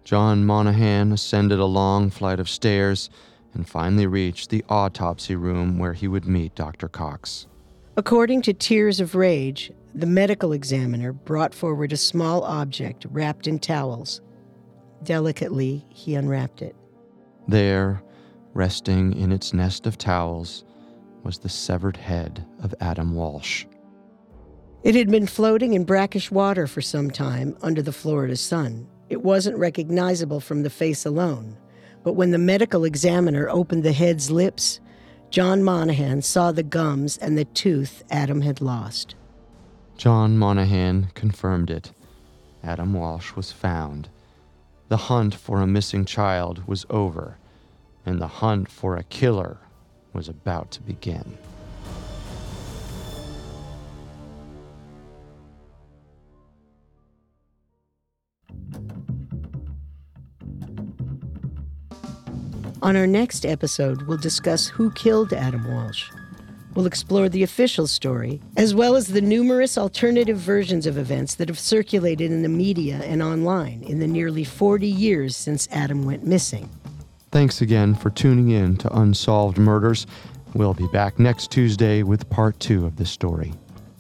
John 0.02 0.44
Monahan 0.44 1.12
ascended 1.12 1.60
a 1.60 1.64
long 1.64 2.10
flight 2.10 2.40
of 2.40 2.50
stairs 2.50 3.08
and 3.54 3.68
finally 3.68 4.08
reached 4.08 4.50
the 4.50 4.64
autopsy 4.68 5.36
room 5.36 5.78
where 5.78 5.92
he 5.92 6.08
would 6.08 6.26
meet 6.26 6.56
Dr. 6.56 6.88
Cox. 6.88 7.46
According 7.98 8.42
to 8.42 8.52
Tears 8.52 9.00
of 9.00 9.14
Rage, 9.14 9.72
the 9.94 10.06
medical 10.06 10.52
examiner 10.52 11.14
brought 11.14 11.54
forward 11.54 11.94
a 11.94 11.96
small 11.96 12.44
object 12.44 13.06
wrapped 13.10 13.46
in 13.46 13.58
towels. 13.58 14.20
Delicately, 15.02 15.82
he 15.88 16.14
unwrapped 16.14 16.60
it. 16.60 16.76
There, 17.48 18.02
resting 18.52 19.14
in 19.14 19.32
its 19.32 19.54
nest 19.54 19.86
of 19.86 19.96
towels, 19.96 20.62
was 21.22 21.38
the 21.38 21.48
severed 21.48 21.96
head 21.96 22.44
of 22.62 22.74
Adam 22.80 23.14
Walsh. 23.14 23.64
It 24.82 24.94
had 24.94 25.10
been 25.10 25.26
floating 25.26 25.72
in 25.72 25.84
brackish 25.84 26.30
water 26.30 26.66
for 26.66 26.82
some 26.82 27.10
time 27.10 27.56
under 27.62 27.80
the 27.80 27.92
Florida 27.92 28.36
sun. 28.36 28.86
It 29.08 29.22
wasn't 29.22 29.56
recognizable 29.56 30.40
from 30.40 30.64
the 30.64 30.70
face 30.70 31.06
alone, 31.06 31.56
but 32.04 32.12
when 32.12 32.30
the 32.30 32.38
medical 32.38 32.84
examiner 32.84 33.48
opened 33.48 33.84
the 33.84 33.92
head's 33.92 34.30
lips, 34.30 34.80
John 35.30 35.62
Monahan 35.62 36.22
saw 36.22 36.52
the 36.52 36.62
gums 36.62 37.18
and 37.18 37.36
the 37.36 37.44
tooth 37.44 38.02
Adam 38.10 38.40
had 38.40 38.60
lost. 38.60 39.14
John 39.96 40.38
Monahan 40.38 41.10
confirmed 41.14 41.70
it. 41.70 41.92
Adam 42.62 42.92
Walsh 42.92 43.34
was 43.34 43.52
found. 43.52 44.08
The 44.88 44.96
hunt 44.96 45.34
for 45.34 45.60
a 45.60 45.66
missing 45.66 46.04
child 46.04 46.66
was 46.66 46.86
over, 46.90 47.38
and 48.04 48.20
the 48.20 48.28
hunt 48.28 48.70
for 48.70 48.96
a 48.96 49.02
killer 49.02 49.58
was 50.12 50.28
about 50.28 50.70
to 50.72 50.82
begin. 50.82 51.36
On 62.86 62.94
our 62.94 63.08
next 63.08 63.44
episode, 63.44 64.02
we'll 64.02 64.16
discuss 64.16 64.68
who 64.68 64.92
killed 64.92 65.32
Adam 65.32 65.68
Walsh. 65.68 66.08
We'll 66.72 66.86
explore 66.86 67.28
the 67.28 67.42
official 67.42 67.88
story, 67.88 68.40
as 68.56 68.76
well 68.76 68.94
as 68.94 69.08
the 69.08 69.20
numerous 69.20 69.76
alternative 69.76 70.36
versions 70.36 70.86
of 70.86 70.96
events 70.96 71.34
that 71.34 71.48
have 71.48 71.58
circulated 71.58 72.30
in 72.30 72.42
the 72.42 72.48
media 72.48 73.02
and 73.02 73.24
online 73.24 73.82
in 73.82 73.98
the 73.98 74.06
nearly 74.06 74.44
40 74.44 74.86
years 74.86 75.36
since 75.36 75.66
Adam 75.72 76.04
went 76.04 76.24
missing. 76.24 76.70
Thanks 77.32 77.60
again 77.60 77.96
for 77.96 78.10
tuning 78.10 78.50
in 78.50 78.76
to 78.76 78.96
Unsolved 78.96 79.58
Murders. 79.58 80.06
We'll 80.54 80.72
be 80.72 80.86
back 80.92 81.18
next 81.18 81.50
Tuesday 81.50 82.04
with 82.04 82.30
part 82.30 82.60
two 82.60 82.86
of 82.86 82.98
the 82.98 83.04
story. 83.04 83.52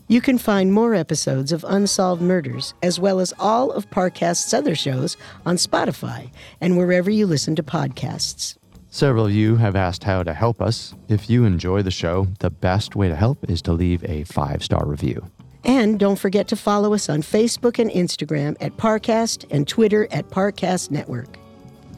You 0.06 0.20
can 0.20 0.38
find 0.38 0.72
more 0.72 0.94
episodes 0.94 1.50
of 1.50 1.64
Unsolved 1.66 2.22
Murders, 2.22 2.72
as 2.84 3.00
well 3.00 3.18
as 3.18 3.34
all 3.40 3.72
of 3.72 3.90
Parcast's 3.90 4.54
other 4.54 4.76
shows, 4.76 5.16
on 5.44 5.56
Spotify 5.56 6.30
and 6.60 6.78
wherever 6.78 7.10
you 7.10 7.26
listen 7.26 7.56
to 7.56 7.64
podcasts. 7.64 8.54
Several 8.96 9.26
of 9.26 9.32
you 9.32 9.56
have 9.56 9.76
asked 9.76 10.04
how 10.04 10.22
to 10.22 10.32
help 10.32 10.62
us. 10.62 10.94
If 11.06 11.28
you 11.28 11.44
enjoy 11.44 11.82
the 11.82 11.90
show, 11.90 12.28
the 12.38 12.48
best 12.48 12.96
way 12.96 13.08
to 13.08 13.14
help 13.14 13.50
is 13.50 13.60
to 13.60 13.74
leave 13.74 14.02
a 14.04 14.24
five 14.24 14.64
star 14.64 14.86
review. 14.86 15.30
And 15.64 16.00
don't 16.00 16.18
forget 16.18 16.48
to 16.48 16.56
follow 16.56 16.94
us 16.94 17.10
on 17.10 17.20
Facebook 17.20 17.78
and 17.78 17.90
Instagram 17.90 18.56
at 18.58 18.78
Parcast 18.78 19.44
and 19.50 19.68
Twitter 19.68 20.08
at 20.10 20.30
Parcast 20.30 20.90
Network. 20.90 21.38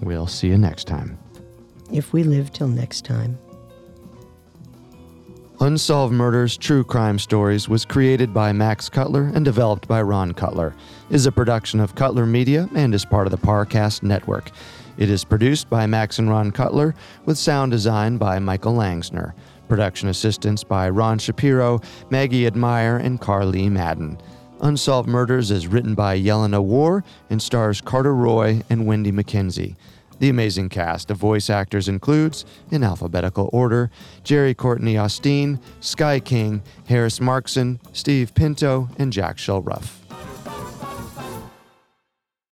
We'll 0.01 0.27
see 0.27 0.49
you 0.49 0.59
next 0.59 0.89
time. 0.89 1.17
If 1.93 2.13
we 2.13 2.25
live 2.25 2.53
till 2.53 2.67
next 2.67 3.05
time. 3.05 3.39
Unsolved 5.61 6.13
Murders 6.13 6.57
True 6.57 6.83
Crime 6.83 7.21
Stories 7.21 7.69
was 7.69 7.85
created 7.85 8.35
by 8.35 8.53
Max 8.53 8.89
Cutler 8.89 9.31
and 9.33 9.45
developed 9.45 9.87
by 9.87 10.03
Ron 10.03 10.33
Cutler, 10.33 10.75
is 11.11 11.27
a 11.27 11.33
production 11.33 11.79
of 11.79 11.95
Cutler 11.95 12.27
Media 12.27 12.69
and 12.75 12.93
is 12.93 13.05
part 13.05 13.29
of 13.29 13.31
the 13.31 13.39
Parcast 13.39 14.03
Network. 14.03 14.51
It 14.99 15.11
is 15.11 15.25
produced 15.25 15.71
by 15.71 15.87
Max 15.87 16.19
and 16.19 16.29
Ron 16.29 16.51
Cutler, 16.51 16.93
with 17.25 17.39
sound 17.39 17.71
design 17.71 18.19
by 18.19 18.41
Michael 18.41 18.75
Langsner. 18.75 19.33
Production 19.69 20.09
assistance 20.09 20.65
by 20.65 20.91
Ron 20.91 21.21
Shapiro, 21.21 21.81
Maggie 22.11 22.49
Admire, 22.49 22.97
and 22.97 23.21
Carly 23.21 23.69
Madden. 23.69 24.19
Unsolved 24.61 25.09
Murders 25.09 25.53
is 25.53 25.69
written 25.69 25.95
by 25.95 26.19
Yelena 26.19 26.61
War 26.61 27.05
and 27.31 27.41
stars 27.41 27.81
Carter 27.81 28.13
Roy 28.13 28.61
and 28.71 28.87
Wendy 28.87 29.13
McKenzie. 29.13 29.77
The 30.19 30.31
amazing 30.31 30.69
cast 30.69 31.13
of 31.13 31.17
voice 31.17 31.49
actors 31.49 31.89
includes, 31.89 32.45
in 32.73 32.83
alphabetical 32.83 33.51
order, 33.53 33.93
Jerry 34.25 34.53
Courtney 34.53 34.99
Austin, 34.99 35.61
Sky 35.79 36.19
King, 36.19 36.61
Harris 36.89 37.21
Markson, 37.21 37.79
Steve 37.93 38.35
Pinto, 38.35 38.89
and 38.99 39.13
Jack 39.13 39.37
Shellruff. 39.37 40.08